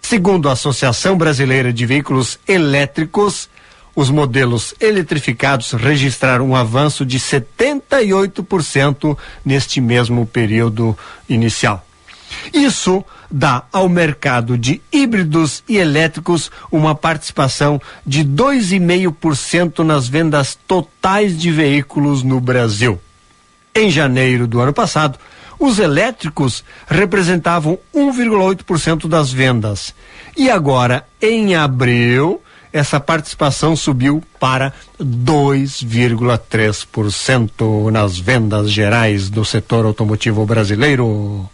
Segundo 0.00 0.48
a 0.48 0.52
Associação 0.52 1.18
Brasileira 1.18 1.72
de 1.72 1.84
Veículos 1.84 2.38
Elétricos, 2.46 3.48
os 3.96 4.10
modelos 4.10 4.74
eletrificados 4.78 5.72
registraram 5.72 6.50
um 6.50 6.54
avanço 6.54 7.04
de 7.04 7.18
78% 7.18 9.16
neste 9.42 9.80
mesmo 9.80 10.26
período 10.26 10.96
inicial. 11.26 11.84
Isso 12.52 13.02
dá 13.30 13.64
ao 13.72 13.88
mercado 13.88 14.58
de 14.58 14.82
híbridos 14.92 15.64
e 15.66 15.78
elétricos 15.78 16.50
uma 16.70 16.94
participação 16.94 17.80
de 18.06 18.22
2,5% 18.22 19.78
nas 19.78 20.06
vendas 20.06 20.58
totais 20.68 21.36
de 21.36 21.50
veículos 21.50 22.22
no 22.22 22.38
Brasil. 22.38 23.00
Em 23.74 23.90
janeiro 23.90 24.46
do 24.46 24.60
ano 24.60 24.72
passado, 24.72 25.18
os 25.58 25.78
elétricos 25.78 26.62
representavam 26.86 27.78
1,8% 27.94 29.08
das 29.08 29.32
vendas. 29.32 29.94
E 30.36 30.50
agora, 30.50 31.06
em 31.20 31.54
abril, 31.54 32.42
essa 32.76 33.00
participação 33.00 33.74
subiu 33.74 34.22
para 34.38 34.72
2,3% 35.00 37.90
nas 37.90 38.18
vendas 38.18 38.70
gerais 38.70 39.30
do 39.30 39.42
setor 39.44 39.86
automotivo 39.86 40.44
brasileiro. 40.44 41.48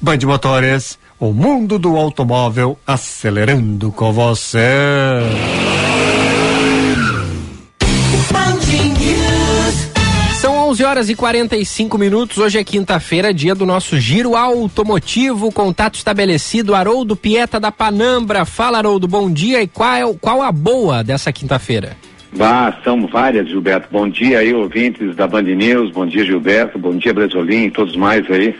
Band 0.00 0.18
Motores, 0.24 0.98
o 1.18 1.32
mundo 1.32 1.78
do 1.78 1.96
automóvel 1.96 2.78
acelerando 2.86 3.90
com 3.92 4.12
você. 4.12 4.58
Horas 10.90 11.08
e 11.08 11.14
45 11.14 11.96
minutos. 11.96 12.38
Hoje 12.38 12.58
é 12.58 12.64
quinta-feira, 12.64 13.32
dia 13.32 13.54
do 13.54 13.64
nosso 13.64 13.96
giro 14.00 14.34
automotivo. 14.34 15.52
Contato 15.52 15.94
estabelecido. 15.94 16.74
Haroldo 16.74 17.14
Pieta 17.14 17.60
da 17.60 17.70
Panambra. 17.70 18.44
Fala, 18.44 18.78
Haroldo, 18.78 19.06
bom 19.06 19.30
dia. 19.30 19.62
E 19.62 19.68
qual, 19.68 20.14
qual 20.14 20.42
a 20.42 20.50
boa 20.50 21.04
dessa 21.04 21.32
quinta-feira? 21.32 21.96
Bah, 22.32 22.76
são 22.82 23.06
várias, 23.06 23.48
Gilberto. 23.48 23.86
Bom 23.88 24.08
dia 24.08 24.40
aí, 24.40 24.52
ouvintes 24.52 25.14
da 25.14 25.28
Band 25.28 25.42
News. 25.42 25.92
Bom 25.92 26.06
dia, 26.06 26.24
Gilberto. 26.24 26.76
Bom 26.76 26.96
dia, 26.96 27.14
Bresolim 27.14 27.70
todos 27.70 27.94
mais 27.94 28.28
aí. 28.28 28.52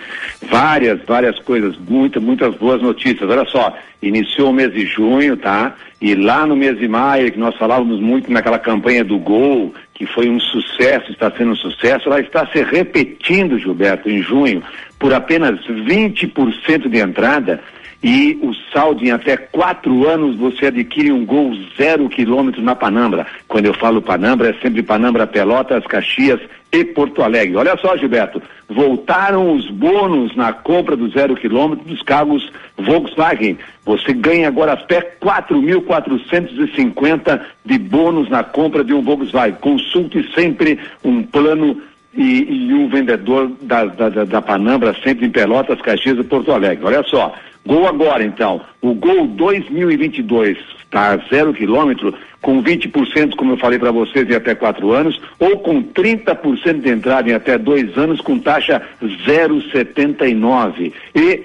Várias, 0.49 1.01
várias 1.05 1.37
coisas, 1.41 1.77
muitas, 1.89 2.23
muitas 2.23 2.55
boas 2.55 2.81
notícias. 2.81 3.29
Olha 3.29 3.45
só, 3.47 3.77
iniciou 4.01 4.51
o 4.51 4.53
mês 4.53 4.73
de 4.73 4.87
junho, 4.87 5.37
tá? 5.37 5.75
E 6.01 6.15
lá 6.15 6.47
no 6.47 6.55
mês 6.55 6.79
de 6.79 6.87
maio, 6.87 7.31
que 7.33 7.39
nós 7.39 7.57
falávamos 7.57 8.01
muito 8.01 8.33
naquela 8.33 8.59
campanha 8.59 9.05
do 9.05 9.19
Gol, 9.19 9.75
que 10.01 10.07
foi 10.07 10.31
um 10.31 10.41
sucesso, 10.41 11.13
está 11.13 11.31
sendo 11.31 11.51
um 11.51 11.57
sucesso, 11.57 12.09
ela 12.09 12.21
está 12.21 12.47
se 12.47 12.63
repetindo, 12.63 13.59
Gilberto, 13.59 14.09
em 14.09 14.23
junho, 14.23 14.63
por 14.99 15.13
apenas 15.13 15.61
20% 15.67 16.89
de 16.89 16.99
entrada 17.01 17.63
e 18.03 18.39
o 18.41 18.55
saldo 18.73 19.05
em 19.05 19.11
até 19.11 19.37
quatro 19.37 20.09
anos 20.09 20.37
você 20.37 20.67
adquire 20.67 21.13
um 21.13 21.25
gol 21.25 21.53
zero 21.77 22.09
quilômetro 22.09 22.63
na 22.63 22.75
Panambra. 22.75 23.27
Quando 23.47 23.67
eu 23.67 23.75
falo 23.75 24.01
Panambra, 24.01 24.49
é 24.49 24.55
sempre 24.55 24.83
Panambra, 24.83 25.27
Pelotas, 25.27 25.87
Caxias 25.87 26.41
e 26.73 26.83
Porto 26.85 27.23
Alegre. 27.23 27.57
Olha 27.57 27.77
só, 27.77 27.95
Gilberto, 27.97 28.41
voltaram 28.69 29.53
os 29.53 29.69
bônus 29.69 30.35
na 30.35 30.53
compra 30.53 30.97
do 30.97 31.11
zero 31.11 31.37
quilômetro 31.37 31.85
dos 31.85 32.03
carros 32.03 32.51
Volkswagen. 32.79 33.59
Você 33.85 34.15
ganha 34.15 34.49
agora 34.49 34.73
até 34.73 35.03
4.450 35.21 37.41
de 37.67 37.79
bônus 37.79 38.31
na 38.31 38.43
compra 38.43 38.83
de 38.83 38.95
um 38.95 39.03
Volkswagen. 39.03 39.59
Consulte 39.61 40.27
sempre 40.35 40.79
um 41.05 41.23
plano 41.23 41.83
e, 42.15 42.69
e 42.69 42.73
um 42.73 42.89
vendedor 42.89 43.53
da, 43.61 43.85
da, 43.85 44.25
da 44.25 44.43
Panambra, 44.43 44.97
sempre 45.03 45.27
em 45.27 45.31
Pelotas, 45.31 45.83
Caxias 45.83 46.19
e 46.19 46.25
Porto 46.25 46.53
Alegre. 46.53 46.85
Olha 46.85 47.03
só, 47.05 47.33
Gol 47.67 47.87
agora, 47.87 48.25
então. 48.25 48.61
O 48.81 48.95
Gol 48.95 49.27
2022 49.27 50.59
está 50.85 51.13
a 51.13 51.17
zero 51.29 51.53
quilômetro, 51.53 52.15
com 52.41 52.63
20%, 52.63 53.37
como 53.37 53.53
eu 53.53 53.57
falei 53.59 53.79
para 53.79 53.93
vocês, 53.93 54.29
em 54.29 54.35
até 54.35 54.55
quatro 54.55 54.91
anos, 54.93 55.21
ou 55.39 55.59
com 55.59 55.83
30% 55.83 56.81
de 56.81 56.91
entrada 56.91 57.29
em 57.29 57.35
até 57.35 57.59
dois 57.59 57.97
anos, 57.97 58.21
com 58.21 58.39
taxa 58.39 58.83
0,79. 59.03 60.93
E, 61.15 61.43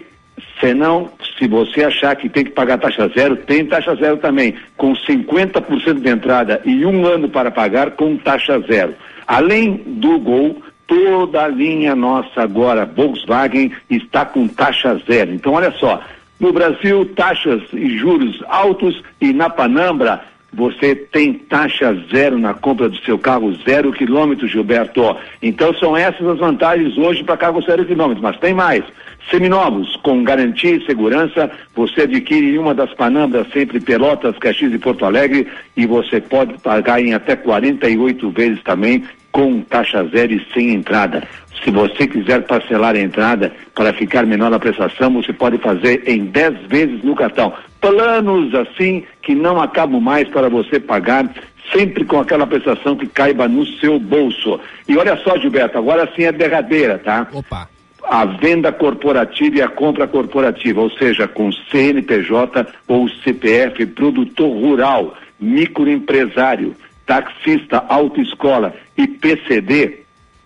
se 0.60 0.74
não, 0.74 1.12
se 1.38 1.48
você 1.48 1.84
achar 1.84 2.16
que 2.16 2.30
tem 2.30 2.46
que 2.46 2.52
pagar 2.52 2.78
taxa 2.78 3.10
zero, 3.10 3.36
tem 3.36 3.66
taxa 3.66 3.94
zero 3.96 4.18
também, 4.18 4.56
com 4.78 4.94
50% 4.94 6.00
de 6.00 6.10
entrada 6.10 6.62
e 6.66 6.86
um 6.86 7.06
ano 7.06 7.30
para 7.30 7.52
pagar 7.52 7.92
com 7.92 8.16
taxa 8.18 8.60
zero. 8.62 8.96
Além 9.28 9.82
do 9.86 10.20
Gol, 10.20 10.62
toda 10.88 11.44
a 11.44 11.48
linha 11.48 11.96
nossa 11.96 12.42
agora, 12.42 12.86
Volkswagen, 12.86 13.72
está 13.90 14.26
com 14.26 14.48
taxa 14.48 15.00
zero. 15.08 15.34
Então, 15.34 15.54
olha 15.54 15.72
só, 15.72 16.02
no 16.40 16.52
Brasil, 16.52 17.06
taxas 17.16 17.62
e 17.74 17.98
juros 17.98 18.42
altos 18.48 19.02
e 19.22 19.32
na 19.32 19.50
Panambra, 19.50 20.22
você 20.56 20.96
tem 20.96 21.34
taxa 21.34 21.94
zero 22.12 22.40
na 22.40 22.54
compra 22.54 22.88
do 22.88 22.98
seu 23.00 23.20
carro, 23.20 23.54
zero 23.66 23.92
quilômetro, 23.92 24.48
Gilberto. 24.48 25.18
Então 25.42 25.74
são 25.76 25.98
essas 25.98 26.26
as 26.26 26.40
vantagens 26.40 26.98
hoje 26.98 27.24
para 27.24 27.36
carro 27.36 27.62
zero 27.62 27.86
quilômetro, 27.86 28.24
mas 28.24 28.38
tem 28.38 28.54
mais. 28.54 28.84
Seminovos, 29.30 29.96
com 29.98 30.24
garantia 30.24 30.76
e 30.76 30.86
segurança, 30.86 31.52
você 31.76 32.02
adquire 32.02 32.54
em 32.54 32.58
uma 32.58 32.74
das 32.74 32.94
Panambras, 32.94 33.48
sempre 33.52 33.80
Pelotas, 33.80 34.38
Caxias 34.38 34.72
e 34.72 34.78
Porto 34.78 35.04
Alegre, 35.04 35.48
e 35.76 35.86
você 35.86 36.22
pode 36.22 36.54
pagar 36.60 37.02
em 37.02 37.14
até 37.14 37.36
48 37.36 38.30
vezes 38.30 38.62
também, 38.64 39.04
com 39.36 39.60
taxa 39.60 40.02
zero 40.06 40.32
e 40.32 40.48
sem 40.54 40.74
entrada. 40.74 41.22
Se 41.62 41.70
você 41.70 42.08
quiser 42.08 42.44
parcelar 42.44 42.96
a 42.96 43.02
entrada 43.02 43.52
para 43.74 43.92
ficar 43.92 44.26
menor 44.26 44.54
a 44.54 44.60
prestação, 44.60 45.12
você 45.12 45.34
pode 45.34 45.58
fazer 45.58 46.04
em 46.08 46.24
10 46.24 46.68
vezes 46.70 47.04
no 47.04 47.14
cartão. 47.14 47.52
Planos 47.82 48.56
assim 48.56 49.04
que 49.22 49.36
não 49.36 49.62
acabam 49.62 50.00
mais 50.00 50.26
para 50.30 50.48
você 50.48 50.80
pagar 50.80 51.30
sempre 51.74 52.06
com 52.06 52.18
aquela 52.18 52.48
prestação 52.48 52.96
que 52.96 53.08
caiba 53.08 53.46
no 53.46 53.66
seu 53.66 54.00
bolso. 54.00 54.58
E 54.88 54.96
olha 54.96 55.18
só, 55.18 55.38
Gilberto, 55.38 55.78
agora 55.78 56.10
sim 56.16 56.24
é 56.24 56.32
derradeira, 56.32 56.98
tá? 56.98 57.28
Opa. 57.34 57.68
A 58.04 58.24
venda 58.24 58.72
corporativa 58.72 59.58
e 59.58 59.62
a 59.62 59.68
compra 59.68 60.08
corporativa, 60.08 60.80
ou 60.80 60.92
seja, 60.92 61.28
com 61.28 61.52
CNPJ 61.52 62.68
ou 62.88 63.10
CPF, 63.10 63.86
produtor 63.88 64.50
rural, 64.50 65.14
microempresário, 65.38 66.74
taxista, 67.06 67.84
autoescola 67.88 68.74
e 68.98 69.08
PCD, 69.08 70.00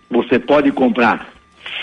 você 0.10 0.40
pode 0.40 0.72
comprar 0.72 1.30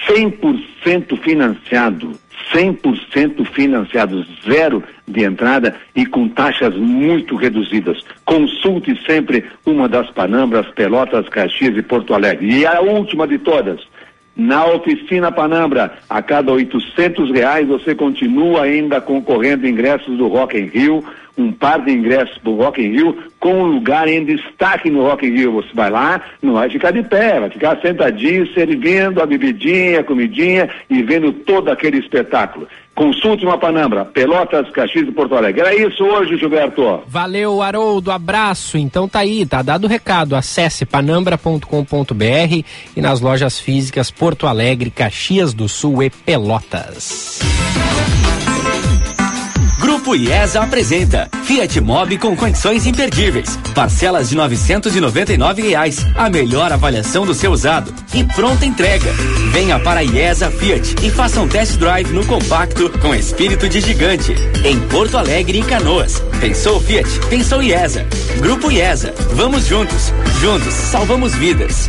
100% 0.08 1.18
financiado, 1.18 2.12
100% 2.52 3.44
financiado, 3.46 4.26
zero 4.44 4.82
de 5.06 5.24
entrada 5.24 5.76
e 5.94 6.04
com 6.04 6.28
taxas 6.28 6.76
muito 6.76 7.36
reduzidas. 7.36 8.04
Consulte 8.24 9.00
sempre 9.04 9.44
uma 9.64 9.88
das 9.88 10.10
Panambras, 10.10 10.66
Pelotas, 10.68 11.28
Caxias 11.28 11.76
e 11.76 11.82
Porto 11.82 12.14
Alegre. 12.14 12.60
E 12.60 12.66
a 12.66 12.80
última 12.80 13.26
de 13.26 13.38
todas, 13.38 13.80
na 14.36 14.66
oficina 14.66 15.32
Panambra, 15.32 15.94
a 16.10 16.20
cada 16.20 16.52
800 16.52 17.30
reais 17.30 17.66
você 17.66 17.94
continua 17.94 18.64
ainda 18.64 19.00
concorrendo 19.00 19.66
ingressos 19.66 20.18
do 20.18 20.28
Rock 20.28 20.58
in 20.58 20.66
Rio, 20.66 21.02
um 21.38 21.50
par 21.50 21.82
de 21.82 21.90
ingressos 21.90 22.38
do 22.42 22.54
Rock 22.54 22.82
in 22.82 22.90
Rio 22.90 23.16
com 23.40 23.54
um 23.54 23.66
lugar 23.66 24.08
em 24.08 24.24
destaque 24.24 24.90
no 24.90 25.02
Rock 25.02 25.26
in 25.26 25.36
Rio. 25.36 25.52
Você 25.52 25.70
vai 25.72 25.90
lá, 25.90 26.20
não 26.42 26.54
vai 26.54 26.68
ficar 26.68 26.90
de 26.90 27.02
pé, 27.02 27.40
vai 27.40 27.50
ficar 27.50 27.80
sentadinho, 27.80 28.46
servindo 28.52 29.22
a 29.22 29.26
bebidinha, 29.26 30.00
a 30.00 30.04
comidinha 30.04 30.68
e 30.90 31.02
vendo 31.02 31.32
todo 31.32 31.70
aquele 31.70 31.98
espetáculo. 31.98 32.68
Consulte 32.96 33.44
uma 33.44 33.58
Panambra, 33.58 34.06
Pelotas, 34.06 34.70
Caxias 34.70 35.06
e 35.06 35.12
Porto 35.12 35.34
Alegre. 35.34 35.60
Era 35.60 35.74
isso 35.74 36.02
hoje, 36.02 36.38
Gilberto. 36.38 37.02
Valeu, 37.06 37.60
Haroldo, 37.60 38.10
abraço. 38.10 38.78
Então 38.78 39.06
tá 39.06 39.18
aí, 39.18 39.44
tá 39.44 39.60
dado 39.60 39.84
o 39.84 39.88
recado. 39.88 40.34
Acesse 40.34 40.86
panambra.com.br 40.86 42.64
e 42.96 43.00
nas 43.02 43.20
lojas 43.20 43.60
físicas 43.60 44.10
Porto 44.10 44.46
Alegre, 44.46 44.90
Caxias 44.90 45.52
do 45.52 45.68
Sul 45.68 46.02
e 46.02 46.08
Pelotas. 46.08 47.38
Grupo 50.06 50.22
IESA 50.22 50.62
apresenta 50.62 51.28
Fiat 51.42 51.80
Mobi 51.80 52.16
com 52.16 52.36
condições 52.36 52.86
imperdíveis. 52.86 53.58
Parcelas 53.74 54.28
de 54.28 54.36
999 54.36 55.62
reais, 55.62 56.06
a 56.14 56.30
melhor 56.30 56.70
avaliação 56.70 57.26
do 57.26 57.34
seu 57.34 57.50
usado 57.50 57.92
e 58.14 58.22
pronta 58.22 58.64
entrega. 58.64 59.12
Venha 59.50 59.80
para 59.80 59.98
a 59.98 60.04
IESA 60.04 60.48
Fiat 60.48 60.94
e 61.04 61.10
faça 61.10 61.40
um 61.40 61.48
test 61.48 61.76
drive 61.78 62.12
no 62.12 62.24
compacto 62.24 62.88
com 63.00 63.12
espírito 63.16 63.68
de 63.68 63.80
gigante 63.80 64.32
em 64.64 64.78
Porto 64.86 65.18
Alegre 65.18 65.58
e 65.58 65.64
Canoas. 65.64 66.22
Pensou 66.38 66.80
Fiat? 66.80 67.10
Pensou 67.28 67.60
IESA. 67.60 68.06
Grupo 68.38 68.70
IESA. 68.70 69.12
Vamos 69.32 69.66
juntos. 69.66 70.12
Juntos 70.40 70.72
salvamos 70.72 71.34
vidas. 71.34 71.88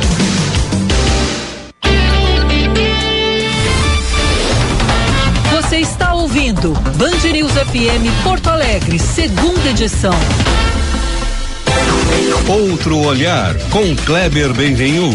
ouvindo 6.61 6.73
Band 6.97 7.31
News 7.31 7.51
FM 7.53 8.23
Porto 8.23 8.49
Alegre, 8.49 8.99
segunda 8.99 9.69
edição. 9.69 10.13
Outro 12.47 12.97
olhar 12.99 13.55
com 13.69 13.95
Kleber 13.95 14.53
Benvenu. 14.53 15.09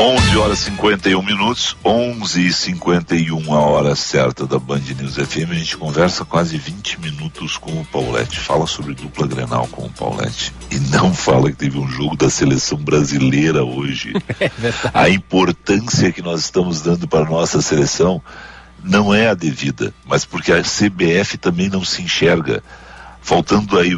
11 0.00 0.36
horas 0.38 0.58
51 0.60 1.20
minutos, 1.24 1.76
11 1.84 2.46
e 2.46 2.52
51 2.52 3.52
a 3.52 3.58
hora 3.58 3.96
certa 3.96 4.46
da 4.46 4.56
Band 4.56 4.78
News 4.96 5.16
FM. 5.16 5.50
A 5.50 5.54
gente 5.54 5.76
conversa 5.76 6.24
quase 6.24 6.56
20 6.56 7.00
minutos 7.00 7.56
com 7.56 7.72
o 7.72 7.84
Paulette. 7.84 8.38
Fala 8.38 8.64
sobre 8.68 8.94
dupla 8.94 9.26
Grenal 9.26 9.66
com 9.66 9.86
o 9.86 9.90
Paulette. 9.90 10.54
E 10.70 10.78
não 10.78 11.12
fala 11.12 11.50
que 11.50 11.56
teve 11.56 11.76
um 11.78 11.88
jogo 11.88 12.16
da 12.16 12.30
seleção 12.30 12.78
brasileira 12.78 13.64
hoje. 13.64 14.12
É. 14.40 14.50
A 14.94 15.08
importância 15.08 16.12
que 16.12 16.22
nós 16.22 16.42
estamos 16.42 16.80
dando 16.80 17.08
para 17.08 17.26
a 17.26 17.30
nossa 17.30 17.60
seleção 17.60 18.22
não 18.84 19.12
é 19.12 19.28
a 19.28 19.34
devida, 19.34 19.92
mas 20.06 20.24
porque 20.24 20.52
a 20.52 20.62
CBF 20.62 21.36
também 21.38 21.68
não 21.68 21.84
se 21.84 22.02
enxerga. 22.02 22.62
Faltando 23.20 23.76
aí 23.76 23.96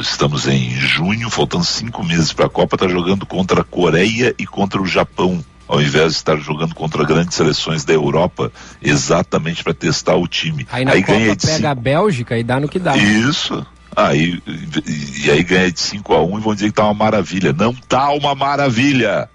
estamos 0.00 0.46
em 0.46 0.70
junho, 0.70 1.30
faltando 1.30 1.64
cinco 1.64 2.04
meses 2.04 2.32
para 2.32 2.46
a 2.46 2.50
Copa, 2.50 2.76
está 2.76 2.88
jogando 2.88 3.26
contra 3.26 3.60
a 3.60 3.64
Coreia 3.64 4.34
e 4.38 4.46
contra 4.46 4.80
o 4.80 4.86
Japão, 4.86 5.44
ao 5.68 5.80
invés 5.80 6.12
de 6.12 6.18
estar 6.18 6.36
jogando 6.36 6.74
contra 6.74 7.04
grandes 7.04 7.34
seleções 7.34 7.84
da 7.84 7.92
Europa, 7.92 8.52
exatamente 8.82 9.62
para 9.62 9.74
testar 9.74 10.16
o 10.16 10.26
time. 10.26 10.66
Aí 10.70 10.84
na 10.84 10.92
Copa 10.92 11.06
ganha 11.06 11.36
de 11.36 11.46
pega 11.46 11.70
a 11.70 11.74
Bélgica 11.74 12.38
e 12.38 12.44
dá 12.44 12.60
no 12.60 12.68
que 12.68 12.78
dá. 12.78 12.96
Isso. 12.96 13.66
Aí, 13.94 14.42
e, 14.46 15.26
e 15.26 15.30
aí 15.30 15.42
ganha 15.42 15.72
de 15.72 15.80
5 15.80 16.12
a 16.12 16.22
1 16.22 16.34
um, 16.34 16.38
e 16.38 16.42
vão 16.42 16.54
dizer 16.54 16.66
que 16.66 16.74
tá 16.74 16.84
uma 16.84 16.94
maravilha. 16.94 17.52
Não 17.52 17.72
tá 17.72 18.10
uma 18.10 18.34
maravilha. 18.34 19.28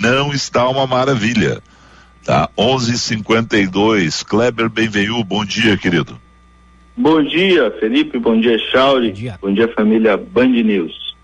Não 0.00 0.32
está 0.32 0.68
uma 0.68 0.86
maravilha. 0.86 1.62
Tá? 2.24 2.48
11:52. 2.56 4.24
Kleber 4.24 4.68
Benvenu, 4.68 5.22
bom 5.22 5.44
dia, 5.44 5.76
querido. 5.76 6.20
Bom 7.00 7.22
dia, 7.22 7.70
Felipe. 7.80 8.18
Bom 8.18 8.38
dia, 8.38 8.58
Chauri. 8.58 9.08
Bom 9.08 9.14
dia, 9.14 9.38
Bom 9.40 9.54
dia 9.54 9.68
família 9.68 10.18
Band 10.18 10.48
News. 10.48 11.16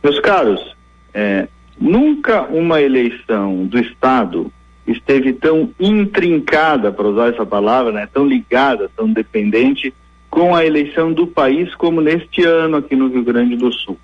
Meus 0.00 0.20
caros, 0.20 0.76
é, 1.12 1.48
nunca 1.76 2.42
uma 2.42 2.80
eleição 2.80 3.66
do 3.66 3.80
Estado 3.80 4.52
esteve 4.86 5.32
tão 5.32 5.74
intrincada, 5.80 6.92
para 6.92 7.08
usar 7.08 7.30
essa 7.30 7.44
palavra, 7.44 7.90
né, 7.90 8.08
tão 8.14 8.24
ligada, 8.24 8.88
tão 8.96 9.12
dependente 9.12 9.92
com 10.30 10.54
a 10.54 10.64
eleição 10.64 11.12
do 11.12 11.26
país 11.26 11.74
como 11.74 12.00
neste 12.00 12.44
ano 12.44 12.76
aqui 12.76 12.94
no 12.94 13.08
Rio 13.08 13.24
Grande 13.24 13.56
do 13.56 13.72
Sul. 13.72 13.98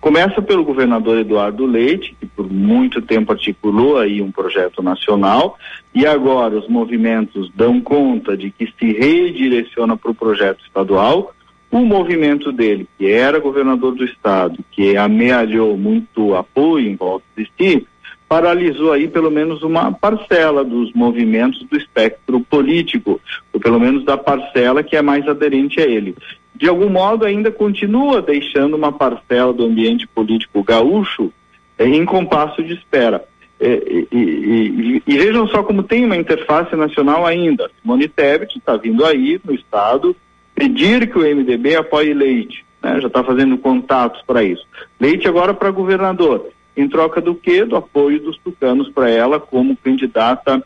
Começa 0.00 0.40
pelo 0.40 0.64
governador 0.64 1.18
Eduardo 1.18 1.66
Leite, 1.66 2.16
que 2.18 2.26
por 2.26 2.50
muito 2.50 3.00
tempo 3.02 3.32
articulou 3.32 3.98
aí 3.98 4.22
um 4.22 4.30
projeto 4.30 4.82
nacional, 4.82 5.58
e 5.94 6.06
agora 6.06 6.58
os 6.58 6.68
movimentos 6.68 7.50
dão 7.54 7.80
conta 7.80 8.36
de 8.36 8.50
que 8.50 8.72
se 8.78 8.92
redireciona 8.92 9.96
para 9.96 10.10
o 10.10 10.14
projeto 10.14 10.64
estadual. 10.64 11.34
O 11.70 11.84
movimento 11.84 12.50
dele, 12.50 12.88
que 12.98 13.06
era 13.06 13.38
governador 13.38 13.94
do 13.94 14.04
estado, 14.04 14.58
que 14.72 14.96
amealhou 14.96 15.76
muito 15.76 16.34
apoio 16.34 16.88
em 16.88 16.96
volta 16.96 17.24
de 17.36 17.48
si, 17.56 17.86
paralisou 18.30 18.92
aí 18.92 19.08
pelo 19.08 19.30
menos 19.30 19.62
uma 19.64 19.92
parcela 19.92 20.64
dos 20.64 20.92
movimentos 20.92 21.64
do 21.64 21.76
espectro 21.76 22.40
político, 22.48 23.20
ou 23.52 23.60
pelo 23.60 23.80
menos 23.80 24.04
da 24.04 24.16
parcela 24.16 24.84
que 24.84 24.96
é 24.96 25.02
mais 25.02 25.26
aderente 25.26 25.80
a 25.80 25.86
ele 25.86 26.14
de 26.60 26.68
algum 26.68 26.90
modo 26.90 27.24
ainda 27.24 27.50
continua 27.50 28.20
deixando 28.20 28.76
uma 28.76 28.92
parcela 28.92 29.50
do 29.50 29.64
ambiente 29.64 30.06
político 30.06 30.62
gaúcho 30.62 31.32
eh, 31.78 31.86
em 31.88 32.04
compasso 32.04 32.62
de 32.62 32.74
espera. 32.74 33.24
Eh, 33.58 34.06
e, 34.12 34.16
e, 34.16 34.96
e, 34.96 35.02
e, 35.06 35.18
vejam 35.18 35.48
só 35.48 35.62
como 35.62 35.82
tem 35.82 36.04
uma 36.04 36.18
interface 36.18 36.76
nacional 36.76 37.24
ainda. 37.24 37.70
Simone 37.80 38.08
Tebet 38.08 38.58
está 38.58 38.76
vindo 38.76 39.06
aí 39.06 39.40
no 39.42 39.54
Estado 39.54 40.14
pedir 40.54 41.10
que 41.10 41.18
o 41.18 41.22
MDB 41.22 41.76
apoie 41.76 42.12
Leite. 42.12 42.62
Né? 42.82 43.00
Já 43.00 43.06
está 43.06 43.24
fazendo 43.24 43.56
contatos 43.56 44.20
para 44.26 44.42
isso. 44.42 44.66
Leite 45.00 45.26
agora 45.26 45.54
para 45.54 45.70
governador. 45.70 46.48
Em 46.76 46.88
troca 46.88 47.20
do 47.20 47.34
quê? 47.34 47.64
Do 47.64 47.76
apoio 47.76 48.20
dos 48.20 48.38
tucanos 48.38 48.88
para 48.88 49.10
ela 49.10 49.38
como 49.38 49.76
candidata 49.76 50.64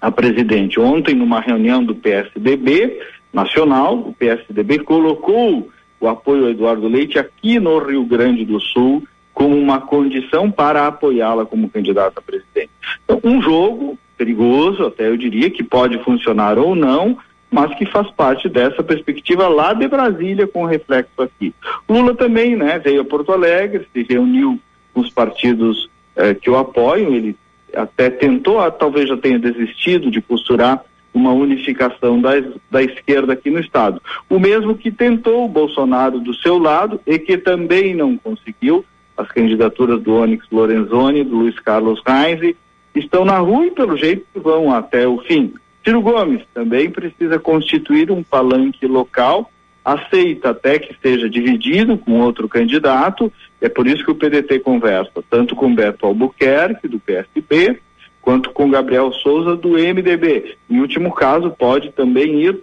a 0.00 0.10
presidente. 0.10 0.78
Ontem, 0.78 1.14
numa 1.14 1.40
reunião 1.40 1.82
do 1.82 1.94
PSDB, 1.94 3.00
nacional, 3.32 3.98
o 3.98 4.12
PSDB 4.12 4.80
colocou 4.80 5.70
o 5.98 6.08
apoio 6.08 6.44
ao 6.44 6.50
Eduardo 6.50 6.86
Leite 6.86 7.18
aqui 7.18 7.58
no 7.58 7.78
Rio 7.78 8.04
Grande 8.04 8.44
do 8.44 8.60
Sul 8.60 9.02
como 9.32 9.56
uma 9.56 9.80
condição 9.80 10.50
para 10.50 10.86
apoiá-la 10.86 11.44
como 11.44 11.68
candidata 11.68 12.20
a 12.20 12.22
presidente. 12.22 12.70
Então, 13.04 13.20
um 13.24 13.42
jogo 13.42 13.98
perigoso, 14.16 14.84
até 14.84 15.08
eu 15.08 15.16
diria, 15.16 15.50
que 15.50 15.64
pode 15.64 15.98
funcionar 16.04 16.56
ou 16.56 16.76
não, 16.76 17.18
mas 17.50 17.74
que 17.76 17.84
faz 17.86 18.08
parte 18.12 18.48
dessa 18.48 18.82
perspectiva 18.82 19.48
lá 19.48 19.72
de 19.72 19.88
Brasília 19.88 20.46
com 20.46 20.64
reflexo 20.64 21.20
aqui. 21.20 21.52
Lula 21.88 22.14
também, 22.14 22.54
né, 22.54 22.78
veio 22.78 23.00
a 23.02 23.04
Porto 23.04 23.32
Alegre, 23.32 23.86
se 23.92 24.02
reuniu 24.02 24.60
com 24.94 25.00
os 25.00 25.10
partidos 25.10 25.90
eh, 26.16 26.34
que 26.34 26.48
o 26.48 26.56
apoiam, 26.56 27.12
ele 27.12 27.36
até 27.74 28.08
tentou, 28.08 28.70
talvez 28.70 29.08
já 29.08 29.16
tenha 29.16 29.38
desistido 29.38 30.10
de 30.10 30.22
costurar 30.22 30.82
uma 31.12 31.32
unificação 31.32 32.20
da, 32.20 32.30
da 32.70 32.82
esquerda 32.82 33.32
aqui 33.32 33.50
no 33.50 33.60
estado. 33.60 34.00
O 34.28 34.38
mesmo 34.38 34.74
que 34.74 34.90
tentou 34.90 35.44
o 35.44 35.48
Bolsonaro 35.48 36.18
do 36.18 36.34
seu 36.34 36.58
lado 36.58 37.00
e 37.06 37.18
que 37.18 37.36
também 37.36 37.94
não 37.94 38.16
conseguiu. 38.16 38.84
As 39.16 39.28
candidaturas 39.28 40.02
do 40.02 40.14
Onyx 40.14 40.44
Lorenzoni, 40.50 41.22
do 41.22 41.36
Luiz 41.36 41.58
Carlos 41.60 42.02
Reis, 42.04 42.56
estão 42.94 43.24
na 43.24 43.38
rua 43.38 43.66
e 43.66 43.70
pelo 43.70 43.96
jeito 43.96 44.26
vão 44.34 44.72
até 44.72 45.06
o 45.06 45.18
fim. 45.18 45.54
Ciro 45.84 46.00
Gomes 46.00 46.42
também 46.52 46.90
precisa 46.90 47.38
constituir 47.38 48.10
um 48.10 48.22
palanque 48.22 48.86
local, 48.86 49.50
aceita 49.84 50.50
até 50.50 50.78
que 50.78 50.96
seja 51.02 51.28
dividido 51.28 51.98
com 51.98 52.20
outro 52.20 52.48
candidato, 52.48 53.30
é 53.60 53.68
por 53.68 53.86
isso 53.86 54.04
que 54.04 54.10
o 54.10 54.14
PDT 54.14 54.60
conversa 54.60 55.22
tanto 55.28 55.54
com 55.54 55.74
Beto 55.74 56.06
Albuquerque, 56.06 56.88
do 56.88 56.98
PSB, 56.98 57.78
quanto 58.22 58.50
com 58.50 58.70
Gabriel 58.70 59.12
Souza 59.12 59.54
do 59.54 59.70
MDB. 59.70 60.56
Em 60.70 60.80
último 60.80 61.12
caso, 61.12 61.50
pode 61.50 61.92
também 61.92 62.40
ir 62.40 62.60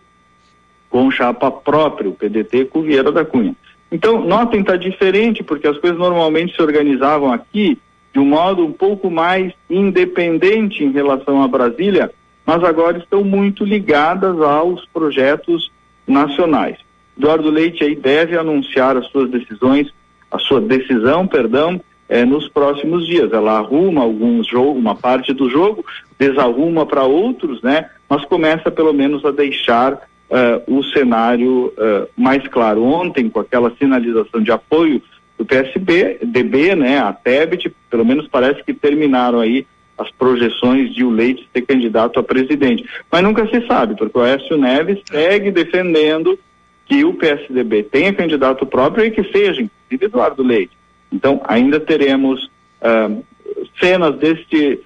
com 0.89 1.11
chapa 1.11 1.51
própria, 1.51 2.09
o 2.09 2.13
PDT 2.13 2.65
com 2.65 2.82
Vieira 2.82 3.11
da 3.11 3.24
Cunha. 3.24 3.55
Então, 3.91 4.26
notem, 4.26 4.61
está 4.61 4.76
diferente, 4.76 5.43
porque 5.43 5.67
as 5.67 5.78
coisas 5.78 5.99
normalmente 5.99 6.55
se 6.55 6.61
organizavam 6.61 7.32
aqui 7.32 7.78
de 8.13 8.19
um 8.19 8.26
modo 8.26 8.65
um 8.65 8.72
pouco 8.72 9.09
mais 9.09 9.53
independente 9.69 10.84
em 10.84 10.91
relação 10.91 11.41
a 11.41 11.47
Brasília, 11.47 12.11
mas 12.45 12.63
agora 12.63 12.97
estão 12.97 13.24
muito 13.24 13.63
ligadas 13.63 14.39
aos 14.41 14.86
projetos 14.88 15.72
nacionais. 16.07 16.78
Eduardo 17.22 17.51
Leite 17.51 17.84
aí 17.84 17.95
deve 17.95 18.36
anunciar 18.36 18.97
as 18.97 19.05
suas 19.09 19.30
decisões, 19.30 19.93
a 20.32 20.39
sua 20.39 20.59
decisão, 20.59 21.28
perdão, 21.28 21.80
é, 22.09 22.26
nos 22.26 22.49
próximos 22.49 23.05
dias. 23.05 23.32
Ela 23.32 23.59
arruma 23.59 24.01
alguns 24.01 24.47
jogos, 24.47 24.82
uma 24.82 24.95
parte 24.95 25.32
do 25.32 25.47
jogo, 25.47 25.86
desarruma 26.17 26.84
para 26.84 27.03
outros, 27.03 27.61
né? 27.61 27.91
Mas 28.09 28.26
começa 28.26 28.72
pelo 28.72 28.91
menos 28.91 29.24
a 29.24 29.30
deixar 29.30 29.93
uh, 29.93 29.99
o 30.67 30.84
cenário 30.84 31.67
uh, 31.67 32.09
mais 32.17 32.45
claro. 32.47 32.84
Ontem, 32.84 33.30
com 33.30 33.39
aquela 33.39 33.72
sinalização 33.78 34.41
de 34.41 34.51
apoio 34.51 34.99
do 35.38 35.45
PSB, 35.45 36.22
DB, 36.24 36.76
né? 36.76 36.97
A 36.97 37.13
Tebet, 37.13 37.72
pelo 37.88 38.03
menos 38.03 38.28
parece 38.28 38.63
que 38.63 38.74
terminaram 38.74 39.39
aí 39.39 39.67
as 39.95 40.09
projeções 40.09 40.91
de 40.95 41.03
o 41.03 41.11
Leite 41.11 41.47
ser 41.53 41.61
candidato 41.61 42.19
a 42.19 42.24
presidente. 42.24 42.84
Mas 43.11 43.22
nunca 43.22 43.47
se 43.47 43.65
sabe, 43.67 43.95
porque 43.95 44.17
o 44.17 44.22
Aécio 44.24 44.57
Neves 44.57 44.99
segue 45.07 45.51
defendendo 45.51 46.39
que 46.91 47.05
o 47.05 47.13
PSDB 47.13 47.83
tenha 47.83 48.11
candidato 48.11 48.65
próprio 48.65 49.05
e 49.05 49.11
que 49.11 49.23
seja, 49.31 49.61
inclusive, 49.61 50.07
Eduardo 50.07 50.43
Leite. 50.43 50.77
Então, 51.09 51.39
ainda 51.45 51.79
teremos 51.79 52.51
uh, 52.81 53.23
cenas 53.79 54.17
deste, 54.17 54.81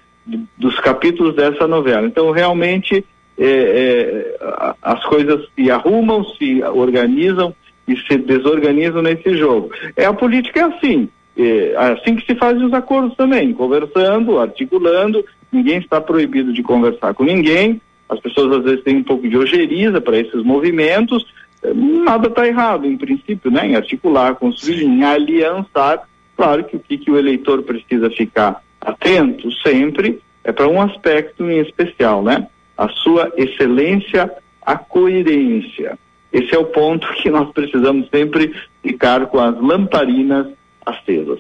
dos 0.56 0.80
capítulos 0.82 1.36
dessa 1.36 1.68
novela. 1.68 2.06
Então, 2.06 2.30
realmente, 2.30 3.04
é, 3.40 3.48
é, 3.48 4.38
as 4.84 5.04
coisas 5.06 5.48
se 5.56 5.72
arrumam, 5.72 6.24
se 6.36 6.62
organizam 6.62 7.56
e 7.88 7.98
se 7.98 8.20
desorganizam 8.20 9.02
nesse 9.02 9.36
jogo. 9.36 9.72
É 9.96 10.06
a 10.06 10.14
política 10.14 10.60
é 10.60 10.64
assim. 10.64 11.10
é 11.36 11.76
assim 11.76 12.18
que 12.18 12.26
se 12.28 12.38
fazem 12.38 12.64
os 12.64 12.74
acordos 12.74 13.18
também, 13.18 13.52
conversando, 13.52 14.38
articulando, 14.38 15.26
ninguém 15.52 15.80
está 15.80 16.00
proibido 16.00 16.54
de 16.54 16.62
conversar 16.62 17.16
com 17.16 17.24
ninguém, 17.24 17.82
as 18.08 18.20
pessoas 18.20 18.60
às 18.60 18.64
vezes 18.64 18.84
têm 18.84 18.98
um 18.98 19.04
pouco 19.04 19.28
de 19.28 19.36
ojeriza 19.36 20.00
para 20.00 20.20
esses 20.20 20.44
movimentos, 20.44 21.26
nada 21.74 22.28
está 22.28 22.48
errado, 22.48 22.86
em 22.86 22.98
princípio, 22.98 23.50
né, 23.50 23.68
em 23.68 23.76
articular, 23.76 24.36
construir, 24.36 24.84
em 24.84 25.04
aliançar, 25.04 26.08
claro 26.36 26.64
que 26.64 26.76
o 26.76 26.80
que, 26.80 26.98
que 26.98 27.12
o 27.12 27.18
eleitor 27.18 27.64
precisa 27.64 28.10
ficar 28.10 28.62
atento 28.82 29.52
sempre 29.64 30.22
é 30.44 30.52
para 30.52 30.68
um 30.68 30.82
aspecto 30.82 31.50
em 31.50 31.60
especial, 31.60 32.24
né, 32.24 32.48
a 32.78 32.88
sua 32.90 33.32
excelência, 33.36 34.32
a 34.62 34.78
coerência. 34.78 35.98
Esse 36.32 36.54
é 36.54 36.60
o 36.60 36.66
ponto 36.66 37.08
que 37.16 37.30
nós 37.30 37.52
precisamos 37.52 38.10
sempre 38.10 38.54
ficar 38.84 39.26
com 39.28 39.40
as 39.40 39.56
lamparinas 39.60 40.48
acesas. 40.86 41.40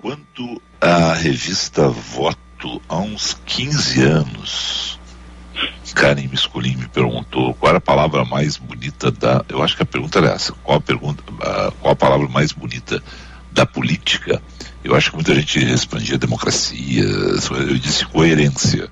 Quando 0.00 0.60
a 0.80 1.14
revista 1.14 1.88
Voto, 1.88 2.82
há 2.88 2.98
uns 2.98 3.34
15 3.46 4.02
anos, 4.02 4.93
Karen 5.94 6.28
Misculin 6.28 6.76
me 6.76 6.88
perguntou 6.88 7.54
qual 7.54 7.70
era 7.70 7.78
a 7.78 7.80
palavra 7.80 8.24
mais 8.24 8.56
bonita 8.56 9.10
da. 9.10 9.44
Eu 9.48 9.62
acho 9.62 9.76
que 9.76 9.82
a 9.82 9.86
pergunta 9.86 10.18
era 10.18 10.32
essa: 10.32 10.52
qual 10.64 10.78
a, 10.78 10.80
pergunta, 10.80 11.22
qual 11.80 11.92
a 11.92 11.96
palavra 11.96 12.28
mais 12.28 12.52
bonita 12.52 13.02
da 13.52 13.64
política? 13.64 14.42
Eu 14.82 14.94
acho 14.94 15.10
que 15.10 15.16
muita 15.16 15.34
gente 15.34 15.58
respondia 15.60 16.18
democracia, 16.18 17.04
eu 17.04 17.78
disse 17.78 18.04
coerência. 18.06 18.90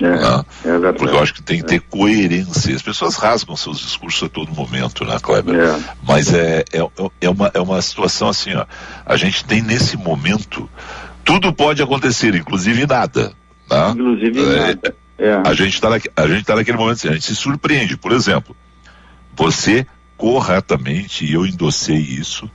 É, 0.00 0.10
né? 0.10 0.44
é 0.64 0.92
Porque 0.92 1.14
eu 1.14 1.20
acho 1.20 1.34
que 1.34 1.42
tem 1.42 1.58
que 1.58 1.66
ter 1.66 1.80
coerência. 1.80 2.74
As 2.74 2.82
pessoas 2.82 3.16
rasgam 3.16 3.56
seus 3.56 3.80
discursos 3.80 4.22
a 4.22 4.28
todo 4.28 4.52
momento, 4.52 5.04
né, 5.04 5.18
Kleber? 5.20 5.54
É. 5.54 5.80
Mas 6.02 6.32
é, 6.32 6.64
é, 6.72 7.08
é, 7.20 7.28
uma, 7.28 7.50
é 7.52 7.60
uma 7.60 7.82
situação 7.82 8.28
assim, 8.28 8.54
ó. 8.54 8.64
A 9.04 9.16
gente 9.16 9.44
tem 9.44 9.60
nesse 9.60 9.96
momento, 9.96 10.68
tudo 11.24 11.52
pode 11.52 11.82
acontecer, 11.82 12.34
inclusive 12.34 12.86
nada. 12.86 13.32
Né? 13.68 13.90
Inclusive 13.90 14.40
é, 14.40 14.66
nada. 14.66 14.96
É. 15.18 15.42
A 15.44 15.52
gente 15.52 15.74
está 15.74 15.88
a 15.88 16.28
gente 16.28 16.44
tá 16.44 16.54
naquele 16.54 16.76
momento 16.76 16.96
assim, 16.96 17.08
a 17.08 17.12
gente 17.12 17.26
se 17.26 17.36
surpreende. 17.36 17.96
Por 17.96 18.12
exemplo, 18.12 18.56
você 19.36 19.86
corretamente, 20.16 21.24
e 21.24 21.34
eu 21.34 21.46
endossei 21.46 21.96
isso, 21.96 22.50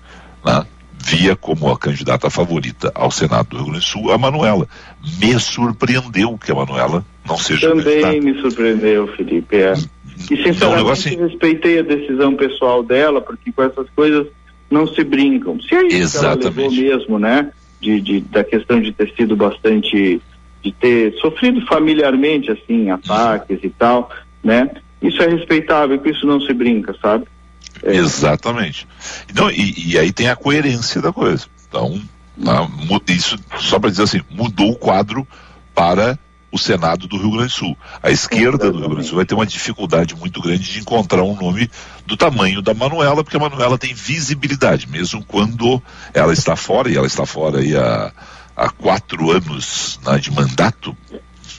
né? 0.45 0.65
via 1.03 1.35
como 1.35 1.69
a 1.69 1.77
candidata 1.77 2.29
favorita 2.29 2.89
ao 2.95 3.11
Senado 3.11 3.49
do 3.49 3.57
Rio 3.57 3.65
Grande 3.65 3.79
do 3.79 3.85
Sul 3.85 4.11
a 4.11 4.17
Manuela. 4.17 4.67
Me 5.19 5.37
surpreendeu 5.37 6.37
que 6.37 6.51
a 6.51 6.55
Manuela 6.55 7.05
não 7.27 7.37
seja 7.37 7.67
Também 7.69 8.01
candidata. 8.01 8.21
me 8.21 8.41
surpreendeu, 8.41 9.07
Felipe. 9.07 9.57
É. 9.57 9.73
E 10.31 10.43
sinceramente 10.43 10.91
assim... 10.91 11.17
respeitei 11.17 11.79
a 11.79 11.81
decisão 11.81 12.35
pessoal 12.35 12.81
dela, 12.81 13.19
porque 13.19 13.51
com 13.51 13.63
essas 13.63 13.87
coisas 13.89 14.27
não 14.71 14.87
se 14.87 15.03
brincam. 15.03 15.59
Se 15.61 15.75
é 15.75 15.87
isso 15.87 16.17
Exatamente. 16.17 16.39
que 16.39 16.47
ela 16.47 16.55
levou 16.55 16.71
mesmo, 16.71 17.19
né? 17.19 17.51
De, 17.81 17.99
de, 17.99 18.21
da 18.21 18.43
questão 18.43 18.79
de 18.79 18.93
ter 18.93 19.13
sido 19.13 19.35
bastante, 19.35 20.21
de 20.63 20.71
ter 20.71 21.13
sofrido 21.19 21.65
familiarmente, 21.65 22.49
assim, 22.49 22.89
ataques 22.89 23.59
e 23.61 23.69
tal, 23.69 24.09
né? 24.43 24.69
Isso 25.01 25.21
é 25.21 25.27
respeitável, 25.27 25.99
com 25.99 26.09
isso 26.09 26.25
não 26.25 26.39
se 26.39 26.53
brinca, 26.53 26.95
sabe? 27.01 27.25
É. 27.83 27.95
Exatamente. 27.95 28.87
Então, 29.29 29.51
e, 29.51 29.91
e, 29.91 29.99
aí 29.99 30.13
tem 30.13 30.29
a 30.29 30.35
coerência 30.35 31.01
da 31.01 31.11
coisa. 31.11 31.45
Então, 31.67 32.01
tá, 32.43 32.69
isso 33.09 33.37
só 33.59 33.77
para 33.77 33.89
dizer 33.89 34.03
assim, 34.03 34.21
mudou 34.31 34.71
o 34.71 34.75
quadro 34.75 35.27
para 35.75 36.17
o 36.49 36.57
Senado 36.57 37.07
do 37.07 37.17
Rio 37.17 37.31
Grande 37.31 37.47
do 37.47 37.51
Sul. 37.51 37.77
A 38.01 38.11
esquerda 38.11 38.71
do 38.71 38.77
Rio 38.77 38.89
Grande 38.89 39.05
do 39.05 39.07
Sul 39.07 39.15
vai 39.17 39.25
ter 39.25 39.33
uma 39.33 39.45
dificuldade 39.45 40.15
muito 40.15 40.39
grande 40.39 40.71
de 40.71 40.79
encontrar 40.79 41.23
um 41.23 41.35
nome 41.35 41.69
do 42.05 42.15
tamanho 42.15 42.61
da 42.61 42.75
Manuela, 42.75 43.23
porque 43.23 43.35
a 43.35 43.39
Manuela 43.39 43.77
tem 43.77 43.93
visibilidade, 43.93 44.87
mesmo 44.87 45.25
quando 45.25 45.81
ela 46.13 46.31
está 46.31 46.55
fora, 46.55 46.89
e 46.89 46.95
ela 46.95 47.07
está 47.07 47.25
fora 47.25 47.59
aí 47.59 47.75
há, 47.75 48.13
há 48.55 48.69
quatro 48.69 49.31
anos 49.31 49.99
né, 50.05 50.17
de 50.17 50.31
mandato, 50.31 50.95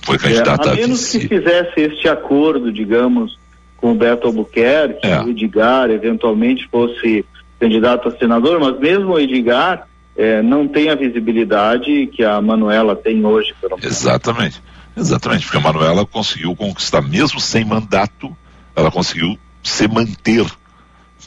foi 0.03 0.19
candidata 0.19 0.69
é, 0.69 0.73
a 0.73 0.75
menos 0.77 1.15
a 1.15 1.19
que 1.19 1.29
fizesse 1.29 1.81
este 1.81 2.09
acordo, 2.09 2.73
digamos, 2.73 3.39
com 3.77 3.93
o 3.93 3.95
Beto 3.95 4.27
Albuquerque, 4.27 5.07
é. 5.07 5.21
o 5.21 5.31
Edgar 5.31 5.91
eventualmente 5.91 6.69
fosse 6.69 7.25
candidato 7.59 8.09
a 8.09 8.19
senador, 8.19 8.61
mas 8.61 8.79
mesmo 8.79 9.13
o 9.13 9.21
Edgar 9.21 9.87
é, 10.17 10.43
não 10.43 10.69
tem 10.69 10.91
a 10.91 10.95
visibilidade 10.95 12.07
que 12.09 12.23
a 12.23 12.41
Manuela 12.41 12.95
tem 12.95 13.25
hoje, 13.25 13.55
pelo 13.61 13.77
menos. 13.77 13.91
Exatamente, 13.91 14.63
exatamente, 14.97 15.45
porque 15.45 15.59
a 15.59 15.61
Manuela 15.61 16.07
conseguiu 16.07 16.55
conquistar, 16.55 17.03
mesmo 17.03 17.41
sem 17.41 17.65
mandato, 17.65 18.35
ela 18.77 18.91
conseguiu 18.91 19.39
se 19.63 19.89
manter 19.89 20.47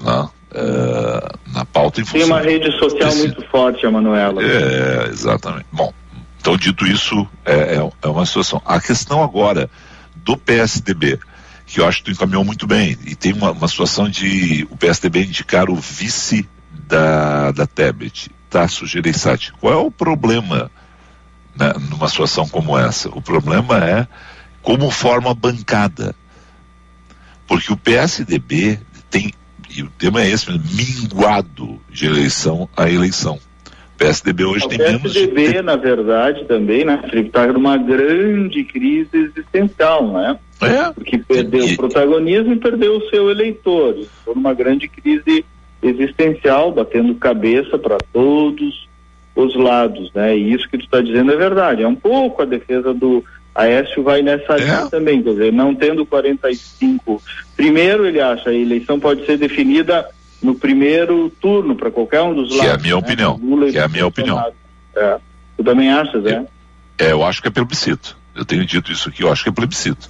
na, 0.02 0.30
é, 0.58 1.54
na 1.54 1.66
pauta 1.66 2.02
em 2.02 2.06
função. 2.06 2.20
Tem 2.20 2.30
uma 2.30 2.42
rede 2.42 2.72
social 2.80 3.10
desse... 3.10 3.28
muito 3.28 3.42
forte, 3.50 3.86
a 3.86 3.92
Manuela. 3.92 4.42
É, 4.44 5.08
exatamente. 5.10 5.68
Bom, 5.72 5.94
então 6.40 6.58
dito 6.58 6.86
isso, 6.86 7.28
é, 7.46 7.76
é, 7.76 7.90
é 8.02 8.08
uma 8.08 8.26
situação. 8.26 8.62
A 8.66 8.80
questão 8.82 9.24
agora 9.24 9.70
do 10.16 10.36
PSDB 10.36 11.20
que 11.68 11.82
eu 11.82 11.86
acho 11.86 11.98
que 11.98 12.06
tu 12.06 12.12
encaminhou 12.12 12.46
muito 12.46 12.66
bem. 12.66 12.98
E 13.06 13.14
tem 13.14 13.34
uma, 13.34 13.52
uma 13.52 13.68
situação 13.68 14.10
de 14.10 14.66
o 14.72 14.78
PSDB 14.78 15.26
indicar 15.26 15.70
o 15.70 15.76
vice 15.76 16.50
da, 16.72 17.52
da 17.52 17.68
Tebet, 17.68 18.32
Tasso 18.50 18.88
Gereissati. 18.88 19.52
Qual 19.60 19.74
é 19.74 19.76
o 19.76 19.92
problema 19.92 20.72
né, 21.54 21.74
numa 21.90 22.08
situação 22.08 22.48
como 22.48 22.80
essa? 22.80 23.10
O 23.10 23.22
problema 23.22 23.78
é 23.84 24.08
como 24.62 24.90
forma 24.90 25.34
bancada. 25.34 26.16
Porque 27.46 27.72
o 27.72 27.78
PSDB 27.78 28.80
tem, 29.10 29.34
e 29.76 29.84
o 29.84 29.90
tema 29.90 30.22
é 30.22 30.30
esse, 30.30 30.48
minguado 30.52 31.80
de 31.90 32.06
eleição 32.06 32.70
a 32.76 32.90
eleição. 32.90 33.40
O 33.96 33.98
PSDB 33.98 34.46
hoje 34.46 34.66
o 34.66 34.70
tem 34.70 34.78
PSDB, 34.78 34.98
menos. 34.98 35.12
O 35.12 35.14
PSDB, 35.14 35.62
na 35.62 35.76
verdade, 35.76 36.46
também, 36.46 36.86
né, 36.86 37.02
está 37.14 37.48
numa 37.48 37.78
grande 37.78 38.64
crise 38.64 39.10
existencial, 39.14 40.12
né? 40.12 40.38
É. 40.62 40.92
Porque 40.92 41.18
perdeu 41.18 41.68
e... 41.68 41.74
o 41.74 41.78
protagonismo 41.78 42.54
e 42.54 42.60
perdeu 42.60 42.98
o 42.98 43.10
seu 43.10 43.30
eleitor. 43.30 43.96
Foi 44.24 44.34
uma 44.34 44.54
grande 44.54 44.88
crise 44.88 45.46
existencial, 45.82 46.72
batendo 46.72 47.14
cabeça 47.16 47.78
para 47.78 47.98
todos 48.12 48.88
os 49.36 49.56
lados, 49.56 50.12
né? 50.14 50.36
E 50.36 50.54
isso 50.54 50.68
que 50.68 50.78
tu 50.78 50.86
está 50.86 51.02
dizendo 51.02 51.32
é 51.32 51.36
verdade. 51.36 51.84
É 51.84 51.88
um 51.88 51.96
pouco 51.96 52.42
a 52.42 52.46
defesa 52.46 52.94
do 52.94 53.24
Aécio 53.58 54.04
vai 54.04 54.22
nessa 54.22 54.54
é. 54.54 54.60
linha 54.60 54.86
também, 54.86 55.24
quer 55.24 55.32
dizer, 55.32 55.52
não 55.52 55.74
tendo 55.74 56.06
45. 56.06 57.22
Primeiro, 57.56 58.06
ele 58.06 58.22
acha 58.22 58.52
a 58.52 58.54
eleição 58.54 59.00
pode 59.00 59.26
ser 59.26 59.40
definida 59.40 60.08
no 60.44 60.54
primeiro 60.54 61.32
turno 61.42 61.76
para 61.76 61.90
qualquer 61.90 62.22
um 62.22 62.36
dos 62.36 62.50
que 62.50 62.58
lados. 62.58 62.72
É 62.72 62.76
a 62.76 62.78
minha 62.78 62.94
né? 62.94 63.00
opinião. 63.00 63.40
que 63.72 63.78
é 63.80 63.84
a 63.84 63.88
minha 63.88 64.06
opinião. 64.06 64.54
É. 64.96 65.18
Tu 65.58 65.64
também 65.64 65.92
achas, 65.92 66.24
é? 66.28 66.46
É, 67.00 67.12
eu 67.12 67.24
acho 67.24 67.42
que 67.42 67.48
é 67.48 67.52
plebiscito. 67.52 68.16
Eu 68.36 68.46
tenho 68.46 68.64
dito 68.64 68.92
isso 68.92 69.10
aqui, 69.10 69.24
eu 69.24 69.32
acho 69.32 69.42
que 69.42 69.50
é 69.50 69.52
plebiscito. 69.52 70.08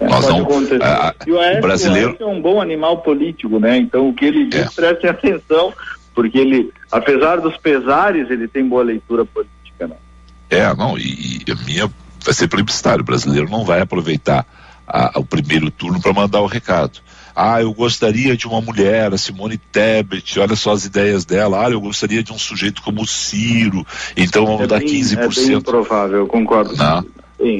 É, 0.00 0.08
Nós 0.08 0.26
não, 0.26 0.46
a, 0.80 1.14
e 1.26 1.30
o, 1.30 1.38
Aécio, 1.38 1.58
o 1.58 1.60
brasileiro 1.60 2.16
o 2.18 2.22
é 2.22 2.26
um 2.26 2.40
bom 2.40 2.62
animal 2.62 3.02
político, 3.02 3.60
né? 3.60 3.76
Então 3.76 4.08
o 4.08 4.14
que 4.14 4.24
ele 4.24 4.46
diz, 4.46 4.66
é. 4.66 4.70
prestem 4.74 5.10
atenção, 5.10 5.74
porque 6.14 6.38
ele, 6.38 6.72
apesar 6.90 7.36
dos 7.36 7.58
pesares, 7.58 8.30
ele 8.30 8.48
tem 8.48 8.66
boa 8.66 8.82
leitura 8.82 9.26
política, 9.26 9.86
né? 9.86 9.96
É, 10.48 10.74
não, 10.74 10.96
e, 10.96 11.42
e 11.46 11.52
a 11.52 11.54
minha 11.66 11.90
vai 12.24 12.34
ser 12.34 12.48
plebiscitário. 12.48 13.02
O 13.02 13.06
brasileiro 13.06 13.50
não 13.50 13.64
vai 13.64 13.80
aproveitar 13.80 14.46
a, 14.86 15.18
o 15.18 15.24
primeiro 15.24 15.70
turno 15.70 16.00
para 16.00 16.12
mandar 16.12 16.40
o 16.40 16.46
recado. 16.46 17.00
Ah, 17.34 17.62
eu 17.62 17.72
gostaria 17.72 18.36
de 18.36 18.46
uma 18.46 18.60
mulher, 18.60 19.14
a 19.14 19.18
Simone 19.18 19.56
Tebet, 19.56 20.38
olha 20.40 20.56
só 20.56 20.72
as 20.72 20.84
ideias 20.84 21.24
dela. 21.24 21.64
Ah, 21.66 21.70
eu 21.70 21.80
gostaria 21.80 22.22
de 22.22 22.32
um 22.32 22.38
sujeito 22.38 22.82
como 22.82 23.02
o 23.02 23.06
Ciro, 23.06 23.86
então 24.16 24.44
vamos 24.44 24.62
é 24.62 24.66
dar 24.66 24.80
bem, 24.80 24.88
15%. 24.88 25.16
É 25.16 25.28
bem 25.28 25.56
improvável, 25.56 26.18
eu 26.18 26.26
concordo. 26.26 26.76
Não. 26.76 27.04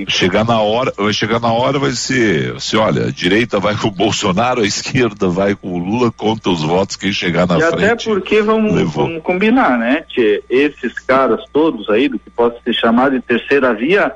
Chegar 0.08 0.44
na 0.44 0.60
hora, 0.60 0.92
vai 0.94 1.12
chegar 1.12 1.40
na 1.40 1.50
hora 1.50 1.78
vai 1.78 1.92
ser, 1.92 2.60
se 2.60 2.76
olha, 2.76 3.06
a 3.06 3.10
direita 3.10 3.58
vai 3.58 3.74
com 3.74 3.88
o 3.88 3.90
Bolsonaro, 3.90 4.60
a 4.60 4.66
esquerda 4.66 5.26
vai 5.28 5.54
com 5.54 5.72
o 5.72 5.78
Lula, 5.78 6.12
conta 6.12 6.50
os 6.50 6.62
votos 6.62 6.96
quem 6.96 7.10
chegar 7.10 7.46
na 7.46 7.56
e 7.56 7.62
frente. 7.62 7.84
até 7.84 7.96
porque 7.96 8.42
vamos, 8.42 8.92
vamos 8.92 9.22
combinar, 9.22 9.78
né? 9.78 10.04
Que 10.06 10.42
esses 10.50 10.92
caras 10.98 11.40
todos 11.50 11.88
aí 11.88 12.10
do 12.10 12.18
que 12.18 12.28
pode 12.28 12.62
ser 12.62 12.74
chamado 12.74 13.12
de 13.12 13.22
terceira 13.22 13.72
via, 13.72 14.14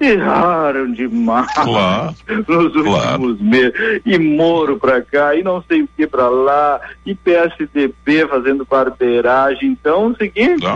erraram 0.00 0.92
demais 0.92 1.52
claro, 1.54 2.14
nos 2.28 2.74
últimos 2.74 2.84
claro. 2.84 3.38
meses. 3.40 3.72
E 4.04 4.18
Moro 4.18 4.78
pra 4.78 5.00
cá, 5.00 5.34
e 5.34 5.42
não 5.42 5.62
sei 5.66 5.82
o 5.82 5.88
que 5.96 6.06
pra 6.06 6.28
lá, 6.28 6.80
e 7.04 7.14
PSDB 7.14 8.26
fazendo 8.28 8.66
barbeiragem. 8.68 9.70
Então, 9.70 10.04
é 10.04 10.08
o 10.08 10.16
seguinte, 10.16 10.66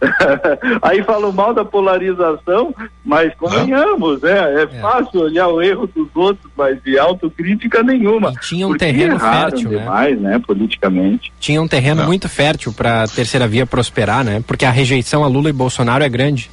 aí 0.80 1.02
falam 1.02 1.32
mal 1.32 1.52
da 1.52 1.64
polarização, 1.64 2.74
mas 3.04 3.34
convenhamos, 3.34 4.22
né? 4.22 4.54
É, 4.54 4.62
é, 4.62 4.66
fácil 4.80 5.20
olhar 5.20 5.48
o 5.48 5.60
erro 5.60 5.86
dos 5.86 6.08
outros, 6.14 6.50
mas 6.56 6.82
de 6.82 6.98
autocrítica 6.98 7.82
nenhuma. 7.82 8.32
E 8.32 8.40
tinha 8.40 8.66
um 8.66 8.76
terreno 8.76 9.18
fértil, 9.18 9.70
né? 9.70 9.78
demais, 9.78 10.20
né? 10.20 10.30
né? 10.30 10.38
Politicamente. 10.38 11.32
Tinha 11.38 11.60
um 11.60 11.68
terreno 11.68 12.02
não. 12.02 12.06
muito 12.06 12.28
fértil 12.28 12.72
para 12.72 13.06
terceira 13.08 13.46
via 13.46 13.66
prosperar, 13.66 14.24
né? 14.24 14.42
Porque 14.46 14.64
a 14.64 14.70
rejeição 14.70 15.24
a 15.24 15.28
Lula 15.28 15.50
e 15.50 15.52
Bolsonaro 15.52 16.04
é 16.04 16.08
grande. 16.08 16.50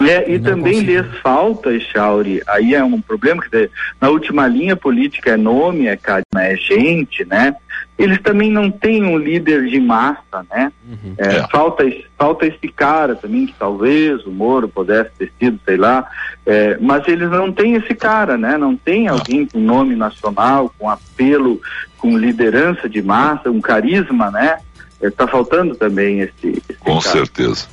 É, 0.00 0.30
e 0.30 0.38
também 0.38 0.80
lhes 0.80 1.06
falta, 1.22 1.78
Chauri, 1.80 2.40
aí 2.46 2.74
é 2.74 2.84
um 2.84 3.00
problema, 3.00 3.42
que 3.42 3.70
na 4.00 4.08
última 4.08 4.46
linha 4.46 4.76
política 4.76 5.32
é 5.32 5.36
nome, 5.36 5.86
é 5.88 5.96
carisma, 5.96 6.42
é 6.42 6.56
gente, 6.56 7.24
né? 7.24 7.56
Eles 7.98 8.20
também 8.20 8.48
não 8.48 8.70
têm 8.70 9.02
um 9.02 9.18
líder 9.18 9.66
de 9.66 9.80
massa, 9.80 10.46
né? 10.48 10.72
Uhum. 10.88 11.14
É, 11.18 11.38
é. 11.38 11.48
Falta, 11.48 11.84
falta 12.16 12.46
esse 12.46 12.68
cara 12.68 13.16
também, 13.16 13.46
que 13.46 13.54
talvez 13.58 14.24
o 14.24 14.30
Moro 14.30 14.68
pudesse 14.68 15.10
ter 15.18 15.32
sido, 15.36 15.58
sei 15.64 15.76
lá, 15.76 16.08
é, 16.46 16.78
mas 16.80 17.06
eles 17.08 17.28
não 17.28 17.50
têm 17.50 17.74
esse 17.74 17.94
cara, 17.96 18.38
né? 18.38 18.56
Não 18.56 18.76
tem 18.76 19.08
alguém 19.08 19.46
com 19.46 19.58
nome 19.58 19.96
nacional, 19.96 20.72
com 20.78 20.88
apelo, 20.88 21.60
com 21.98 22.16
liderança 22.16 22.88
de 22.88 23.02
massa, 23.02 23.50
um 23.50 23.60
carisma, 23.60 24.30
né? 24.30 24.58
Está 25.00 25.24
é, 25.24 25.28
faltando 25.28 25.74
também 25.74 26.20
esse. 26.20 26.48
esse 26.48 26.78
Com 26.80 27.00
certeza. 27.00 27.66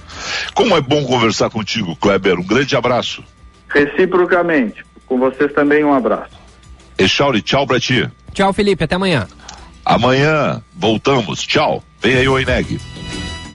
Como 0.54 0.76
é 0.76 0.82
bom 0.82 1.04
conversar 1.06 1.50
contigo, 1.50 1.96
Kleber. 1.96 2.40
Um 2.40 2.46
grande 2.46 2.76
abraço. 2.76 3.24
Reciprocamente. 3.68 4.86
Com 5.06 5.20
vocês 5.20 5.52
também 5.54 5.84
um 5.84 5.94
abraço. 5.94 6.34
Echauri, 6.98 7.42
tchau 7.42 7.66
pra 7.68 7.80
ti. 7.80 8.10
Tchau, 8.34 8.54
Felipe. 8.54 8.84
Até 8.84 8.96
amanhã. 8.96 9.28
Amanhã 9.84 10.62
voltamos. 10.74 11.42
Tchau. 11.44 11.84
Vem 12.02 12.16
aí 12.18 12.28
o 12.28 12.40
Eneg. 12.40 12.80